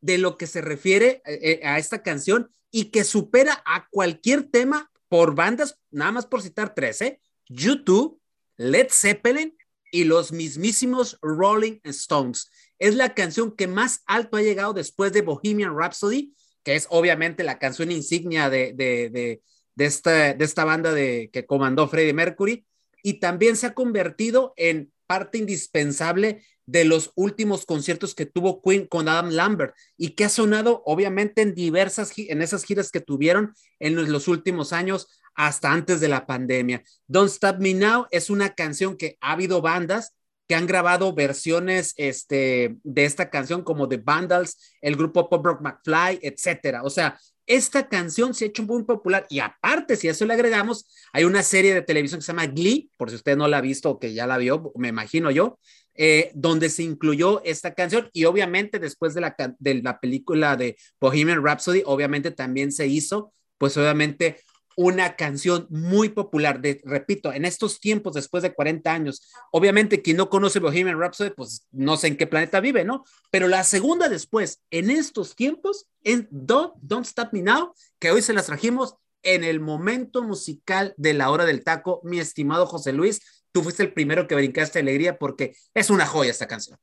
de 0.00 0.18
lo 0.18 0.36
que 0.36 0.48
se 0.48 0.60
refiere 0.60 1.22
eh, 1.24 1.60
eh, 1.60 1.60
a 1.62 1.78
esta 1.78 2.02
canción 2.02 2.50
y 2.72 2.86
que 2.86 3.04
supera 3.04 3.62
a 3.64 3.86
cualquier 3.92 4.42
tema 4.42 4.90
por 5.08 5.36
bandas, 5.36 5.78
nada 5.92 6.10
más 6.10 6.26
por 6.26 6.42
citar 6.42 6.74
tres, 6.74 7.00
YouTube, 7.48 8.20
Led 8.56 8.88
Zeppelin 8.90 9.56
y 9.92 10.02
los 10.02 10.32
mismísimos 10.32 11.16
Rolling 11.22 11.78
Stones. 11.84 12.50
Es 12.80 12.96
la 12.96 13.14
canción 13.14 13.54
que 13.54 13.68
más 13.68 14.02
alto 14.06 14.36
ha 14.36 14.42
llegado 14.42 14.72
después 14.72 15.12
de 15.12 15.22
Bohemian 15.22 15.78
Rhapsody, 15.78 16.34
que 16.64 16.74
es 16.74 16.88
obviamente 16.90 17.44
la 17.44 17.60
canción 17.60 17.92
insignia 17.92 18.50
de, 18.50 18.72
de, 18.72 19.10
de, 19.10 19.42
esta, 19.86 20.34
de 20.34 20.44
esta 20.44 20.64
banda 20.64 20.92
de, 20.92 21.30
que 21.32 21.46
comandó 21.46 21.88
Freddie 21.88 22.12
Mercury 22.12 22.66
y 23.02 23.14
también 23.14 23.56
se 23.56 23.66
ha 23.66 23.74
convertido 23.74 24.52
en 24.56 24.92
parte 25.06 25.38
indispensable 25.38 26.42
de 26.66 26.84
los 26.84 27.12
últimos 27.14 27.64
conciertos 27.64 28.14
que 28.14 28.26
tuvo 28.26 28.60
Queen 28.60 28.86
con 28.86 29.08
Adam 29.08 29.30
Lambert 29.30 29.74
y 29.96 30.10
que 30.10 30.26
ha 30.26 30.28
sonado 30.28 30.82
obviamente 30.84 31.40
en 31.40 31.54
diversas, 31.54 32.12
en 32.16 32.42
esas 32.42 32.64
giras 32.64 32.90
que 32.90 33.00
tuvieron 33.00 33.54
en 33.78 33.94
los, 33.94 34.28
últimos 34.28 34.74
años 34.74 35.08
hasta 35.34 35.72
antes 35.72 36.00
de 36.00 36.08
la 36.08 36.26
pandemia. 36.26 36.82
Don't 37.06 37.30
Stop 37.30 37.56
Me 37.58 37.72
Now 37.72 38.06
es 38.10 38.28
una 38.28 38.54
canción 38.54 38.98
que 38.98 39.16
ha 39.22 39.32
habido 39.32 39.62
bandas 39.62 40.14
que 40.48 40.54
han 40.54 40.66
grabado 40.66 41.12
versiones 41.12 41.92
este, 41.98 42.76
de 42.82 43.04
esta 43.04 43.28
canción 43.28 43.62
como 43.62 43.86
The 43.86 43.98
Vandals, 43.98 44.76
el 44.80 44.96
grupo 44.96 45.28
Pop 45.28 45.44
Rock 45.44 45.60
McFly, 45.60 46.20
etcétera. 46.22 46.82
O 46.82 46.90
sea, 46.90 47.18
esta 47.46 47.88
canción 47.88 48.34
se 48.34 48.44
ha 48.44 48.48
hecho 48.48 48.62
muy 48.62 48.84
popular 48.84 49.26
y 49.28 49.40
aparte, 49.40 49.96
si 49.96 50.08
a 50.08 50.12
eso 50.12 50.24
le 50.26 50.34
agregamos, 50.34 50.86
hay 51.12 51.24
una 51.24 51.42
serie 51.42 51.74
de 51.74 51.82
televisión 51.82 52.20
que 52.20 52.24
se 52.24 52.32
llama 52.32 52.46
Glee, 52.46 52.90
por 52.96 53.10
si 53.10 53.16
usted 53.16 53.36
no 53.36 53.46
la 53.46 53.58
ha 53.58 53.62
visto 53.62 53.90
o 53.90 53.98
que 53.98 54.14
ya 54.14 54.26
la 54.26 54.38
vio, 54.38 54.72
me 54.76 54.88
imagino 54.88 55.30
yo, 55.30 55.58
eh, 55.94 56.30
donde 56.34 56.68
se 56.70 56.82
incluyó 56.82 57.42
esta 57.44 57.74
canción 57.74 58.08
y 58.12 58.24
obviamente 58.24 58.78
después 58.78 59.14
de 59.14 59.20
la, 59.20 59.36
de 59.58 59.74
la 59.82 59.98
película 60.00 60.56
de 60.56 60.76
Bohemian 61.00 61.44
Rhapsody, 61.44 61.82
obviamente 61.84 62.30
también 62.30 62.72
se 62.72 62.86
hizo, 62.86 63.32
pues 63.58 63.76
obviamente 63.76 64.40
una 64.78 65.16
canción 65.16 65.66
muy 65.70 66.08
popular, 66.08 66.60
de, 66.60 66.80
repito, 66.84 67.32
en 67.32 67.44
estos 67.44 67.80
tiempos, 67.80 68.14
después 68.14 68.44
de 68.44 68.54
40 68.54 68.92
años, 68.92 69.28
obviamente 69.50 70.02
quien 70.02 70.16
no 70.16 70.30
conoce 70.30 70.60
Bohemian 70.60 71.00
Rhapsody, 71.00 71.30
pues 71.30 71.66
no 71.72 71.96
sé 71.96 72.06
en 72.06 72.16
qué 72.16 72.28
planeta 72.28 72.60
vive, 72.60 72.84
¿no? 72.84 73.02
Pero 73.32 73.48
la 73.48 73.64
segunda 73.64 74.08
después, 74.08 74.62
en 74.70 74.90
estos 74.90 75.34
tiempos, 75.34 75.88
en 76.04 76.28
Don't, 76.30 76.74
Don't 76.80 77.04
Stop 77.04 77.32
Me 77.32 77.42
Now, 77.42 77.74
que 77.98 78.12
hoy 78.12 78.22
se 78.22 78.32
las 78.32 78.46
trajimos 78.46 78.94
en 79.24 79.42
el 79.42 79.58
momento 79.58 80.22
musical 80.22 80.94
de 80.96 81.12
la 81.12 81.32
hora 81.32 81.44
del 81.44 81.64
taco, 81.64 82.00
mi 82.04 82.20
estimado 82.20 82.64
José 82.64 82.92
Luis, 82.92 83.42
tú 83.50 83.64
fuiste 83.64 83.82
el 83.82 83.92
primero 83.92 84.28
que 84.28 84.36
brincaste 84.36 84.78
alegría 84.78 85.18
porque 85.18 85.56
es 85.74 85.90
una 85.90 86.06
joya 86.06 86.30
esta 86.30 86.46
canción. 86.46 86.78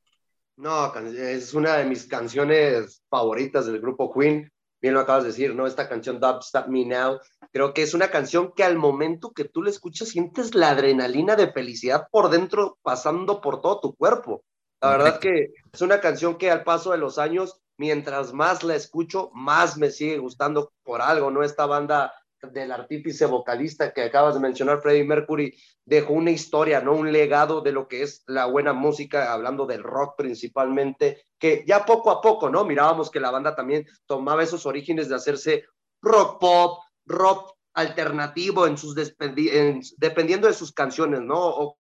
No, 0.56 0.94
es 0.94 1.54
una 1.54 1.78
de 1.78 1.86
mis 1.86 2.04
canciones 2.04 3.02
favoritas 3.08 3.64
del 3.64 3.80
grupo 3.80 4.12
Queen 4.12 4.52
bien 4.86 4.94
lo 4.94 5.00
acabas 5.00 5.24
de 5.24 5.30
decir, 5.30 5.52
¿no? 5.52 5.66
Esta 5.66 5.88
canción 5.88 6.20
Stop 6.40 6.68
Me 6.68 6.84
Now, 6.84 7.18
creo 7.52 7.74
que 7.74 7.82
es 7.82 7.92
una 7.92 8.08
canción 8.08 8.52
que 8.52 8.62
al 8.62 8.76
momento 8.76 9.32
que 9.32 9.44
tú 9.44 9.62
la 9.62 9.70
escuchas 9.70 10.08
sientes 10.08 10.54
la 10.54 10.70
adrenalina 10.70 11.34
de 11.34 11.50
felicidad 11.50 12.06
por 12.12 12.30
dentro 12.30 12.78
pasando 12.82 13.40
por 13.40 13.60
todo 13.60 13.80
tu 13.80 13.96
cuerpo. 13.96 14.44
La 14.80 14.90
verdad 14.90 15.18
que 15.18 15.54
es 15.72 15.82
una 15.82 16.00
canción 16.00 16.36
que 16.36 16.52
al 16.52 16.62
paso 16.62 16.92
de 16.92 16.98
los 16.98 17.18
años, 17.18 17.60
mientras 17.76 18.32
más 18.32 18.62
la 18.62 18.76
escucho, 18.76 19.30
más 19.34 19.76
me 19.76 19.90
sigue 19.90 20.18
gustando 20.18 20.72
por 20.84 21.02
algo, 21.02 21.32
¿no? 21.32 21.42
Esta 21.42 21.66
banda 21.66 22.12
del 22.52 22.72
artífice 22.72 23.26
vocalista 23.26 23.92
que 23.92 24.02
acabas 24.02 24.34
de 24.34 24.40
mencionar, 24.40 24.80
Freddie 24.80 25.04
Mercury, 25.04 25.56
dejó 25.84 26.12
una 26.14 26.30
historia, 26.30 26.80
¿no? 26.80 26.94
Un 26.94 27.12
legado 27.12 27.60
de 27.60 27.72
lo 27.72 27.88
que 27.88 28.02
es 28.02 28.22
la 28.26 28.46
buena 28.46 28.72
música, 28.72 29.32
hablando 29.32 29.66
del 29.66 29.82
rock 29.82 30.14
principalmente, 30.16 31.26
que 31.38 31.64
ya 31.66 31.84
poco 31.84 32.10
a 32.10 32.20
poco, 32.20 32.50
¿no? 32.50 32.64
Mirábamos 32.64 33.10
que 33.10 33.20
la 33.20 33.30
banda 33.30 33.54
también 33.54 33.86
tomaba 34.06 34.42
esos 34.42 34.66
orígenes 34.66 35.08
de 35.08 35.14
hacerse 35.14 35.64
rock 36.02 36.40
pop, 36.40 36.80
rock 37.06 37.56
alternativo 37.74 38.66
en 38.66 38.78
sus 38.78 38.94
dependiendo 38.94 40.48
de 40.48 40.54
sus 40.54 40.72
canciones, 40.72 41.20
¿no? 41.20 41.38
O 41.38 41.78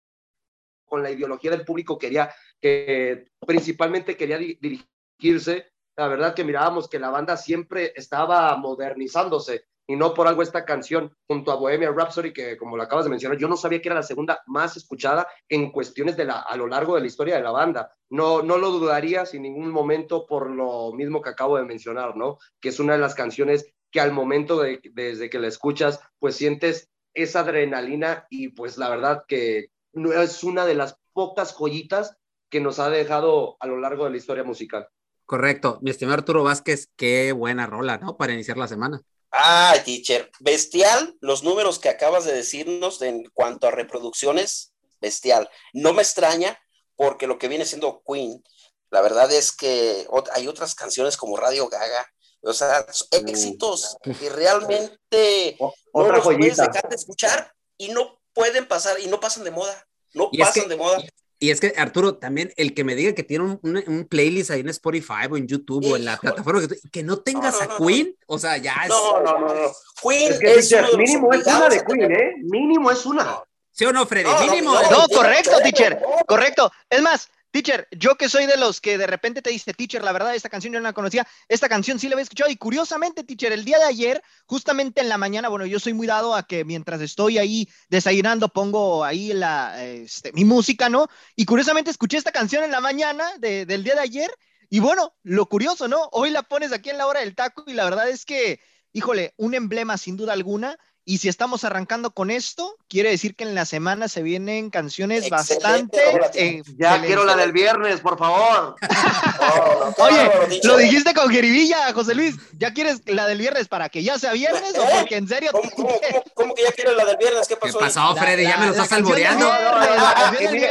con 0.85 1.03
la 1.03 1.11
ideología 1.11 1.51
del 1.51 1.65
público 1.65 1.97
quería 1.97 2.33
que 2.61 3.27
principalmente 3.45 4.15
quería 4.17 4.37
dirigirse. 4.37 5.71
La 5.95 6.07
verdad 6.07 6.33
que 6.33 6.43
mirábamos 6.43 6.87
que 6.87 6.99
la 6.99 7.09
banda 7.09 7.37
siempre 7.37 7.91
estaba 7.95 8.55
modernizándose 8.57 9.65
y 9.89 9.95
no 9.95 10.13
por 10.13 10.27
algo 10.27 10.43
esta 10.43 10.65
canción 10.65 11.11
junto 11.27 11.51
a 11.51 11.55
Bohemian 11.55 11.97
Rhapsody, 11.97 12.31
que 12.31 12.55
como 12.57 12.77
lo 12.77 12.83
acabas 12.83 13.05
de 13.05 13.09
mencionar, 13.09 13.39
yo 13.39 13.47
no 13.47 13.57
sabía 13.57 13.81
que 13.81 13.87
era 13.87 13.95
la 13.95 14.03
segunda 14.03 14.43
más 14.45 14.77
escuchada 14.77 15.27
en 15.49 15.71
cuestiones 15.71 16.15
de 16.15 16.25
la, 16.25 16.41
a 16.41 16.55
lo 16.57 16.67
largo 16.67 16.93
de 16.93 17.01
la 17.01 17.07
historia 17.07 17.37
de 17.37 17.41
la 17.41 17.49
banda. 17.49 17.91
No, 18.07 18.43
no 18.43 18.59
lo 18.59 18.69
dudaría 18.69 19.25
sin 19.25 19.41
ningún 19.41 19.71
momento 19.71 20.27
por 20.27 20.51
lo 20.51 20.93
mismo 20.93 21.23
que 21.23 21.31
acabo 21.31 21.57
de 21.57 21.63
mencionar, 21.63 22.15
¿no? 22.15 22.37
Que 22.61 22.69
es 22.69 22.79
una 22.79 22.93
de 22.93 22.99
las 22.99 23.15
canciones 23.15 23.73
que 23.89 23.99
al 23.99 24.11
momento 24.11 24.61
de, 24.61 24.79
desde 24.93 25.27
que 25.27 25.39
la 25.39 25.47
escuchas, 25.47 25.99
pues 26.19 26.35
sientes 26.35 26.91
esa 27.15 27.39
adrenalina 27.39 28.27
y 28.29 28.49
pues 28.49 28.77
la 28.77 28.89
verdad 28.89 29.23
que 29.27 29.71
es 30.15 30.43
una 30.43 30.67
de 30.67 30.75
las 30.75 30.99
pocas 31.13 31.51
joyitas 31.51 32.15
que 32.51 32.61
nos 32.61 32.77
ha 32.77 32.91
dejado 32.91 33.57
a 33.59 33.65
lo 33.65 33.79
largo 33.79 34.05
de 34.05 34.11
la 34.11 34.17
historia 34.17 34.43
musical. 34.43 34.87
Correcto, 35.25 35.79
mi 35.81 35.89
estimado 35.89 36.19
Arturo 36.19 36.43
Vázquez, 36.43 36.91
qué 36.95 37.31
buena 37.31 37.65
rola, 37.65 37.97
¿no? 37.97 38.17
Para 38.17 38.33
iniciar 38.33 38.57
la 38.57 38.67
semana. 38.67 39.01
Ah, 39.31 39.75
teacher, 39.85 40.31
bestial 40.39 41.15
los 41.21 41.43
números 41.43 41.77
que 41.77 41.89
acabas 41.89 42.25
de 42.25 42.33
decirnos 42.33 43.01
en 43.01 43.23
cuanto 43.33 43.67
a 43.67 43.71
reproducciones, 43.71 44.73
bestial. 44.99 45.49
No 45.73 45.93
me 45.93 46.01
extraña 46.01 46.59
porque 46.95 47.27
lo 47.27 47.37
que 47.37 47.47
viene 47.47 47.65
siendo 47.65 48.01
Queen, 48.05 48.43
la 48.89 49.01
verdad 49.01 49.31
es 49.31 49.51
que 49.51 50.07
hay 50.33 50.47
otras 50.47 50.73
canciones 50.75 51.15
como 51.15 51.37
Radio 51.37 51.69
Gaga, 51.69 52.11
o 52.41 52.53
sea, 52.53 52.85
éxitos 53.11 53.97
que 54.19 54.29
realmente 54.29 55.57
no 55.93 56.11
los 56.11 56.23
puedes 56.23 56.57
dejar 56.57 56.89
de 56.89 56.95
escuchar 56.95 57.53
y 57.77 57.89
no 57.89 58.19
pueden 58.33 58.67
pasar 58.67 58.99
y 58.99 59.07
no 59.07 59.19
pasan 59.19 59.43
de 59.43 59.51
moda, 59.51 59.87
no 60.13 60.29
pasan 60.37 60.67
de 60.69 60.75
moda. 60.75 61.01
Y 61.41 61.51
es 61.51 61.61
que, 61.61 61.73
Arturo, 61.77 62.15
también 62.15 62.51
el 62.57 62.73
que 62.73 62.83
me 62.83 62.95
diga 62.95 63.13
que 63.13 63.23
tiene 63.23 63.59
un, 63.61 64.07
playlist 64.09 64.51
ahí 64.51 64.59
en 64.59 64.69
Spotify 64.69 65.27
o 65.29 65.37
en 65.37 65.47
YouTube 65.47 65.85
o 65.89 65.95
en 65.95 66.03
la 66.03 66.17
plataforma 66.17 66.61
que, 66.91 67.01
no 67.01 67.19
tengas 67.19 67.61
a 67.61 67.77
Queen, 67.77 68.13
o 68.27 68.37
sea, 68.37 68.57
ya 68.57 68.73
es. 68.83 68.89
No, 68.89 69.21
no, 69.21 69.39
no, 69.39 69.47
no. 69.47 69.71
Queen 70.03 70.33
es, 70.41 70.75
mínimo 70.97 71.33
es 71.33 71.47
una 71.47 71.69
de 71.69 71.83
Queen, 71.85 72.11
¿eh? 72.11 72.33
Mínimo 72.43 72.91
es 72.91 73.05
una. 73.05 73.41
¿Sí 73.71 73.85
o 73.85 73.93
no, 73.93 74.05
Freddy? 74.05 74.29
mínimo. 74.49 74.73
No, 74.73 75.07
correcto, 75.07 75.57
teacher. 75.63 76.01
Correcto. 76.27 76.69
Es 76.89 77.01
más, 77.01 77.29
Teacher, 77.51 77.87
yo 77.91 78.15
que 78.15 78.29
soy 78.29 78.45
de 78.45 78.57
los 78.57 78.79
que 78.79 78.97
de 78.97 79.07
repente 79.07 79.41
te 79.41 79.49
dice, 79.49 79.73
teacher, 79.73 80.03
la 80.03 80.11
verdad, 80.11 80.35
esta 80.35 80.49
canción 80.49 80.73
yo 80.73 80.79
no 80.79 80.83
la 80.83 80.93
conocía, 80.93 81.27
esta 81.47 81.67
canción 81.67 81.99
sí 81.99 82.07
la 82.07 82.13
había 82.13 82.23
escuchado 82.23 82.51
y 82.51 82.57
curiosamente, 82.57 83.23
teacher, 83.23 83.51
el 83.51 83.65
día 83.65 83.79
de 83.79 83.85
ayer, 83.85 84.21
justamente 84.45 85.01
en 85.01 85.09
la 85.09 85.17
mañana, 85.17 85.49
bueno, 85.49 85.65
yo 85.65 85.79
soy 85.79 85.93
muy 85.93 86.05
dado 86.05 86.35
a 86.35 86.43
que 86.43 86.63
mientras 86.63 87.01
estoy 87.01 87.39
ahí 87.39 87.67
desayunando, 87.89 88.49
pongo 88.49 89.03
ahí 89.03 89.33
la, 89.33 89.83
este, 89.83 90.31
mi 90.33 90.45
música, 90.45 90.89
¿no? 90.89 91.07
Y 91.35 91.45
curiosamente 91.45 91.89
escuché 91.89 92.17
esta 92.17 92.31
canción 92.31 92.63
en 92.63 92.71
la 92.71 92.81
mañana 92.81 93.25
del 93.39 93.83
día 93.83 93.95
de 93.95 94.01
ayer 94.01 94.31
y 94.69 94.79
bueno, 94.79 95.15
lo 95.23 95.47
curioso, 95.47 95.87
¿no? 95.87 96.09
Hoy 96.11 96.29
la 96.29 96.43
pones 96.43 96.71
aquí 96.71 96.91
en 96.91 96.99
la 96.99 97.07
hora 97.07 97.21
del 97.21 97.33
taco 97.33 97.63
y 97.65 97.73
la 97.73 97.85
verdad 97.85 98.07
es 98.09 98.25
que, 98.25 98.59
híjole, 98.93 99.33
un 99.37 99.55
emblema 99.55 99.97
sin 99.97 100.15
duda 100.15 100.33
alguna 100.33 100.77
Y 101.09 101.17
si 101.17 101.27
estamos 101.27 101.63
arrancando 101.63 102.11
con 102.11 102.29
esto, 102.29 102.75
quiere 102.87 103.09
decir 103.09 103.35
que 103.35 103.43
en 103.43 103.55
la 103.55 103.65
semana 103.65 104.07
se 104.07 104.21
vienen 104.21 104.69
canciones 104.69 105.27
bastante. 105.27 105.99
Eh, 106.35 106.61
ya 106.77 107.01
quiero 107.01 107.25
la 107.25 107.35
del 107.35 107.51
viernes, 107.51 107.99
por 107.99 108.19
favor. 108.19 108.75
Oye, 109.97 110.61
lo 110.61 110.77
dijiste 110.77 111.15
con 111.15 111.31
jeribilla, 111.31 111.91
José 111.93 112.13
Luis. 112.13 112.35
¿Ya 112.59 112.75
quieres 112.75 113.01
la 113.07 113.25
del 113.25 113.39
viernes 113.39 113.67
para 113.67 113.89
que 113.89 114.03
ya 114.03 114.19
sea 114.19 114.33
viernes 114.33 114.77
o 114.77 114.87
porque 114.87 115.15
en 115.15 115.27
serio? 115.27 115.49
¿Cómo, 116.35 116.53
que 116.53 116.61
ya 116.61 116.71
quieres 116.73 116.95
la 116.95 117.05
del 117.05 117.17
viernes? 117.17 117.47
¿Qué 117.47 117.55
pasó? 117.55 117.79
¿Qué 117.79 117.85
pasó, 117.85 118.15
Freddy? 118.15 118.43
ya 118.43 118.57
me 118.57 118.67
lo 118.67 118.73
estás 118.73 118.91
alboreando. 118.91 119.49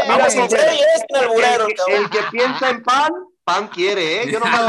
Vamos 0.06 0.34
con 0.36 0.48
Freddy, 0.48 0.78
es 0.78 1.02
un 1.08 1.16
alburero. 1.16 1.66
El 1.88 2.08
que 2.10 2.20
piensa 2.30 2.70
en 2.70 2.84
pan, 2.84 3.10
pan 3.42 3.66
quiere, 3.66 4.22
¿eh? 4.22 4.30
Yo 4.30 4.38
no 4.38 4.46
me 4.46 4.52
Ha 4.54 4.62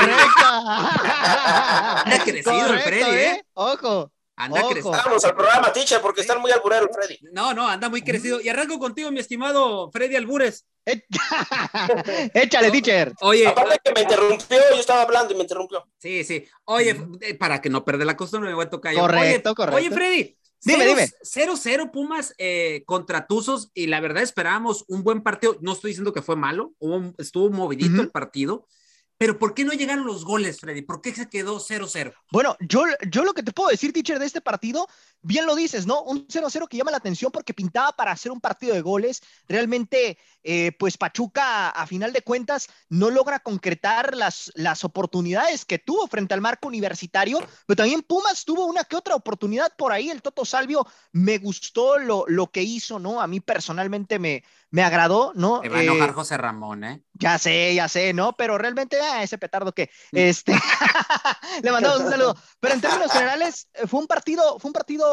crecido 2.23 2.73
el 2.73 2.79
Freddy, 2.79 3.17
¿eh? 3.17 3.31
¿eh? 3.33 3.43
Ojo. 3.53 4.11
Anda 4.39 4.65
crecido. 4.69 4.91
Vamos 4.91 5.25
al 5.25 5.35
programa, 5.35 5.73
teacher, 5.73 5.99
porque 6.01 6.21
están 6.21 6.39
muy 6.39 6.49
albureros, 6.49 6.87
Freddy. 6.93 7.19
No, 7.33 7.53
no, 7.53 7.67
anda 7.67 7.89
muy 7.89 8.01
crecido. 8.01 8.39
Y 8.39 8.47
arranco 8.47 8.79
contigo, 8.79 9.11
mi 9.11 9.19
estimado 9.19 9.91
Freddy 9.91 10.15
Albures. 10.15 10.65
Échale, 12.33 12.71
teacher. 12.71 13.13
Oye. 13.19 13.45
Aparte 13.45 13.79
que 13.83 13.91
me 13.91 14.01
interrumpió, 14.01 14.57
yo 14.71 14.79
estaba 14.79 15.01
hablando 15.01 15.33
y 15.33 15.35
me 15.35 15.41
interrumpió. 15.41 15.85
Sí, 15.97 16.23
sí. 16.23 16.45
Oye, 16.63 17.05
eh, 17.19 17.35
para 17.35 17.59
que 17.61 17.69
no 17.69 17.83
perder 17.83 18.07
la 18.07 18.15
costumbre, 18.15 18.49
me 18.49 18.55
voy 18.55 18.65
a 18.65 18.69
tocar 18.69 18.93
yo. 18.93 19.01
Correcto, 19.01 19.53
correcto. 19.53 19.77
Oye, 19.77 19.91
Freddy. 19.91 20.37
Dime, 20.63 20.85
dime. 20.85 21.07
0-0 21.23 21.91
Pumas 21.91 22.33
eh, 22.37 22.83
contra 22.85 23.27
Tuzos 23.27 23.71
y 23.73 23.87
la 23.87 23.99
verdad 23.99 24.23
esperábamos 24.23 24.85
un 24.87 25.03
buen 25.03 25.21
partido. 25.21 25.57
No 25.59 25.73
estoy 25.73 25.91
diciendo 25.91 26.13
que 26.13 26.21
fue 26.21 26.37
malo, 26.37 26.73
estuvo 27.17 27.49
movidito 27.49 28.01
el 28.01 28.09
partido, 28.09 28.67
pero 29.19 29.37
¿por 29.37 29.53
qué 29.53 29.65
no 29.65 29.73
llegaron 29.73 30.07
los 30.07 30.23
goles, 30.23 30.61
Freddy? 30.61 30.81
¿Por 30.81 31.01
qué 31.01 31.13
se 31.13 31.29
quedó 31.29 31.59
0-0? 31.59 32.13
Bueno, 32.31 32.55
yo, 32.61 32.85
yo 33.11 33.25
lo 33.25 33.33
que 33.33 33.43
te 33.43 33.51
puedo 33.51 33.69
decir, 33.69 33.91
teacher, 33.91 34.17
de 34.17 34.25
este 34.25 34.39
partido, 34.39 34.87
bien 35.21 35.45
lo 35.45 35.55
dices, 35.55 35.85
¿no? 35.85 36.01
Un 36.03 36.27
0-0 36.27 36.67
que 36.67 36.77
llama 36.77 36.91
la 36.91 36.97
atención 36.97 37.31
porque 37.31 37.53
pintaba 37.53 37.91
para 37.93 38.11
hacer 38.11 38.31
un 38.31 38.41
partido 38.41 38.73
de 38.73 38.81
goles. 38.81 39.21
Realmente, 39.47 40.17
eh, 40.43 40.71
pues 40.77 40.97
Pachuca, 40.97 41.69
a 41.69 41.87
final 41.87 42.13
de 42.13 42.21
cuentas, 42.21 42.67
no 42.89 43.09
logra 43.09 43.39
concretar 43.39 44.15
las, 44.15 44.51
las 44.55 44.83
oportunidades 44.83 45.65
que 45.65 45.79
tuvo 45.79 46.07
frente 46.07 46.33
al 46.33 46.41
marco 46.41 46.67
universitario, 46.67 47.39
pero 47.65 47.77
también 47.77 48.01
Pumas 48.01 48.45
tuvo 48.45 48.65
una 48.65 48.83
que 48.83 48.95
otra 48.95 49.15
oportunidad 49.15 49.75
por 49.77 49.91
ahí. 49.91 50.09
El 50.09 50.21
Toto 50.21 50.45
Salvio 50.45 50.85
me 51.11 51.37
gustó 51.37 51.97
lo, 51.97 52.25
lo 52.27 52.47
que 52.47 52.63
hizo, 52.63 52.99
¿no? 52.99 53.21
A 53.21 53.27
mí 53.27 53.39
personalmente 53.39 54.19
me, 54.19 54.43
me 54.71 54.83
agradó, 54.83 55.31
¿no? 55.35 55.61
Te 55.61 55.69
va 55.69 55.79
a 55.79 55.83
enojar 55.83 56.09
eh, 56.09 56.13
José 56.13 56.37
Ramón, 56.37 56.83
¿eh? 56.83 57.03
Ya 57.13 57.37
sé, 57.37 57.73
ya 57.73 57.87
sé, 57.87 58.13
¿no? 58.13 58.33
Pero 58.33 58.57
realmente, 58.57 58.97
ah, 59.01 59.23
ese 59.23 59.37
petardo 59.37 59.73
que, 59.73 59.89
este, 60.11 60.53
le 61.63 61.71
mandamos 61.71 62.01
un 62.01 62.09
saludo. 62.09 62.37
Pero 62.59 62.73
en 62.75 62.81
términos 62.81 63.11
generales, 63.11 63.67
eh, 63.73 63.87
fue 63.87 63.99
un 63.99 64.07
partido, 64.07 64.59
fue 64.59 64.69
un 64.69 64.73
partido 64.73 65.08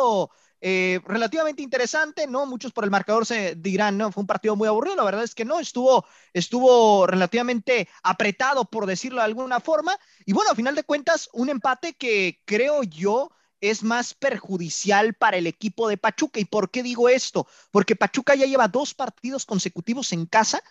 eh, 0.61 1.01
relativamente 1.05 1.63
interesante, 1.63 2.27
¿no? 2.27 2.47
Muchos 2.47 2.73
por 2.73 2.85
el 2.85 2.91
marcador 2.91 3.27
se 3.27 3.55
dirán, 3.57 3.99
¿no? 3.99 4.11
Fue 4.11 4.23
un 4.23 4.27
partido 4.27 4.57
muy 4.57 4.69
aburrido, 4.69 4.97
la 4.97 5.05
verdad 5.05 5.25
es 5.25 5.35
que 5.35 5.45
no, 5.45 5.61
estuvo, 5.61 6.07
estuvo 6.33 7.07
relativamente 7.07 7.89
apretado, 8.03 8.65
por 8.65 8.87
decirlo 8.87 9.19
de 9.19 9.27
alguna 9.27 9.61
forma. 9.61 9.97
Y 10.25 10.33
bueno, 10.33 10.51
a 10.51 10.55
final 10.55 10.75
de 10.75 10.85
cuentas, 10.85 11.29
un 11.33 11.51
empate 11.51 11.95
que 11.95 12.41
creo 12.47 12.83
yo 12.83 13.31
es 13.61 13.83
más 13.83 14.15
perjudicial 14.15 15.15
para 15.15 15.37
el 15.37 15.47
equipo 15.47 15.89
de 15.89 15.99
Pachuca. 15.99 16.41
¿Y 16.41 16.45
por 16.45 16.71
qué 16.71 16.83
digo 16.83 17.09
esto? 17.09 17.47
Porque 17.71 17.97
Pachuca 17.97 18.35
ya 18.35 18.47
lleva 18.47 18.69
dos 18.69 18.95
partidos 18.95 19.45
consecutivos 19.45 20.13
en 20.13 20.27
casa 20.27 20.63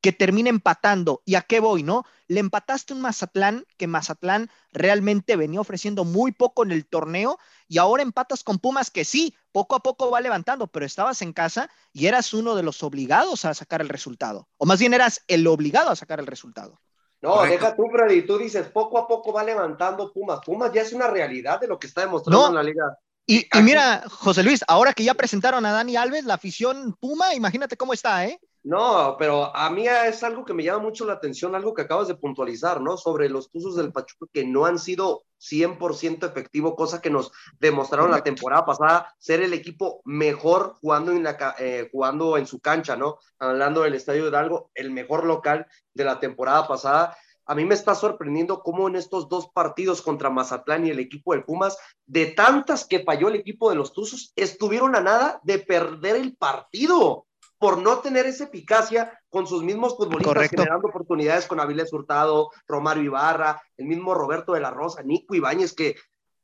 que 0.00 0.12
termina 0.12 0.48
empatando. 0.48 1.22
¿Y 1.24 1.34
a 1.34 1.42
qué 1.42 1.60
voy, 1.60 1.82
no? 1.82 2.04
Le 2.26 2.40
empataste 2.40 2.94
un 2.94 3.00
Mazatlán, 3.00 3.66
que 3.76 3.86
Mazatlán 3.86 4.50
realmente 4.72 5.36
venía 5.36 5.60
ofreciendo 5.60 6.04
muy 6.04 6.32
poco 6.32 6.62
en 6.62 6.72
el 6.72 6.86
torneo, 6.86 7.38
y 7.68 7.78
ahora 7.78 8.02
empatas 8.02 8.44
con 8.44 8.58
Pumas, 8.58 8.90
que 8.90 9.04
sí, 9.04 9.34
poco 9.52 9.76
a 9.76 9.80
poco 9.80 10.10
va 10.10 10.20
levantando, 10.20 10.66
pero 10.68 10.86
estabas 10.86 11.22
en 11.22 11.32
casa 11.32 11.70
y 11.92 12.06
eras 12.06 12.32
uno 12.32 12.54
de 12.54 12.62
los 12.62 12.82
obligados 12.82 13.44
a 13.44 13.54
sacar 13.54 13.80
el 13.80 13.88
resultado. 13.88 14.48
O 14.58 14.66
más 14.66 14.78
bien 14.78 14.94
eras 14.94 15.22
el 15.28 15.46
obligado 15.46 15.90
a 15.90 15.96
sacar 15.96 16.20
el 16.20 16.26
resultado. 16.26 16.80
No, 17.22 17.42
deja 17.42 17.76
tú, 17.76 17.86
Freddy, 17.92 18.22
tú 18.26 18.38
dices, 18.38 18.68
poco 18.68 18.96
a 18.96 19.06
poco 19.06 19.32
va 19.32 19.44
levantando 19.44 20.10
Pumas. 20.12 20.40
Pumas 20.44 20.72
ya 20.72 20.82
es 20.82 20.92
una 20.92 21.06
realidad 21.06 21.60
de 21.60 21.68
lo 21.68 21.78
que 21.78 21.86
está 21.86 22.00
demostrando 22.00 22.48
en 22.48 22.54
la 22.54 22.62
liga. 22.62 22.98
Y, 23.26 23.46
y, 23.56 23.62
mira, 23.62 24.04
José 24.08 24.42
Luis, 24.42 24.64
ahora 24.66 24.94
que 24.94 25.04
ya 25.04 25.14
presentaron 25.14 25.66
a 25.66 25.72
Dani 25.72 25.96
Alves, 25.96 26.24
la 26.24 26.34
afición 26.34 26.96
Puma, 26.98 27.34
imagínate 27.34 27.76
cómo 27.76 27.92
está, 27.92 28.26
¿eh? 28.26 28.40
No, 28.62 29.16
pero 29.18 29.56
a 29.56 29.70
mí 29.70 29.86
es 29.88 30.22
algo 30.22 30.44
que 30.44 30.52
me 30.52 30.62
llama 30.62 30.82
mucho 30.82 31.06
la 31.06 31.14
atención, 31.14 31.54
algo 31.54 31.72
que 31.72 31.82
acabas 31.82 32.08
de 32.08 32.14
puntualizar, 32.14 32.82
¿no? 32.82 32.98
Sobre 32.98 33.30
los 33.30 33.50
Tuzos 33.50 33.74
del 33.74 33.90
Pachuca 33.90 34.26
que 34.34 34.44
no 34.44 34.66
han 34.66 34.78
sido 34.78 35.22
100% 35.38 36.26
efectivo, 36.26 36.76
cosa 36.76 37.00
que 37.00 37.08
nos 37.08 37.32
demostraron 37.58 38.10
la 38.10 38.22
temporada 38.22 38.66
pasada, 38.66 39.14
ser 39.18 39.40
el 39.40 39.54
equipo 39.54 40.02
mejor 40.04 40.74
jugando 40.82 41.10
en, 41.12 41.22
la, 41.22 41.54
eh, 41.58 41.88
jugando 41.90 42.36
en 42.36 42.46
su 42.46 42.60
cancha, 42.60 42.96
¿no? 42.96 43.16
Hablando 43.38 43.80
del 43.80 43.94
Estadio 43.94 44.28
Hidalgo, 44.28 44.70
el 44.74 44.90
mejor 44.90 45.24
local 45.24 45.66
de 45.94 46.04
la 46.04 46.20
temporada 46.20 46.68
pasada. 46.68 47.16
A 47.46 47.54
mí 47.54 47.64
me 47.64 47.74
está 47.74 47.94
sorprendiendo 47.94 48.62
cómo 48.62 48.88
en 48.88 48.96
estos 48.96 49.30
dos 49.30 49.48
partidos 49.48 50.02
contra 50.02 50.28
Mazatlán 50.28 50.86
y 50.86 50.90
el 50.90 50.98
equipo 50.98 51.32
del 51.32 51.44
Pumas, 51.44 51.78
de 52.04 52.26
tantas 52.26 52.84
que 52.84 53.00
falló 53.00 53.28
el 53.28 53.36
equipo 53.36 53.70
de 53.70 53.76
los 53.76 53.94
Tuzos, 53.94 54.34
estuvieron 54.36 54.94
a 54.94 55.00
nada 55.00 55.40
de 55.44 55.58
perder 55.60 56.16
el 56.16 56.36
partido 56.36 57.26
por 57.60 57.76
no 57.76 57.98
tener 57.98 58.24
esa 58.24 58.44
eficacia 58.44 59.20
con 59.28 59.46
sus 59.46 59.62
mismos 59.62 59.94
futbolistas 59.94 60.48
generando 60.48 60.88
oportunidades 60.88 61.46
con 61.46 61.60
Avilés 61.60 61.92
Hurtado, 61.92 62.50
Romario 62.66 63.02
Ibarra, 63.02 63.62
el 63.76 63.84
mismo 63.84 64.14
Roberto 64.14 64.54
de 64.54 64.60
la 64.60 64.70
Rosa, 64.70 65.02
Nico 65.02 65.34
Ibáñez, 65.34 65.74
que, 65.74 65.94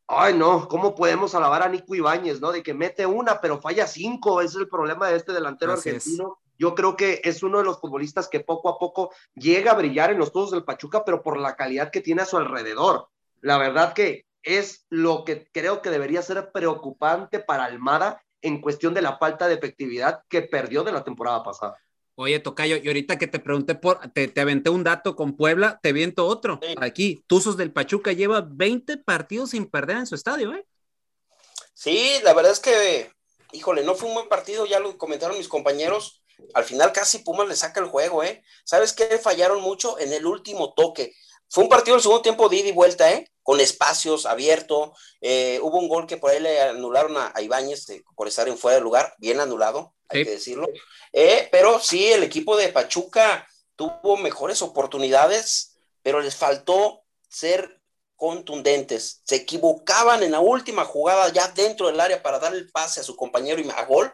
ay 0.07 0.35
no, 0.35 0.69
¿cómo 0.69 0.95
podemos 0.95 1.35
alabar 1.35 1.63
a 1.63 1.71
Nico 1.71 1.95
Ibáñez, 1.95 2.39
no? 2.43 2.53
De 2.53 2.63
que 2.63 2.75
mete 2.75 3.07
una, 3.07 3.41
pero 3.41 3.63
falla 3.63 3.87
cinco, 3.87 4.43
ese 4.43 4.59
es 4.59 4.61
el 4.61 4.69
problema 4.69 5.09
de 5.09 5.17
este 5.17 5.33
delantero 5.33 5.73
argentino. 5.73 6.39
Yo 6.59 6.75
creo 6.75 6.97
que 6.97 7.23
es 7.25 7.43
uno 7.43 7.59
de 7.59 7.65
los 7.65 7.81
futbolistas 7.81 8.29
que 8.29 8.41
poco 8.41 8.69
a 8.69 8.79
poco 8.79 9.11
llega 9.35 9.73
a 9.73 9.77
brillar 9.77 10.11
en 10.11 10.19
los 10.19 10.33
todos 10.33 10.51
del 10.51 10.65
Pachuca, 10.65 11.03
pero 11.03 11.23
por 11.23 11.39
la 11.39 11.57
calidad 11.57 11.91
que 11.91 12.03
tiene 12.03 12.23
a 12.23 12.27
su 12.27 12.37
alrededor. 12.37 13.09
La 13.41 13.57
verdad 13.57 13.95
que 13.95 14.27
es 14.43 14.85
lo 14.91 15.25
que 15.25 15.49
creo 15.51 15.81
que 15.81 15.89
debería 15.91 16.21
ser 16.21 16.53
preocupante 16.53 17.41
para 17.41 17.65
Almada 17.65 18.23
en 18.47 18.61
cuestión 18.61 18.95
de 18.95 19.03
la 19.03 19.19
falta 19.19 19.49
de 19.49 19.55
efectividad 19.55 20.23
que 20.29 20.43
perdió 20.43 20.85
de 20.85 20.93
la 20.93 21.03
temporada 21.03 21.43
pasada. 21.43 21.77
Oye, 22.15 22.39
Tocayo, 22.41 22.77
y 22.77 22.87
ahorita 22.87 23.19
que 23.19 23.27
te 23.27 23.39
pregunté 23.39 23.75
por, 23.75 23.99
te, 24.13 24.29
te 24.29 24.41
aventé 24.41 24.71
un 24.71 24.85
dato 24.85 25.15
con 25.15 25.37
Puebla, 25.37 25.79
te 25.83 25.93
viento 25.93 26.27
otro. 26.27 26.61
Aquí, 26.81 27.23
Tuzos 27.27 27.59
del 27.59 27.73
Pachuca 27.73 28.13
lleva 28.13 28.47
20 28.49 28.97
partidos 28.99 29.51
sin 29.51 29.67
perder 29.67 29.99
en 29.99 30.07
su 30.07 30.15
estadio, 30.15 30.55
¿eh? 30.55 30.67
Sí, 31.75 32.15
la 32.23 32.33
verdad 32.33 32.53
es 32.53 32.61
que, 32.61 33.11
híjole, 33.53 33.85
no 33.85 33.95
fue 33.95 34.09
un 34.09 34.15
buen 34.15 34.29
partido, 34.29 34.65
ya 34.65 34.81
lo 34.81 34.97
comentaron 34.97 35.37
mis 35.37 35.49
compañeros. 35.49 36.23
Al 36.55 36.65
final 36.65 36.93
casi 36.93 37.19
Pumas 37.19 37.49
le 37.49 37.55
saca 37.55 37.81
el 37.81 37.87
juego, 37.87 38.23
¿eh? 38.23 38.43
¿Sabes 38.65 38.95
qué? 38.95 39.19
Fallaron 39.19 39.61
mucho 39.61 39.99
en 39.99 40.13
el 40.13 40.25
último 40.25 40.73
toque. 40.73 41.13
Fue 41.49 41.65
un 41.65 41.71
partido 41.71 41.97
el 41.97 42.03
segundo 42.03 42.23
tiempo 42.23 42.49
de 42.49 42.57
ida 42.57 42.69
y 42.69 42.73
vuelta, 42.73 43.13
¿eh? 43.13 43.31
Con 43.43 43.61
espacios, 43.61 44.27
abierto. 44.27 44.93
Eh, 45.21 45.61
hubo 45.63 45.79
un 45.79 45.89
gol 45.89 46.07
que 46.07 46.17
por 46.17 46.31
ahí 46.31 46.41
le 46.41 46.61
anularon 46.61 47.17
a, 47.17 47.33
Ibáñez 47.41 47.87
por 48.15 48.29
estar 48.29 48.49
en 48.49 48.59
fuera 48.59 48.77
de 48.77 48.83
lugar, 48.83 49.15
bien 49.19 49.41
anulado, 49.41 49.95
hay 50.09 50.25
que 50.25 50.33
decirlo. 50.33 50.67
Eh, 51.13 51.49
pero 51.53 51.79
sí, 51.79 52.07
el 52.13 52.23
equipo 52.23 52.57
de 52.57 52.69
Pachuca 52.69 53.47
tuvo 53.77 54.17
mejores 54.17 54.63
oportunidades, 54.63 55.77
pero 56.03 56.21
les 56.21 56.35
faltó 56.35 57.05
ser 57.29 57.81
contundentes. 58.17 59.21
Se 59.25 59.37
equivocaban 59.37 60.23
en 60.23 60.33
la 60.33 60.41
última 60.41 60.85
jugada 60.85 61.29
ya 61.33 61.49
dentro 61.49 61.87
del 61.87 62.01
área 62.01 62.23
para 62.23 62.39
dar 62.39 62.55
el 62.55 62.71
pase 62.71 63.01
a 63.01 63.05
su 63.05 63.15
compañero 63.15 63.61
y 63.61 63.71
a 63.71 63.85
gol. 63.85 64.13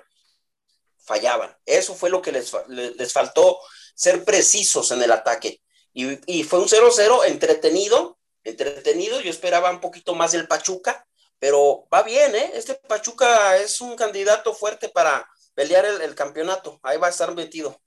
Fallaban. 1.05 1.57
Eso 1.65 1.95
fue 1.95 2.11
lo 2.11 2.21
que 2.21 2.33
les, 2.33 2.53
les 2.69 3.13
faltó 3.13 3.59
ser 3.95 4.25
precisos 4.25 4.91
en 4.91 5.03
el 5.03 5.13
ataque. 5.13 5.62
Y, 5.95 6.43
fue 6.45 6.61
un 6.61 6.69
0-0 6.69 7.27
entretenido, 7.27 8.19
entretenido. 8.45 9.21
Yo 9.21 9.31
esperaba 9.31 9.71
un 9.71 9.81
poquito 9.81 10.15
más 10.15 10.33
del 10.33 10.49
Pachuca, 10.49 11.07
pero 11.39 11.87
va 11.93 12.03
bien, 12.03 12.35
¿eh? 12.35 12.53
Este 12.55 12.75
Pachuca 12.75 13.57
es 13.59 13.81
un 13.81 13.95
candidato 13.97 14.55
fuerte 14.55 14.89
para 14.89 15.29
pelear 15.55 15.85
el, 15.85 16.15
campeonato. 16.15 16.81
Ahí 16.83 16.99
va 16.99 17.09
a 17.09 17.11
estar 17.11 17.35
metido. 17.35 17.79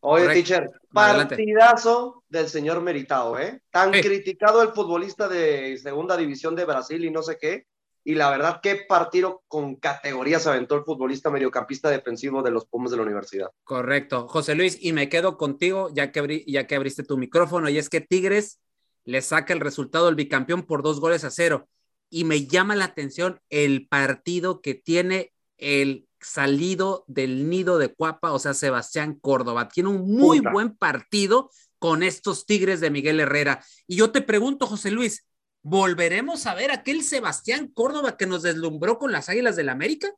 Oye, 0.00 0.28
teacher, 0.32 0.70
partidazo 0.92 2.22
del 2.28 2.48
señor 2.48 2.80
Meritao, 2.80 3.38
¿eh? 3.38 3.62
Tan 3.70 3.90
criticado 3.90 4.62
el 4.62 4.72
futbolista 4.72 5.26
de 5.26 5.76
segunda 5.78 6.16
división 6.16 6.54
de 6.54 6.64
Brasil 6.64 7.04
y 7.04 7.10
no 7.10 7.22
sé 7.22 7.36
qué, 7.36 7.66
y 8.04 8.14
la 8.14 8.30
verdad, 8.30 8.60
qué 8.62 8.76
partido 8.88 9.42
con 9.48 9.76
categorías 9.76 10.46
aventó 10.46 10.76
el 10.76 10.84
futbolista 10.84 11.30
mediocampista 11.30 11.90
defensivo 11.90 12.42
de 12.42 12.50
los 12.50 12.66
Pumas 12.66 12.90
de 12.90 12.96
la 12.96 13.02
universidad. 13.02 13.50
Correcto. 13.64 14.26
José 14.28 14.54
Luis, 14.54 14.78
y 14.80 14.92
me 14.92 15.08
quedo 15.08 15.36
contigo 15.36 15.90
ya 15.92 16.10
que, 16.10 16.44
ya 16.46 16.66
que 16.66 16.76
abriste 16.76 17.02
tu 17.02 17.18
micrófono, 17.18 17.68
y 17.68 17.78
es 17.78 17.88
que 17.88 18.00
Tigres 18.00 18.60
le 19.04 19.22
saca 19.22 19.52
el 19.52 19.60
resultado 19.60 20.06
del 20.06 20.14
bicampeón 20.14 20.62
por 20.62 20.82
dos 20.82 21.00
goles 21.00 21.24
a 21.24 21.30
cero. 21.30 21.68
Y 22.10 22.24
me 22.24 22.46
llama 22.46 22.76
la 22.76 22.86
atención 22.86 23.40
el 23.50 23.86
partido 23.88 24.60
que 24.62 24.74
tiene 24.74 25.32
el 25.58 26.08
salido 26.20 27.04
del 27.06 27.48
nido 27.48 27.78
de 27.78 27.92
Cuapa, 27.94 28.32
o 28.32 28.38
sea, 28.38 28.54
Sebastián 28.54 29.18
Córdoba. 29.20 29.68
Tiene 29.68 29.90
un 29.90 30.10
muy 30.10 30.40
buen 30.40 30.76
partido 30.76 31.50
con 31.78 32.02
estos 32.02 32.46
Tigres 32.46 32.80
de 32.80 32.90
Miguel 32.90 33.20
Herrera. 33.20 33.64
Y 33.86 33.96
yo 33.96 34.10
te 34.10 34.22
pregunto, 34.22 34.66
José 34.66 34.90
Luis, 34.90 35.26
¿Volveremos 35.62 36.46
a 36.46 36.54
ver 36.54 36.70
aquel 36.70 37.02
Sebastián 37.02 37.68
Córdoba 37.68 38.16
que 38.16 38.26
nos 38.26 38.42
deslumbró 38.42 38.98
con 38.98 39.12
las 39.12 39.28
Águilas 39.28 39.56
del 39.56 39.68
América? 39.68 40.08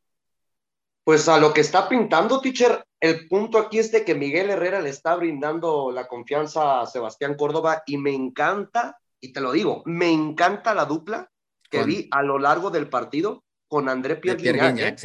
Pues 1.04 1.28
a 1.28 1.38
lo 1.38 1.52
que 1.52 1.62
está 1.62 1.88
pintando, 1.88 2.40
teacher, 2.40 2.84
el 3.00 3.26
punto 3.26 3.58
aquí 3.58 3.78
es 3.78 3.90
de 3.90 4.04
que 4.04 4.14
Miguel 4.14 4.50
Herrera 4.50 4.80
le 4.80 4.90
está 4.90 5.16
brindando 5.16 5.90
la 5.90 6.06
confianza 6.06 6.80
a 6.80 6.86
Sebastián 6.86 7.34
Córdoba 7.36 7.82
y 7.86 7.96
me 7.96 8.14
encanta, 8.14 8.98
y 9.20 9.32
te 9.32 9.40
lo 9.40 9.52
digo, 9.52 9.82
me 9.86 10.10
encanta 10.10 10.74
la 10.74 10.84
dupla 10.84 11.30
que 11.70 11.84
vi 11.84 12.08
a 12.10 12.22
lo 12.22 12.38
largo 12.38 12.70
del 12.70 12.88
partido 12.88 13.44
con 13.70 13.88
André 13.88 14.16
Pierre, 14.16 14.36
Pierre 14.36 14.88
¿eh? 14.88 14.96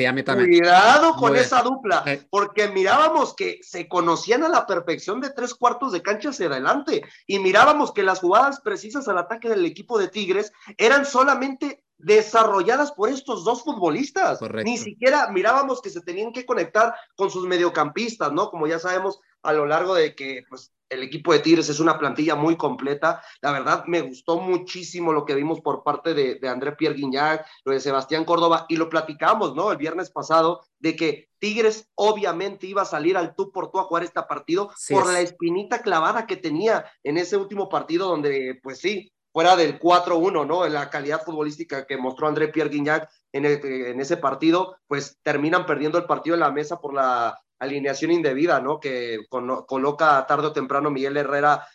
Cuidado 0.48 1.16
con 1.18 1.36
esa 1.36 1.62
dupla, 1.62 2.04
porque 2.32 2.68
mirábamos 2.68 3.36
que 3.36 3.60
se 3.62 3.88
conocían 3.88 4.44
a 4.44 4.50
la 4.50 4.66
perfección 4.66 5.22
de 5.22 5.30
tres 5.30 5.54
cuartos 5.54 5.92
de 5.92 6.02
cancha 6.02 6.30
hacia 6.30 6.48
adelante 6.48 7.04
y 7.28 7.38
mirábamos 7.38 7.94
que 7.94 8.02
las 8.02 8.22
jugadas 8.22 8.62
precisas 8.62 9.08
al 9.08 9.20
ataque 9.20 9.50
del 9.50 9.64
equipo 9.66 10.00
de 10.00 10.08
Tigres 10.08 10.52
eran 10.78 11.06
solamente 11.06 11.84
desarrolladas 12.00 12.92
por 12.92 13.10
estos 13.10 13.46
dos 13.46 13.64
futbolistas. 13.64 14.40
Ni 14.64 14.80
siquiera 14.80 15.30
mirábamos 15.30 15.80
que 15.80 15.92
se 15.92 16.02
tenían 16.02 16.34
que 16.34 16.48
conectar 16.48 16.96
con 17.16 17.30
sus 17.30 17.46
mediocampistas, 17.46 18.32
¿no? 18.32 18.50
Como 18.50 18.66
ya 18.66 18.80
sabemos 18.80 19.20
a 19.44 19.54
lo 19.54 19.68
largo 19.68 19.94
de 19.94 20.16
que 20.16 20.44
pues, 20.50 20.74
el 20.90 21.04
equipo 21.04 21.34
de 21.34 21.40
Tigres 21.40 21.70
es 21.70 21.80
una 21.80 21.98
plantilla 21.98 22.36
muy 22.36 22.56
completa. 22.56 23.22
La 23.42 23.52
verdad, 23.52 23.86
me 23.86 24.02
gustó 24.02 24.40
muchísimo 24.40 25.14
lo 25.14 25.26
que 25.26 25.36
vimos 25.36 25.62
por 25.62 25.84
parte 25.84 26.14
de, 26.14 26.40
André 26.48 26.74
Pierre 26.74 26.96
Guignac, 26.96 27.46
lo 27.64 27.74
de 27.74 27.80
Sebastián 27.80 28.26
Córdoba, 28.26 28.66
y 28.70 28.78
lo 28.78 28.90
platicamos, 28.90 29.56
¿no? 29.56 29.72
El 29.72 29.78
viernes 29.78 30.12
pasado, 30.12 30.66
de 30.80 30.96
que 30.96 31.30
Tigres 31.40 31.90
obviamente 31.96 32.68
iba 32.68 32.84
a 32.84 32.86
salir 32.86 33.18
al 33.18 33.36
tú 33.36 33.52
por 33.52 33.72
tú 33.72 33.80
a 33.80 33.84
jugar 33.84 34.04
este 34.04 34.22
partido 34.24 34.72
por 34.90 35.12
la 35.12 35.22
espinita 35.22 35.82
clavada 35.82 36.26
que 36.28 36.38
tenía 36.38 36.86
en 37.04 37.18
ese 37.18 37.38
último 37.38 37.70
partido, 37.70 38.08
donde, 38.08 38.60
pues 38.62 38.80
sí, 38.80 39.12
fuera 39.34 39.56
del 39.56 39.80
4-1, 39.80 40.48
¿no? 40.48 40.68
La 40.68 40.90
calidad 40.90 41.24
futbolística 41.24 41.86
que 41.86 41.98
mostró 41.98 42.28
André 42.28 42.48
Pierre 42.48 42.70
Guignac 42.70 43.10
en, 43.34 43.46
en 43.46 44.00
ese 44.00 44.18
partido, 44.18 44.78
pues 44.88 45.18
terminan 45.24 45.66
perdiendo 45.66 45.98
el 45.98 46.06
partido 46.06 46.36
en 46.36 46.40
la 46.40 46.52
mesa 46.52 46.80
por 46.80 46.94
la 46.94 47.38
alineación 47.60 48.12
indebida, 48.12 48.60
¿no? 48.60 48.80
Que 48.80 49.20
coloca 49.30 50.26
tarde 50.28 50.48
o 50.48 50.54
temprano 50.54 50.92
Miguel 50.92 51.18
Herrera 51.18 51.66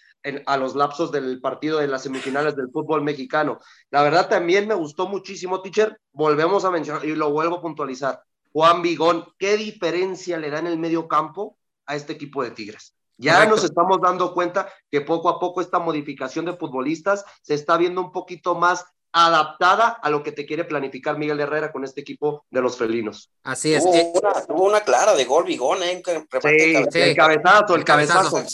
a 0.46 0.56
los 0.56 0.74
lapsos 0.74 1.10
del 1.10 1.40
partido 1.40 1.78
de 1.78 1.88
las 1.88 2.02
semifinales 2.02 2.54
del 2.54 2.70
fútbol 2.70 3.02
mexicano. 3.02 3.58
La 3.90 4.02
verdad 4.02 4.28
también 4.28 4.68
me 4.68 4.74
gustó 4.74 5.08
muchísimo, 5.08 5.62
teacher. 5.62 5.98
Volvemos 6.12 6.64
a 6.64 6.70
mencionar 6.70 7.04
y 7.04 7.14
lo 7.14 7.30
vuelvo 7.30 7.56
a 7.56 7.62
puntualizar. 7.62 8.22
Juan 8.52 8.82
Vigón, 8.82 9.26
¿qué 9.38 9.56
diferencia 9.56 10.36
le 10.36 10.50
da 10.50 10.58
en 10.58 10.66
el 10.66 10.78
medio 10.78 11.08
campo 11.08 11.56
a 11.86 11.96
este 11.96 12.12
equipo 12.12 12.42
de 12.42 12.50
Tigres? 12.50 12.94
Ya 13.16 13.44
nos 13.46 13.64
estamos 13.64 14.00
dando 14.00 14.32
cuenta 14.32 14.68
que 14.90 15.02
poco 15.02 15.28
a 15.28 15.38
poco 15.38 15.60
esta 15.60 15.78
modificación 15.78 16.46
de 16.46 16.56
futbolistas 16.56 17.24
se 17.42 17.54
está 17.54 17.76
viendo 17.76 18.00
un 18.00 18.12
poquito 18.12 18.54
más 18.54 18.86
adaptada 19.12 19.98
a 20.02 20.10
lo 20.10 20.22
que 20.22 20.32
te 20.32 20.46
quiere 20.46 20.64
planificar 20.64 21.18
Miguel 21.18 21.40
Herrera 21.40 21.72
con 21.72 21.84
este 21.84 22.00
equipo 22.00 22.44
de 22.50 22.60
los 22.60 22.76
felinos. 22.76 23.30
Así 23.42 23.74
es. 23.74 23.82
Tuvo, 23.82 23.94
eh, 23.94 24.12
una, 24.14 24.62
una, 24.62 24.80
clara 24.80 25.14
de 25.14 25.24
gol 25.24 25.44
Bigón, 25.44 25.82
¿eh? 25.82 26.02
el 26.02 27.16
cabezazo, 27.16 27.74
el 27.74 27.84
cabezazo. 27.84 28.44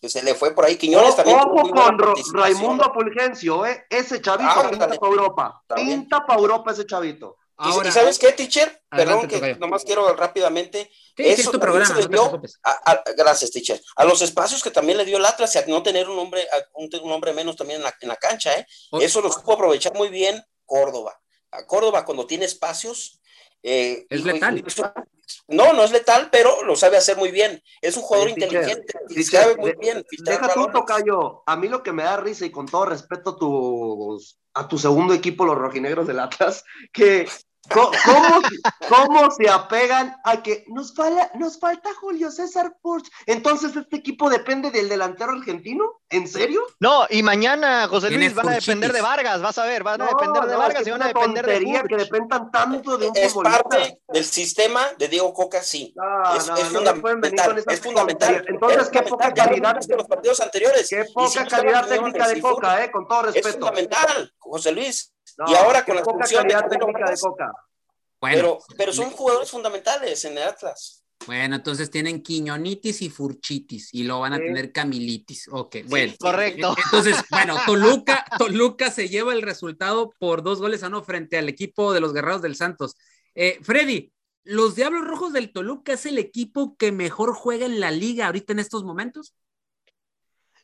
que 0.00 0.08
se 0.08 0.22
le 0.22 0.34
fue 0.34 0.54
por 0.54 0.64
ahí. 0.64 0.76
Quiñones 0.76 1.16
también. 1.16 1.38
Ojo 1.38 1.70
con 1.70 1.98
Raimundo 2.34 2.90
Fulgencio, 2.92 3.66
¿eh? 3.66 3.84
Ese 3.90 4.20
chavito 4.20 4.50
ah, 4.54 4.70
pinta 4.70 4.88
para 4.88 5.06
Europa. 5.06 5.62
Pinta 5.74 6.26
para 6.26 6.40
Europa 6.40 6.72
ese 6.72 6.86
chavito. 6.86 7.36
Ahora, 7.58 7.88
¿Y 7.88 7.92
sabes 7.92 8.18
qué, 8.18 8.32
teacher? 8.32 8.82
Perdón, 8.90 9.28
que 9.28 9.54
nomás 9.56 9.84
quiero 9.84 10.14
rápidamente. 10.14 10.90
eso 11.16 11.50
es 11.50 11.58
programa, 11.58 11.94
gracias, 13.16 13.50
teacher. 13.50 13.80
A 13.96 14.04
los 14.04 14.20
espacios 14.20 14.62
que 14.62 14.70
también 14.70 14.98
le 14.98 15.06
dio 15.06 15.16
el 15.16 15.24
Atlas 15.24 15.54
y 15.54 15.58
a 15.58 15.66
no 15.66 15.82
tener 15.82 16.08
un 16.08 16.18
hombre, 16.18 16.46
un, 16.74 16.90
un 17.02 17.12
hombre 17.12 17.32
menos 17.32 17.56
también 17.56 17.80
en 17.80 18.08
la, 18.08 18.16
cancha, 18.16 18.58
¿eh? 18.58 18.66
Eso 19.00 19.22
lo 19.22 19.32
supo 19.32 19.54
aprovechar 19.54 19.94
muy 19.94 20.08
bien 20.08 20.42
Córdoba. 20.66 21.18
A 21.50 21.64
Córdoba, 21.64 22.04
cuando 22.04 22.26
tiene 22.26 22.44
espacios. 22.44 23.20
Eh, 23.62 24.06
es 24.10 24.24
letal. 24.24 24.62
no, 25.48 25.72
no 25.72 25.82
es 25.82 25.90
letal, 25.90 26.28
pero 26.30 26.62
lo 26.62 26.76
sabe 26.76 26.98
hacer 26.98 27.16
muy 27.16 27.30
bien. 27.30 27.62
Es 27.80 27.96
un 27.96 28.02
jugador 28.02 28.28
inteligente. 28.28 28.92
y 29.08 29.22
sabe 29.22 29.56
muy 29.56 29.74
bien. 29.80 30.04
Deja 30.24 30.52
tú, 30.52 30.68
Tocayo. 30.70 31.42
A 31.46 31.56
mí 31.56 31.68
lo 31.68 31.82
que 31.82 31.92
me 31.92 32.02
da 32.02 32.18
risa, 32.18 32.44
y 32.44 32.50
con 32.50 32.66
todo 32.66 32.84
respeto 32.84 33.36
tus 33.36 34.38
a 34.56 34.66
tu 34.66 34.78
segundo 34.78 35.12
equipo, 35.12 35.44
los 35.44 35.58
rojinegros 35.58 36.06
del 36.06 36.18
Atlas, 36.18 36.64
que 36.92 37.28
¿Cómo, 37.72 37.90
¿Cómo, 38.88 39.30
se 39.30 39.48
apegan 39.48 40.16
a 40.24 40.42
que 40.42 40.64
nos, 40.68 40.94
falta, 40.94 41.30
nos 41.34 41.58
falta 41.58 41.90
Julio 41.94 42.30
César 42.30 42.76
Porsche? 42.80 43.10
Entonces, 43.26 43.74
¿este 43.74 43.96
equipo 43.96 44.30
depende 44.30 44.70
del 44.70 44.88
delantero 44.88 45.32
argentino? 45.32 45.84
¿En 46.08 46.28
serio? 46.28 46.62
No, 46.78 47.06
y 47.10 47.22
mañana, 47.22 47.88
José 47.88 48.10
Luis, 48.10 48.34
van 48.34 48.48
a 48.48 48.54
depender 48.54 48.92
de 48.92 49.02
Vargas, 49.02 49.42
vas 49.42 49.58
a 49.58 49.64
ver, 49.64 49.82
van 49.82 50.00
a 50.00 50.06
depender 50.06 50.44
de 50.44 50.56
Vargas 50.56 50.86
y 50.86 50.90
van 50.90 51.02
a 51.02 51.08
depender 51.08 51.46
de 51.46 51.82
que 51.88 51.96
dependan 51.96 52.50
tanto 52.50 52.96
de 52.96 53.08
un 53.08 53.16
Es 53.16 53.34
parte 53.34 54.00
del 54.08 54.24
sistema 54.24 54.82
de 54.98 55.08
Diego 55.08 55.32
Coca, 55.34 55.62
sí. 55.62 55.94
es, 56.36 56.48
es 56.48 56.68
fundamental. 56.68 57.64
es 57.66 57.80
fundamental. 57.80 58.44
Entonces, 58.48 58.88
qué 58.90 59.02
poca 59.02 59.32
calidad. 59.32 59.76
de 59.76 59.96
los 59.96 60.06
partidos 60.06 60.40
anteriores. 60.40 60.88
Qué 60.88 61.04
poca 61.12 61.46
calidad 61.46 61.86
técnica 61.86 62.28
de 62.28 62.40
Coca, 62.40 62.84
eh, 62.84 62.90
con 62.90 63.06
todo 63.08 63.22
respeto. 63.22 63.48
Es 63.48 63.54
fundamental, 63.54 64.32
José 64.38 64.72
Luis 64.72 65.15
y 65.46 65.54
ahora 65.54 65.84
con 65.84 65.96
la 65.96 66.04
función 66.04 66.46
de, 66.46 66.54
Coca. 67.20 67.52
pero, 68.20 68.58
pero 68.76 68.92
son 68.92 69.10
jugadores 69.10 69.50
fundamentales 69.50 70.24
en 70.24 70.38
el 70.38 70.44
Atlas. 70.44 71.02
Bueno, 71.26 71.56
entonces 71.56 71.90
tienen 71.90 72.22
quiñonitis 72.22 73.02
y 73.02 73.10
furchitis 73.10 73.92
y 73.92 74.04
lo 74.04 74.20
van 74.20 74.34
a 74.34 74.38
tener 74.38 74.70
camilitis. 74.70 75.48
Ok, 75.50 75.76
bueno. 75.88 76.12
correcto. 76.20 76.76
Entonces, 76.84 77.16
bueno, 77.30 77.56
Toluca, 77.66 78.24
Toluca 78.38 78.90
se 78.90 79.08
lleva 79.08 79.32
el 79.32 79.42
resultado 79.42 80.10
por 80.18 80.42
dos 80.42 80.60
goles 80.60 80.82
a 80.82 80.88
uno 80.88 81.02
frente 81.02 81.36
al 81.36 81.48
equipo 81.48 81.92
de 81.92 82.00
los 82.00 82.12
Guerreros 82.12 82.42
del 82.42 82.54
Santos. 82.54 82.94
Eh, 83.34 83.58
Freddy, 83.62 84.12
¿los 84.44 84.76
Diablos 84.76 85.04
Rojos 85.04 85.32
del 85.32 85.52
Toluca 85.52 85.94
es 85.94 86.06
el 86.06 86.18
equipo 86.18 86.76
que 86.76 86.92
mejor 86.92 87.34
juega 87.34 87.66
en 87.66 87.80
la 87.80 87.90
liga 87.90 88.26
ahorita 88.26 88.52
en 88.52 88.60
estos 88.60 88.84
momentos? 88.84 89.34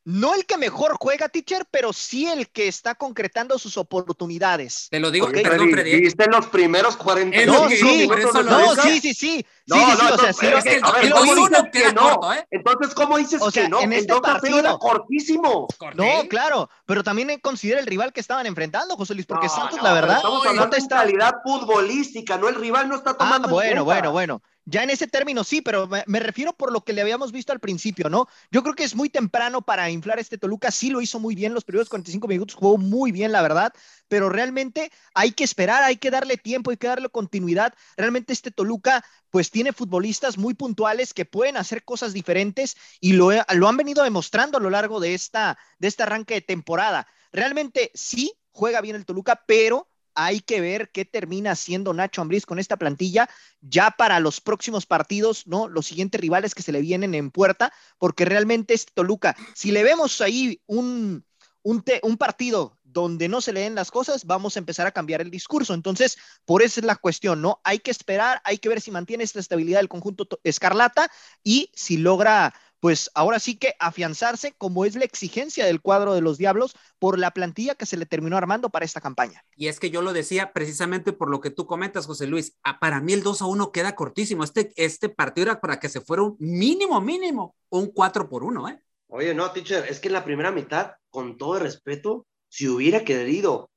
No 0.05 0.35
el 0.35 0.47
que 0.47 0.57
mejor 0.59 0.97
juega, 0.99 1.29
teacher, 1.29 1.67
pero 1.71 1.93
sí 1.93 2.27
el 2.27 2.49
que 2.49 2.69
está 2.69 2.95
concretando 2.95 3.59
sus 3.59 3.77
oportunidades. 3.77 4.89
Te 4.91 4.99
lo 4.99 5.11
digo, 5.11 5.27
okay. 5.27 5.43
perdón, 5.43 5.71
Freddy. 5.71 6.01
Viste 6.01 6.27
los 6.27 6.47
primeros 6.47 6.97
40 6.97 7.47
no, 7.47 7.69
sí, 7.69 8.09
no, 8.09 8.75
sí, 8.83 9.01
sí, 9.01 9.15
sí. 9.15 9.47
No, 9.67 9.77
sí, 9.77 9.83
sí, 9.83 9.99
no, 9.99 10.15
o 10.15 10.19
sea, 10.19 10.33
sí, 10.33 10.47
es 10.47 10.65
que 10.65 10.75
el, 10.77 10.83
ver, 10.83 11.13
¿cómo 11.13 11.47
que 11.73 11.93
no? 11.93 12.11
Corto, 12.11 12.33
¿eh? 12.33 12.47
Entonces, 12.51 12.95
¿cómo 12.95 13.17
dices 13.17 13.41
o 13.41 13.51
sea, 13.51 13.65
que 13.65 13.69
no? 13.69 13.81
En 13.81 13.93
este 13.93 14.21
partido 14.21 14.59
era 14.59 14.77
cortísimo. 14.77 15.69
No, 15.95 16.29
claro, 16.29 16.69
pero 16.85 17.05
también 17.05 17.39
considera 17.41 17.79
el 17.81 17.87
rival 17.87 18.13
que 18.13 18.21
estaban 18.21 18.47
enfrentando, 18.47 18.97
José 18.97 19.15
Luis, 19.15 19.27
porque 19.27 19.49
Santos, 19.49 19.81
la 19.83 19.93
verdad, 19.93 20.17
estamos 20.17 20.45
hablando 20.47 20.77
de 20.77 20.89
calidad 20.89 21.35
futbolística, 21.45 22.37
no 22.39 22.49
el 22.49 22.57
rival 22.57 22.89
no 22.89 22.97
está 22.97 23.11
ah, 23.11 23.17
tomando. 23.19 23.49
Ah, 23.49 23.53
bueno, 23.53 23.85
bueno, 23.85 24.11
bueno. 24.11 24.43
Ya 24.65 24.85
en 24.85 24.91
ese 24.91 25.09
término 25.09 25.43
sí, 25.43 25.61
pero 25.61 25.89
me, 25.89 26.21
refiero 26.21 26.53
por 26.53 26.73
lo 26.73 26.83
que 26.83 26.93
le 26.93 27.01
habíamos 27.01 27.33
visto 27.33 27.53
al 27.53 27.59
principio, 27.59 28.09
¿no? 28.09 28.29
Yo 28.53 28.63
creo 28.63 28.77
que 28.77 28.85
es 28.85 28.95
muy 28.95 29.09
temprano 29.09 29.63
para 29.63 29.91
inflar 29.91 30.21
este 30.21 30.39
Toluca, 30.39 30.71
sí 30.71 30.91
lo 30.91 31.01
hizo 31.01 31.19
muy 31.19 31.35
bien, 31.35 31.53
los 31.53 31.65
primeros 31.65 31.89
45 31.89 32.29
minutos 32.29 32.55
jugó 32.55 32.79
muy 32.79 33.11
bien, 33.11 33.33
la 33.33 33.43
verdad, 33.43 33.73
pero 34.07 34.29
realmente 34.29 34.93
hay 35.15 35.33
que 35.33 35.43
esperar, 35.43 35.83
hay 35.83 35.97
que 35.97 36.13
darle 36.13 36.37
tiempo, 36.37 36.71
hay 36.71 36.77
que 36.77 36.87
darle 36.87 37.09
continuidad. 37.09 37.75
Realmente 37.97 38.33
este 38.33 38.53
Toluca 38.53 39.05
pues 39.31 39.51
tiene 39.51 39.73
futbolistas 39.73 40.39
muy 40.39 40.55
puntuales 40.55 41.13
que 41.13 41.25
pueden 41.25 41.57
hacer 41.57 41.85
cosas 41.85 42.13
diferentes 42.13 42.77
y 43.01 43.15
lo, 43.15 43.31
lo 43.33 43.69
han 43.69 43.77
venido 43.77 44.05
demostrando 44.05 44.59
a 44.59 44.61
lo 44.61 44.71
largo 44.71 45.01
de, 45.01 45.15
esta, 45.15 45.59
de 45.79 45.89
este 45.89 46.05
arranque 46.05 46.35
de 46.35 46.43
temporada. 46.43 47.09
Realmente 47.33 47.91
sí 47.95 48.33
juega 48.53 48.81
bien 48.81 48.95
el 48.95 49.07
Toluca, 49.07 49.43
pero 49.47 49.89
hay 50.15 50.41
que 50.41 50.61
ver 50.61 50.91
qué 50.91 51.05
termina 51.05 51.53
haciendo 51.53 51.93
Nacho 51.95 52.23
Ambriz 52.23 52.47
con 52.47 52.59
esta 52.59 52.77
plantilla 52.77 53.29
ya 53.61 53.91
para 53.91 54.21
los 54.21 54.41
próximos 54.41 54.87
partidos, 54.87 55.47
¿no? 55.47 55.69
Los 55.69 55.87
siguientes 55.87 56.21
rivales 56.21 56.55
que 56.55 56.63
se 56.63 56.73
le 56.73 56.81
vienen 56.81 57.15
en 57.15 57.31
puerta, 57.31 57.73
porque 57.99 58.25
realmente 58.25 58.75
este 58.75 58.93
Toluca, 58.95 59.37
si 59.55 59.73
le 59.73 59.83
vemos 59.83 60.21
ahí 60.21 60.61
un, 60.67 61.25
un, 61.63 61.85
un 62.03 62.17
partido 62.17 62.79
donde 62.93 63.29
no 63.29 63.41
se 63.41 63.53
leen 63.53 63.75
las 63.75 63.91
cosas, 63.91 64.25
vamos 64.25 64.57
a 64.57 64.59
empezar 64.59 64.87
a 64.87 64.93
cambiar 64.93 65.21
el 65.21 65.31
discurso. 65.31 65.75
Entonces, 65.75 66.19
por 66.45 66.63
eso 66.63 66.81
es 66.81 66.87
la 66.87 66.97
cuestión, 66.97 67.41
¿no? 67.41 67.61
Hay 67.65 67.79
que 67.79 67.91
esperar, 67.91 68.41
hay 68.45 68.59
que 68.59 68.69
ver 68.69 68.81
si 68.81 68.91
mantiene 68.91 69.25
esta 69.25 69.41
estabilidad 69.41 69.79
del 69.79 69.89
conjunto 69.89 70.27
escarlata 70.45 71.11
y 71.43 71.71
si 71.75 71.97
logra 71.97 72.55
pues 72.83 73.13
ahora 73.15 73.39
sí 73.39 73.57
que 73.57 73.77
afianzarse 73.79 74.55
como 74.59 74.85
es 74.85 74.97
la 74.97 75.05
exigencia 75.05 75.65
del 75.65 75.81
cuadro 75.81 76.15
de 76.15 76.21
los 76.21 76.37
Diablos 76.37 76.75
por 76.99 77.17
la 77.17 77.31
plantilla 77.31 77.77
que 77.77 77.87
se 77.87 77.97
le 77.97 78.07
terminó 78.07 78.37
armando 78.37 78.71
para 78.71 78.85
esta 78.85 79.01
campaña. 79.01 79.45
Y 79.55 79.69
es 79.69 79.79
que 79.79 79.91
yo 79.91 80.03
lo 80.03 80.13
decía 80.13 80.53
precisamente 80.53 81.13
por 81.13 81.31
lo 81.31 81.41
que 81.41 81.51
tú 81.51 81.65
comentas, 81.65 82.07
José 82.07 82.27
Luis. 82.27 82.57
Ah, 82.65 82.81
para 82.81 83.01
mí 83.01 83.13
el 83.13 83.23
2 83.23 83.41
a 83.41 83.47
1 83.47 83.71
queda 83.71 83.95
cortísimo. 83.95 84.43
Este, 84.43 84.73
este 84.75 85.09
partido 85.09 85.45
era 85.45 85.61
para 85.61 85.79
que 85.79 85.89
se 85.89 86.01
fuera 86.01 86.25
un 86.25 86.35
mínimo, 86.41 87.01
mínimo, 87.01 87.55
un 87.69 87.87
4 87.87 88.29
por 88.29 88.43
1, 88.43 88.69
¿eh? 88.71 88.83
Oye, 89.07 89.33
no, 89.33 89.53
teacher, 89.53 89.87
es 89.89 90.01
que 90.01 90.09
en 90.09 90.15
la 90.15 90.25
primera 90.25 90.51
mitad, 90.51 90.95
con 91.09 91.37
todo 91.37 91.59
el 91.59 91.63
respeto, 91.63 92.27
si 92.53 92.69
hubiera 92.69 93.03
querido, 93.03 93.71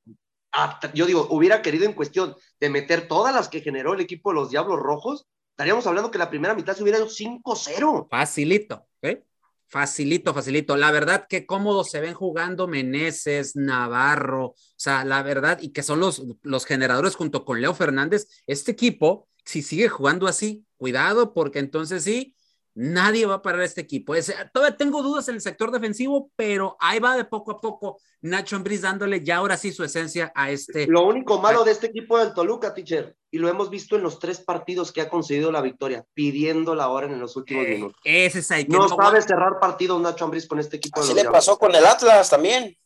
yo 0.94 1.06
digo, 1.06 1.28
hubiera 1.30 1.62
querido 1.62 1.86
en 1.86 1.94
cuestión 1.94 2.36
de 2.60 2.70
meter 2.70 3.08
todas 3.08 3.34
las 3.34 3.48
que 3.48 3.62
generó 3.62 3.94
el 3.94 4.02
equipo 4.02 4.32
de 4.32 4.36
los 4.36 4.50
Diablos 4.50 4.82
Rojos, 4.82 5.28
estaríamos 5.52 5.88
hablando 5.88 6.12
que 6.12 6.18
la 6.18 6.30
primera 6.30 6.54
mitad 6.54 6.76
se 6.76 6.84
hubiera 6.84 6.98
ido 6.98 7.08
5-0. 7.08 8.10
Facilito, 8.10 8.86
¿eh? 9.02 9.24
Facilito, 9.68 10.34
facilito. 10.34 10.76
La 10.76 10.92
verdad 10.92 11.26
que 11.30 11.46
cómodos 11.46 11.90
se 11.90 12.02
ven 12.02 12.14
jugando 12.14 12.68
Meneses, 12.68 13.56
Navarro, 13.56 14.48
o 14.48 14.56
sea, 14.76 15.06
la 15.06 15.24
verdad, 15.24 15.60
y 15.62 15.70
que 15.70 15.82
son 15.82 16.02
los, 16.02 16.24
los 16.42 16.66
generadores 16.66 17.16
junto 17.16 17.46
con 17.46 17.62
Leo 17.62 17.74
Fernández. 17.74 18.28
Este 18.46 18.74
equipo 18.74 19.30
si 19.46 19.62
sigue 19.62 19.88
jugando 19.88 20.28
así, 20.28 20.66
cuidado, 20.76 21.34
porque 21.34 21.60
entonces 21.60 22.04
sí, 22.04 22.35
nadie 22.76 23.26
va 23.26 23.36
a 23.36 23.42
parar 23.42 23.62
este 23.62 23.82
equipo. 23.82 24.14
todavía 24.54 24.78
tengo 24.78 25.02
dudas 25.02 25.28
en 25.30 25.36
el 25.36 25.42
sector 25.42 25.72
defensivo, 25.72 26.30
pero 26.36 26.76
ahí 26.80 27.00
va 27.00 27.16
de 27.16 27.24
poco 27.26 27.54
a 27.54 27.62
poco 27.62 28.00
Nacho 28.22 28.58
Ambriz 28.58 28.82
dándole 28.82 29.24
ya 29.24 29.38
ahora 29.38 29.56
sí 29.58 29.72
su 29.72 29.84
esencia 29.84 30.32
a 30.36 30.52
este. 30.52 30.86
Lo 30.88 31.06
único 31.06 31.40
malo 31.40 31.64
de 31.64 31.72
este 31.72 31.88
equipo 31.88 32.20
del 32.20 32.34
Toluca, 32.34 32.74
teacher, 32.74 33.16
y 33.32 33.40
lo 33.40 33.48
hemos 33.48 33.70
visto 33.70 33.96
en 33.96 34.04
los 34.04 34.20
tres 34.20 34.40
partidos 34.40 34.92
que 34.92 35.02
ha 35.02 35.10
conseguido 35.10 35.52
la 35.52 35.62
victoria, 35.62 36.06
pidiy 36.14 36.54
la 36.54 36.90
hora 36.90 37.08
en 37.08 37.20
los 37.20 37.36
últimos 37.36 37.66
eh, 37.66 37.70
minutos. 37.70 38.00
Ese 38.04 38.40
es 38.40 38.52
ahí. 38.52 38.66
no, 38.68 38.90
sabe 38.90 39.22
cerrar 39.22 39.60
partidos 39.60 40.02
Nacho 40.02 40.26
Ambriz 40.26 40.48
con 40.48 40.60
este 40.60 40.78
equipo. 40.78 41.00
Así 41.00 41.14
le 41.14 41.26
pasó 41.26 41.58
con 41.58 41.74
el 41.74 41.86
Atlas 41.86 42.30
también. 42.30 42.78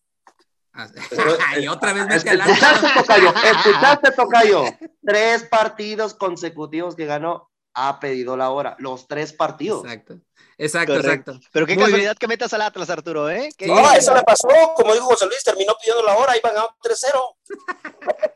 y 1.62 1.68
otra 1.68 1.94
vez 1.94 2.06
mete 2.08 2.30
al 2.30 2.42
Escuchaste, 2.42 2.88
Tocayo, 2.96 3.34
escuchaste, 3.44 4.12
Tocayo. 4.12 4.64
Tres 5.04 5.44
partidos 5.46 6.14
consecutivos 6.14 6.96
que 6.96 7.06
ganó 7.06 7.49
ha 7.74 7.99
pedido 7.99 8.36
la 8.38 8.49
hora. 8.49 8.76
Los 8.80 9.07
tres 9.07 9.34
partidos. 9.34 9.84
Exacto. 9.84 10.20
Exacto, 10.57 10.97
exacto. 10.97 11.39
Pero 11.53 11.65
qué 11.65 11.78
casualidad 11.78 12.17
que 12.17 12.28
metas 12.28 12.53
al 12.53 12.61
Atlas, 12.61 12.89
Arturo, 12.89 13.30
¿eh? 13.30 13.49
No, 13.65 13.93
eso 13.93 14.13
le 14.13 14.24
pasó. 14.24 14.47
Como 14.76 14.93
dijo 14.93 15.05
José 15.05 15.26
Luis, 15.26 15.41
terminó 15.41 15.74
pidiendo 15.82 16.03
la 16.03 16.17
hora 16.17 16.36
y 16.36 16.41
van 16.41 16.57
a 16.57 16.67
3-0. 16.84 17.36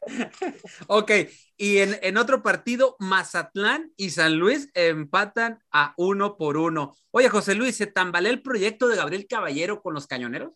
ok, 0.87 1.11
y 1.57 1.79
en, 1.79 1.99
en, 2.01 2.17
otro 2.17 2.41
partido, 2.41 2.95
Mazatlán 2.99 3.91
y 3.97 4.11
San 4.11 4.35
Luis 4.35 4.69
empatan 4.73 5.61
a 5.69 5.93
uno 5.97 6.37
por 6.37 6.55
uno. 6.55 6.95
Oye, 7.11 7.27
José 7.27 7.55
Luis, 7.55 7.75
¿se 7.75 7.87
tambalea 7.87 8.31
el 8.31 8.41
proyecto 8.41 8.87
de 8.87 8.95
Gabriel 8.95 9.27
Caballero 9.27 9.81
con 9.81 9.93
los 9.93 10.07
cañoneros? 10.07 10.53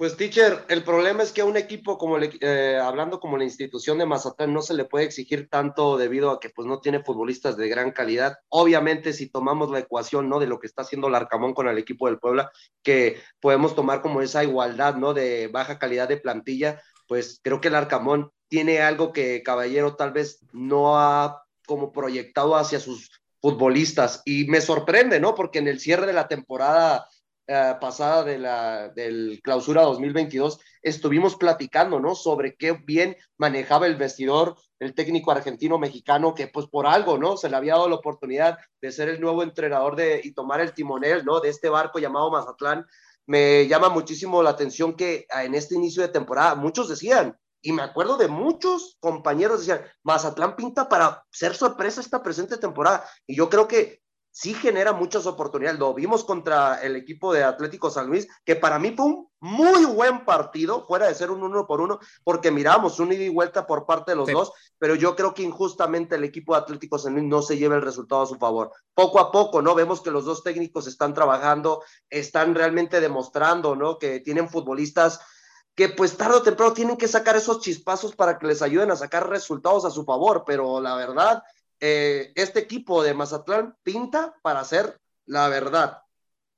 Pues, 0.00 0.16
teacher, 0.16 0.64
el 0.68 0.82
problema 0.82 1.22
es 1.22 1.30
que 1.30 1.42
a 1.42 1.44
un 1.44 1.58
equipo 1.58 1.98
como, 1.98 2.16
eh, 2.18 2.80
hablando 2.82 3.20
como 3.20 3.36
la 3.36 3.44
institución 3.44 3.98
de 3.98 4.06
Mazatlán, 4.06 4.54
no 4.54 4.62
se 4.62 4.72
le 4.72 4.86
puede 4.86 5.04
exigir 5.04 5.50
tanto 5.50 5.98
debido 5.98 6.30
a 6.30 6.40
que 6.40 6.48
pues 6.48 6.66
no 6.66 6.80
tiene 6.80 7.04
futbolistas 7.04 7.58
de 7.58 7.68
gran 7.68 7.90
calidad. 7.90 8.38
Obviamente, 8.48 9.12
si 9.12 9.28
tomamos 9.28 9.70
la 9.70 9.80
ecuación, 9.80 10.30
¿no? 10.30 10.40
De 10.40 10.46
lo 10.46 10.58
que 10.58 10.68
está 10.68 10.80
haciendo 10.80 11.08
el 11.08 11.16
Arcamón 11.16 11.52
con 11.52 11.68
el 11.68 11.76
equipo 11.76 12.06
del 12.06 12.18
Puebla, 12.18 12.50
que 12.82 13.20
podemos 13.40 13.74
tomar 13.74 14.00
como 14.00 14.22
esa 14.22 14.42
igualdad, 14.42 14.94
¿no? 14.94 15.12
De 15.12 15.48
baja 15.48 15.78
calidad 15.78 16.08
de 16.08 16.16
plantilla, 16.16 16.80
pues 17.06 17.38
creo 17.42 17.60
que 17.60 17.68
el 17.68 17.74
Arcamón 17.74 18.32
tiene 18.48 18.80
algo 18.80 19.12
que 19.12 19.42
Caballero 19.42 19.96
tal 19.96 20.12
vez 20.12 20.38
no 20.54 20.98
ha 20.98 21.42
como 21.66 21.92
proyectado 21.92 22.56
hacia 22.56 22.80
sus 22.80 23.10
futbolistas. 23.42 24.22
Y 24.24 24.46
me 24.46 24.62
sorprende, 24.62 25.20
¿no? 25.20 25.34
Porque 25.34 25.58
en 25.58 25.68
el 25.68 25.78
cierre 25.78 26.06
de 26.06 26.14
la 26.14 26.26
temporada 26.26 27.06
eh, 27.52 27.74
pasada 27.80 28.22
de 28.22 28.38
la 28.38 28.90
del 28.90 29.40
clausura 29.42 29.82
2022 29.82 30.60
estuvimos 30.82 31.34
platicando, 31.34 31.98
¿no? 31.98 32.14
Sobre 32.14 32.54
qué 32.54 32.72
bien 32.72 33.16
manejaba 33.38 33.88
el 33.88 33.96
vestidor 33.96 34.56
el 34.78 34.94
técnico 34.94 35.32
argentino 35.32 35.76
mexicano 35.76 36.32
que 36.32 36.46
pues 36.46 36.68
por 36.68 36.86
algo, 36.86 37.18
¿no? 37.18 37.36
Se 37.36 37.50
le 37.50 37.56
había 37.56 37.74
dado 37.74 37.88
la 37.88 37.96
oportunidad 37.96 38.56
de 38.80 38.92
ser 38.92 39.08
el 39.08 39.20
nuevo 39.20 39.42
entrenador 39.42 39.96
de 39.96 40.20
y 40.22 40.32
tomar 40.32 40.60
el 40.60 40.72
timonel, 40.72 41.24
¿no? 41.24 41.40
De 41.40 41.48
este 41.48 41.68
barco 41.68 41.98
llamado 41.98 42.30
Mazatlán. 42.30 42.86
Me 43.26 43.66
llama 43.66 43.88
muchísimo 43.88 44.44
la 44.44 44.50
atención 44.50 44.94
que 44.94 45.26
ah, 45.30 45.42
en 45.42 45.56
este 45.56 45.74
inicio 45.74 46.02
de 46.02 46.08
temporada 46.08 46.54
muchos 46.54 46.88
decían, 46.88 47.36
y 47.60 47.72
me 47.72 47.82
acuerdo 47.82 48.16
de 48.16 48.28
muchos 48.28 48.96
compañeros 49.00 49.58
decían, 49.58 49.84
Mazatlán 50.04 50.54
pinta 50.54 50.88
para 50.88 51.24
ser 51.32 51.56
sorpresa 51.56 52.00
esta 52.00 52.22
presente 52.22 52.58
temporada. 52.58 53.04
Y 53.26 53.34
yo 53.34 53.50
creo 53.50 53.66
que 53.66 54.00
sí 54.30 54.54
genera 54.54 54.92
muchas 54.92 55.26
oportunidades. 55.26 55.78
Lo 55.78 55.94
vimos 55.94 56.24
contra 56.24 56.80
el 56.82 56.96
equipo 56.96 57.32
de 57.32 57.44
Atlético 57.44 57.90
San 57.90 58.06
Luis, 58.06 58.28
que 58.44 58.56
para 58.56 58.78
mí 58.78 58.94
fue 58.96 59.06
un 59.06 59.28
muy 59.40 59.86
buen 59.86 60.24
partido, 60.24 60.86
fuera 60.86 61.06
de 61.06 61.14
ser 61.14 61.30
un 61.30 61.42
uno 61.42 61.66
por 61.66 61.80
uno, 61.80 61.98
porque 62.24 62.50
miramos 62.50 63.00
un 63.00 63.12
ida 63.12 63.24
y 63.24 63.28
vuelta 63.28 63.66
por 63.66 63.86
parte 63.86 64.12
de 64.12 64.16
los 64.16 64.30
dos, 64.30 64.52
pero 64.78 64.94
yo 64.94 65.16
creo 65.16 65.32
que 65.32 65.42
injustamente 65.42 66.16
el 66.16 66.24
equipo 66.24 66.54
de 66.54 66.60
Atlético 66.60 66.98
San 66.98 67.14
Luis 67.14 67.24
no 67.24 67.40
se 67.42 67.56
lleva 67.56 67.76
el 67.76 67.82
resultado 67.82 68.22
a 68.22 68.26
su 68.26 68.36
favor. 68.36 68.70
Poco 68.94 69.18
a 69.18 69.32
poco, 69.32 69.62
¿no? 69.62 69.74
Vemos 69.74 70.02
que 70.02 70.10
los 70.10 70.24
dos 70.24 70.42
técnicos 70.42 70.86
están 70.86 71.14
trabajando, 71.14 71.82
están 72.08 72.54
realmente 72.54 73.00
demostrando, 73.00 73.76
¿no? 73.76 73.98
Que 73.98 74.20
tienen 74.20 74.48
futbolistas 74.48 75.20
que 75.74 75.88
pues 75.88 76.16
tarde 76.16 76.36
o 76.36 76.42
temprano 76.42 76.74
tienen 76.74 76.96
que 76.96 77.08
sacar 77.08 77.36
esos 77.36 77.60
chispazos 77.60 78.14
para 78.14 78.38
que 78.38 78.46
les 78.46 78.60
ayuden 78.60 78.90
a 78.90 78.96
sacar 78.96 79.30
resultados 79.30 79.86
a 79.86 79.90
su 79.90 80.04
favor, 80.04 80.44
pero 80.46 80.80
la 80.80 80.94
verdad 80.94 81.42
eh, 81.80 82.32
este 82.34 82.60
equipo 82.60 83.02
de 83.02 83.14
Mazatlán 83.14 83.76
pinta 83.82 84.34
para 84.42 84.60
hacer 84.60 85.00
la 85.30 85.48
verdad, 85.48 85.98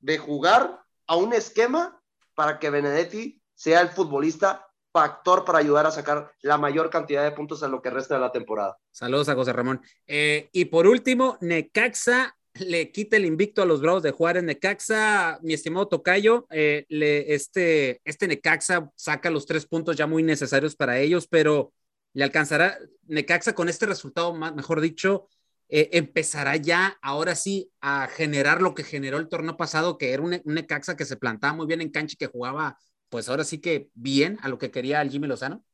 de 0.00 0.18
jugar 0.18 0.80
a 1.06 1.16
un 1.16 1.34
esquema 1.34 2.00
para 2.34 2.58
que 2.58 2.70
Benedetti 2.70 3.40
sea 3.54 3.82
el 3.82 3.90
futbolista 3.90 4.66
factor 4.92 5.44
para 5.44 5.58
ayudar 5.58 5.86
a 5.86 5.90
sacar 5.90 6.32
la 6.40 6.58
mayor 6.58 6.90
cantidad 6.90 7.22
de 7.22 7.32
puntos 7.32 7.62
en 7.62 7.70
lo 7.70 7.80
que 7.80 7.90
resta 7.90 8.14
de 8.14 8.20
la 8.20 8.32
temporada. 8.32 8.76
Saludos 8.90 9.28
a 9.28 9.34
José 9.34 9.52
Ramón. 9.52 9.80
Eh, 10.06 10.48
y 10.52 10.66
por 10.66 10.86
último, 10.86 11.38
Necaxa 11.40 12.34
le 12.54 12.90
quita 12.92 13.16
el 13.16 13.24
invicto 13.24 13.62
a 13.62 13.66
los 13.66 13.80
Bravos 13.80 14.02
de 14.02 14.10
Juárez. 14.10 14.42
Necaxa, 14.42 15.38
mi 15.42 15.54
estimado 15.54 15.88
Tocayo, 15.88 16.46
eh, 16.50 16.84
le, 16.88 17.34
este, 17.34 18.00
este 18.04 18.26
Necaxa 18.26 18.90
saca 18.96 19.30
los 19.30 19.46
tres 19.46 19.66
puntos 19.66 19.96
ya 19.96 20.06
muy 20.06 20.22
necesarios 20.22 20.76
para 20.76 20.98
ellos, 20.98 21.26
pero 21.26 21.72
le 22.14 22.24
alcanzará 22.24 22.78
Necaxa 23.06 23.54
con 23.54 23.68
este 23.68 23.86
resultado, 23.86 24.34
mejor 24.34 24.80
dicho, 24.80 25.28
eh, 25.68 25.88
empezará 25.92 26.56
ya 26.56 26.98
ahora 27.00 27.34
sí 27.34 27.72
a 27.80 28.06
generar 28.06 28.60
lo 28.60 28.74
que 28.74 28.84
generó 28.84 29.16
el 29.16 29.28
torneo 29.28 29.56
pasado, 29.56 29.96
que 29.96 30.12
era 30.12 30.22
un, 30.22 30.42
Necaxa 30.44 30.96
que 30.96 31.06
se 31.06 31.16
plantaba 31.16 31.54
muy 31.54 31.66
bien 31.66 31.80
en 31.80 31.90
cancha 31.90 32.12
y 32.14 32.18
que 32.18 32.26
jugaba, 32.26 32.78
pues 33.08 33.28
ahora 33.28 33.44
sí 33.44 33.60
que 33.60 33.88
bien 33.94 34.38
a 34.42 34.48
lo 34.48 34.58
que 34.58 34.70
quería 34.70 35.00
el 35.00 35.10
Jimmy 35.10 35.28
Lozano. 35.28 35.64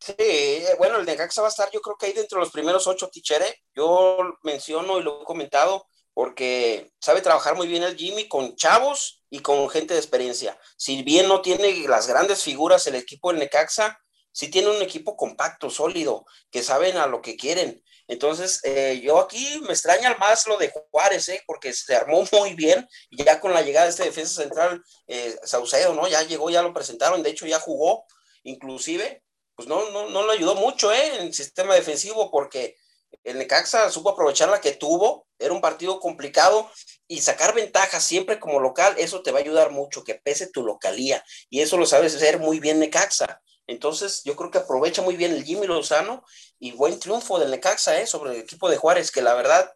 Sí, 0.00 0.14
eh, 0.18 0.74
bueno, 0.78 0.98
el 0.98 1.06
Necaxa 1.06 1.40
va 1.40 1.48
a 1.48 1.50
estar 1.50 1.68
yo 1.72 1.80
creo 1.80 1.96
que 1.96 2.06
ahí 2.06 2.12
dentro 2.12 2.38
de 2.38 2.44
los 2.44 2.52
primeros 2.52 2.86
ocho 2.86 3.08
tichere. 3.08 3.62
Yo 3.74 4.38
menciono 4.42 4.98
y 4.98 5.02
lo 5.02 5.22
he 5.22 5.24
comentado 5.24 5.86
porque 6.14 6.90
sabe 6.98 7.20
trabajar 7.20 7.56
muy 7.56 7.66
bien 7.66 7.82
el 7.82 7.94
Jimmy 7.94 8.28
con 8.28 8.56
chavos 8.56 9.22
y 9.28 9.40
con 9.40 9.68
gente 9.68 9.92
de 9.92 10.00
experiencia. 10.00 10.58
Si 10.78 11.02
bien 11.02 11.28
no 11.28 11.42
tiene 11.42 11.86
las 11.88 12.08
grandes 12.08 12.42
figuras 12.42 12.86
el 12.86 12.94
equipo 12.94 13.30
del 13.30 13.40
Necaxa, 13.40 13.98
si 14.36 14.48
tiene 14.48 14.68
un 14.68 14.82
equipo 14.82 15.16
compacto, 15.16 15.70
sólido, 15.70 16.26
que 16.50 16.62
saben 16.62 16.98
a 16.98 17.06
lo 17.06 17.22
que 17.22 17.38
quieren. 17.38 17.82
Entonces, 18.06 18.60
eh, 18.64 19.00
yo 19.02 19.18
aquí 19.18 19.62
me 19.62 19.72
extraña 19.72 20.14
más 20.18 20.46
lo 20.46 20.58
de 20.58 20.70
Juárez, 20.90 21.30
¿eh? 21.30 21.42
porque 21.46 21.72
se 21.72 21.96
armó 21.96 22.22
muy 22.32 22.52
bien, 22.52 22.86
y 23.08 23.24
ya 23.24 23.40
con 23.40 23.54
la 23.54 23.62
llegada 23.62 23.86
de 23.86 23.92
este 23.92 24.04
defensa 24.04 24.42
central, 24.42 24.82
eh, 25.06 25.34
Saucedo, 25.42 25.94
¿no? 25.94 26.06
Ya 26.06 26.22
llegó, 26.22 26.50
ya 26.50 26.60
lo 26.60 26.74
presentaron, 26.74 27.22
de 27.22 27.30
hecho 27.30 27.46
ya 27.46 27.58
jugó, 27.60 28.04
inclusive, 28.42 29.22
pues 29.54 29.66
no, 29.68 29.88
no, 29.88 30.10
no 30.10 30.26
le 30.26 30.34
ayudó 30.34 30.54
mucho, 30.54 30.92
¿eh? 30.92 31.16
En 31.16 31.22
el 31.28 31.32
sistema 31.32 31.74
defensivo, 31.74 32.30
porque 32.30 32.76
el 33.24 33.38
Necaxa 33.38 33.90
supo 33.90 34.10
aprovechar 34.10 34.50
la 34.50 34.60
que 34.60 34.72
tuvo, 34.72 35.26
era 35.38 35.54
un 35.54 35.62
partido 35.62 35.98
complicado, 35.98 36.70
y 37.08 37.22
sacar 37.22 37.54
ventajas 37.54 38.04
siempre 38.04 38.38
como 38.38 38.60
local, 38.60 38.96
eso 38.98 39.22
te 39.22 39.32
va 39.32 39.38
a 39.38 39.42
ayudar 39.42 39.70
mucho, 39.70 40.04
que 40.04 40.16
pese 40.16 40.48
tu 40.48 40.62
localía, 40.62 41.24
y 41.48 41.62
eso 41.62 41.78
lo 41.78 41.86
sabes 41.86 42.14
hacer 42.14 42.38
muy 42.38 42.60
bien 42.60 42.80
Necaxa. 42.80 43.40
Entonces, 43.66 44.22
yo 44.24 44.36
creo 44.36 44.50
que 44.50 44.58
aprovecha 44.58 45.02
muy 45.02 45.16
bien 45.16 45.32
el 45.32 45.44
Jimmy 45.44 45.66
Lozano 45.66 46.24
y 46.58 46.72
buen 46.72 46.98
triunfo 47.00 47.38
del 47.38 47.50
Necaxa 47.50 48.00
¿eh? 48.00 48.06
sobre 48.06 48.32
el 48.32 48.40
equipo 48.40 48.70
de 48.70 48.76
Juárez, 48.76 49.10
que 49.10 49.22
la 49.22 49.34
verdad 49.34 49.72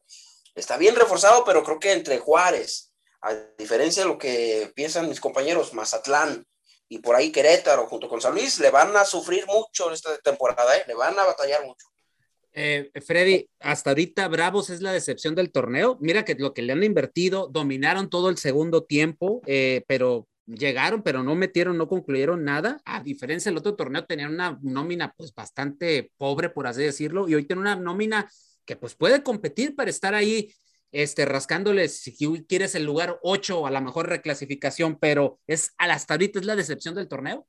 está 0.54 0.76
bien 0.76 0.94
reforzado, 0.94 1.44
pero 1.44 1.64
creo 1.64 1.80
que 1.80 1.92
entre 1.92 2.18
Juárez, 2.18 2.92
a 3.22 3.34
diferencia 3.58 4.02
de 4.02 4.08
lo 4.08 4.18
que 4.18 4.72
piensan 4.74 5.08
mis 5.08 5.20
compañeros, 5.20 5.74
Mazatlán 5.74 6.46
y 6.88 6.98
por 6.98 7.16
ahí 7.16 7.32
Querétaro 7.32 7.86
junto 7.86 8.08
con 8.08 8.20
San 8.20 8.34
Luis, 8.34 8.58
le 8.60 8.70
van 8.70 8.96
a 8.96 9.04
sufrir 9.04 9.46
mucho 9.46 9.92
esta 9.92 10.16
temporada, 10.18 10.76
¿eh? 10.76 10.84
le 10.86 10.94
van 10.94 11.18
a 11.18 11.24
batallar 11.24 11.64
mucho. 11.64 11.86
Eh, 12.52 12.90
Freddy, 13.06 13.48
hasta 13.60 13.90
ahorita 13.90 14.26
Bravos 14.28 14.70
es 14.70 14.80
la 14.80 14.92
decepción 14.92 15.34
del 15.34 15.52
torneo. 15.52 15.96
Mira 16.00 16.24
que 16.24 16.34
lo 16.34 16.52
que 16.52 16.62
le 16.62 16.72
han 16.72 16.82
invertido, 16.82 17.48
dominaron 17.48 18.10
todo 18.10 18.28
el 18.28 18.38
segundo 18.38 18.84
tiempo, 18.84 19.40
eh, 19.46 19.84
pero 19.86 20.26
llegaron, 20.54 21.02
pero 21.02 21.22
no 21.22 21.34
metieron, 21.34 21.78
no 21.78 21.88
concluyeron 21.88 22.44
nada. 22.44 22.80
A 22.84 23.02
diferencia 23.02 23.50
del 23.50 23.58
otro 23.58 23.76
torneo, 23.76 24.04
tenían 24.04 24.34
una 24.34 24.58
nómina 24.62 25.14
pues 25.16 25.34
bastante 25.34 26.12
pobre, 26.16 26.50
por 26.50 26.66
así 26.66 26.82
decirlo, 26.82 27.28
y 27.28 27.34
hoy 27.34 27.44
tienen 27.44 27.62
una 27.62 27.76
nómina 27.76 28.30
que 28.64 28.76
pues 28.76 28.94
puede 28.94 29.22
competir 29.22 29.74
para 29.74 29.90
estar 29.90 30.14
ahí, 30.14 30.52
este, 30.92 31.24
rascándoles, 31.24 32.00
si 32.00 32.16
quieres 32.46 32.74
el 32.74 32.84
lugar 32.84 33.18
8 33.22 33.66
a 33.66 33.70
la 33.70 33.80
mejor 33.80 34.08
reclasificación, 34.08 34.98
pero 34.98 35.38
es 35.46 35.72
hasta 35.78 36.14
ahorita 36.14 36.40
es 36.40 36.46
la 36.46 36.56
decepción 36.56 36.94
del 36.94 37.08
torneo. 37.08 37.46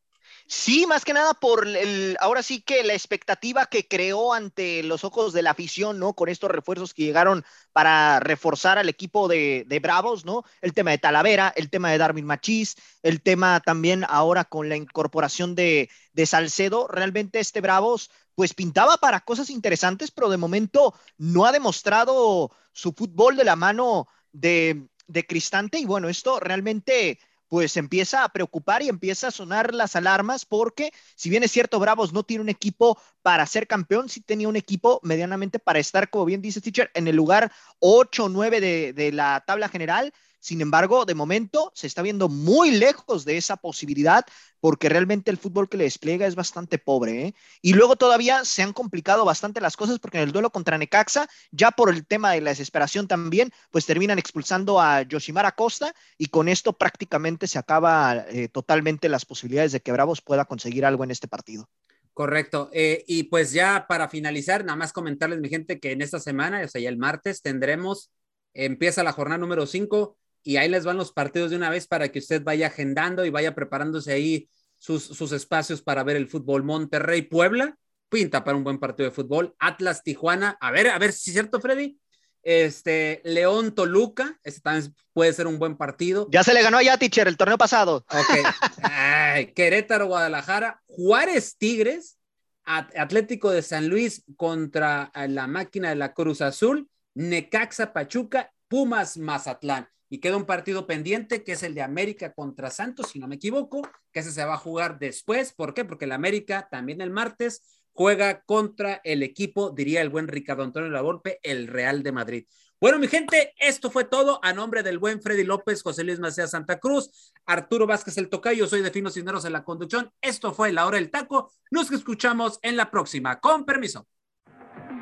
Sí, 0.47 0.85
más 0.85 1.05
que 1.05 1.13
nada 1.13 1.33
por 1.33 1.67
el, 1.67 2.17
ahora 2.19 2.43
sí 2.43 2.61
que 2.61 2.83
la 2.83 2.93
expectativa 2.93 3.67
que 3.67 3.87
creó 3.87 4.33
ante 4.33 4.83
los 4.83 5.03
ojos 5.03 5.33
de 5.33 5.41
la 5.41 5.51
afición, 5.51 5.99
¿no? 5.99 6.13
Con 6.13 6.29
estos 6.29 6.51
refuerzos 6.51 6.93
que 6.93 7.03
llegaron 7.03 7.45
para 7.71 8.19
reforzar 8.19 8.77
al 8.77 8.89
equipo 8.89 9.27
de, 9.27 9.79
Bravos, 9.81 10.25
¿no? 10.25 10.43
El 10.61 10.73
tema 10.73 10.91
de 10.91 10.97
Talavera, 10.97 11.53
el 11.55 11.69
tema 11.69 11.91
de 11.91 11.97
Darwin 11.97 12.25
Machís, 12.25 12.75
el 13.01 13.21
tema 13.21 13.61
también 13.61 14.05
ahora 14.07 14.43
con 14.45 14.69
la 14.69 14.75
incorporación 14.75 15.55
de, 15.55 15.89
de 16.13 16.25
Salcedo. 16.25 16.87
Realmente 16.87 17.39
este 17.39 17.61
Bravos, 17.61 18.11
pues 18.35 18.53
pintaba 18.53 18.97
para 18.97 19.21
cosas 19.21 19.49
interesantes, 19.49 20.11
pero 20.11 20.29
de 20.29 20.37
momento 20.37 20.93
no 21.17 21.45
ha 21.45 21.51
demostrado 21.51 22.51
su 22.73 22.93
fútbol 22.93 23.35
de 23.37 23.45
la 23.45 23.55
mano 23.55 24.07
de, 24.31 24.87
de 25.07 25.25
Cristante. 25.25 25.79
Y 25.79 25.85
bueno, 25.85 26.09
esto 26.09 26.39
realmente 26.39 27.19
pues 27.52 27.76
empieza 27.76 28.24
a 28.24 28.30
preocupar 28.30 28.82
y 28.82 28.88
empieza 28.88 29.28
a 29.28 29.32
sonar 29.32 29.74
las 29.74 29.97
alarmas 29.97 30.45
porque 30.45 30.93
si 31.18 31.30
bien 31.30 31.43
es 31.43 31.52
cierto, 31.52 31.80
Bravos 31.82 32.14
no 32.14 32.24
tiene 32.24 32.43
un 32.43 32.47
equipo 32.47 32.97
para 33.22 33.45
ser 33.45 33.68
campeón, 33.68 34.08
sí 34.08 34.22
tenía 34.22 34.47
un 34.47 34.56
equipo 34.56 35.02
medianamente 35.04 35.60
para 35.60 35.80
estar, 35.80 36.10
como 36.10 36.24
bien 36.24 36.41
dice 36.41 36.62
Teacher, 36.62 36.89
en 36.93 37.10
el 37.10 37.18
lugar 37.18 37.52
8 37.80 38.24
o 38.24 38.30
9 38.30 38.62
de, 38.62 38.93
de 38.93 39.12
la 39.12 39.43
tabla 39.45 39.68
general 39.68 40.14
sin 40.41 40.59
embargo, 40.59 41.05
de 41.05 41.13
momento 41.13 41.71
se 41.75 41.85
está 41.85 42.01
viendo 42.01 42.27
muy 42.27 42.71
lejos 42.71 43.25
de 43.25 43.37
esa 43.37 43.57
posibilidad 43.57 44.25
porque 44.59 44.89
realmente 44.89 45.29
el 45.29 45.37
fútbol 45.37 45.69
que 45.69 45.77
le 45.77 45.83
despliega 45.83 46.25
es 46.25 46.33
bastante 46.33 46.79
pobre. 46.79 47.27
¿eh? 47.27 47.35
Y 47.61 47.73
luego 47.73 47.95
todavía 47.95 48.43
se 48.43 48.63
han 48.63 48.73
complicado 48.73 49.23
bastante 49.23 49.61
las 49.61 49.77
cosas 49.77 49.99
porque 49.99 50.17
en 50.17 50.23
el 50.23 50.31
duelo 50.31 50.49
contra 50.49 50.79
Necaxa, 50.79 51.29
ya 51.51 51.69
por 51.69 51.91
el 51.91 52.07
tema 52.07 52.31
de 52.31 52.41
la 52.41 52.49
desesperación 52.49 53.07
también, 53.07 53.51
pues 53.69 53.85
terminan 53.85 54.17
expulsando 54.17 54.81
a 54.81 55.03
Yoshimara 55.03 55.51
Costa 55.51 55.93
y 56.17 56.25
con 56.25 56.49
esto 56.49 56.73
prácticamente 56.73 57.45
se 57.45 57.59
acaba 57.59 58.25
eh, 58.27 58.47
totalmente 58.47 59.09
las 59.09 59.25
posibilidades 59.25 59.73
de 59.73 59.81
que 59.81 59.91
Bravos 59.91 60.21
pueda 60.21 60.45
conseguir 60.45 60.85
algo 60.87 61.03
en 61.03 61.11
este 61.11 61.27
partido. 61.27 61.69
Correcto. 62.15 62.71
Eh, 62.73 63.03
y 63.05 63.23
pues 63.25 63.53
ya 63.53 63.85
para 63.87 64.09
finalizar, 64.09 64.65
nada 64.65 64.75
más 64.75 64.91
comentarles, 64.91 65.39
mi 65.39 65.49
gente, 65.49 65.79
que 65.79 65.91
en 65.91 66.01
esta 66.01 66.19
semana, 66.19 66.61
o 66.65 66.67
sea, 66.67 66.81
ya 66.81 66.89
el 66.89 66.97
martes, 66.97 67.43
tendremos, 67.43 68.11
empieza 68.55 69.03
la 69.03 69.13
jornada 69.13 69.37
número 69.37 69.67
5 69.67 70.17
y 70.43 70.57
ahí 70.57 70.69
les 70.69 70.85
van 70.85 70.97
los 70.97 71.11
partidos 71.11 71.51
de 71.51 71.57
una 71.57 71.69
vez 71.69 71.87
para 71.87 72.09
que 72.09 72.19
usted 72.19 72.43
vaya 72.43 72.67
agendando 72.67 73.25
y 73.25 73.29
vaya 73.29 73.53
preparándose 73.53 74.11
ahí 74.11 74.49
sus, 74.77 75.03
sus 75.03 75.31
espacios 75.31 75.81
para 75.81 76.03
ver 76.03 76.15
el 76.15 76.27
fútbol. 76.27 76.63
Monterrey, 76.63 77.21
Puebla, 77.21 77.77
pinta 78.09 78.43
para 78.43 78.57
un 78.57 78.63
buen 78.63 78.79
partido 78.79 79.09
de 79.09 79.15
fútbol. 79.15 79.55
Atlas, 79.59 80.03
Tijuana, 80.03 80.57
a 80.59 80.71
ver, 80.71 80.87
a 80.87 80.97
ver 80.97 81.13
si 81.13 81.29
es 81.29 81.35
cierto, 81.35 81.59
Freddy. 81.59 81.97
Este, 82.43 83.21
León, 83.23 83.75
Toluca, 83.75 84.39
este 84.43 84.61
también 84.61 84.95
puede 85.13 85.31
ser 85.33 85.45
un 85.45 85.59
buen 85.59 85.77
partido. 85.77 86.27
Ya 86.31 86.43
se 86.43 86.55
le 86.55 86.63
ganó 86.63 86.79
a 86.79 86.97
Teacher 86.97 87.27
el 87.27 87.37
torneo 87.37 87.57
pasado. 87.57 88.03
Ok. 88.09 88.73
Querétaro, 89.55 90.07
Guadalajara, 90.07 90.81
Juárez, 90.87 91.55
Tigres, 91.57 92.17
Atlético 92.63 93.51
de 93.51 93.61
San 93.61 93.87
Luis 93.87 94.23
contra 94.35 95.11
la 95.27 95.45
máquina 95.45 95.89
de 95.89 95.95
la 95.95 96.13
Cruz 96.13 96.41
Azul, 96.41 96.89
Necaxa, 97.13 97.93
Pachuca, 97.93 98.51
Pumas, 98.67 99.17
Mazatlán 99.17 99.87
y 100.12 100.20
queda 100.20 100.36
un 100.36 100.45
partido 100.45 100.86
pendiente 100.86 101.41
que 101.41 101.53
es 101.53 101.64
el 101.64 101.74
de 101.74 101.82
América 101.82 102.34
contra 102.34 102.70
Santos, 102.70 103.07
si 103.12 103.18
no 103.18 103.30
me 103.30 103.36
equivoco, 103.36 103.82
que 104.12 104.20
ese 104.20 104.34
se 104.34 104.43
va 104.43 104.55
a 104.55 104.57
jugar 104.57 104.99
después. 104.99 105.53
¿Por 105.53 105.74
qué? 105.74 105.86
Porque 105.86 106.03
el 106.03 106.12
América 106.12 106.68
también 106.70 106.99
el 106.99 107.12
martes 107.12 107.64
juega 107.93 108.41
contra 108.41 108.99
el 109.05 109.24
equipo, 109.24 109.70
diría 109.70 110.01
el 110.01 110.09
buen 110.09 110.28
Ricardo 110.28 110.64
Antonio 110.64 110.89
Lavolpe, 110.89 111.39
el 111.43 111.68
Real 111.68 112.03
de 112.03 112.12
Madrid. 112.12 112.45
Bueno, 112.82 112.99
mi 112.99 113.07
gente, 113.07 113.53
esto 113.57 113.89
fue 113.89 114.03
todo 114.03 114.41
a 114.43 114.51
nombre 114.51 114.84
del 114.84 114.99
buen 114.99 115.22
Freddy 115.22 115.45
López, 115.45 115.82
José 115.82 116.03
Luis 116.03 116.20
Macías 116.20 116.51
Santa 116.51 116.78
Cruz, 116.78 117.32
Arturo 117.45 117.88
Vázquez 117.88 118.18
el 118.18 118.28
Tocayo, 118.28 118.68
soy 118.68 118.82
de 118.82 118.91
Finos 118.91 119.14
Cisneros 119.14 119.45
en 119.45 119.53
la 119.53 119.64
conducción. 119.64 120.12
Esto 120.20 120.53
fue 120.53 120.74
La 120.74 120.86
Hora 120.86 120.97
del 120.97 121.09
Taco. 121.09 121.53
Nos 121.70 121.89
escuchamos 121.89 122.59
en 122.64 122.76
la 122.76 122.91
próxima. 122.91 123.39
Con 123.39 123.64
permiso. 123.64 124.09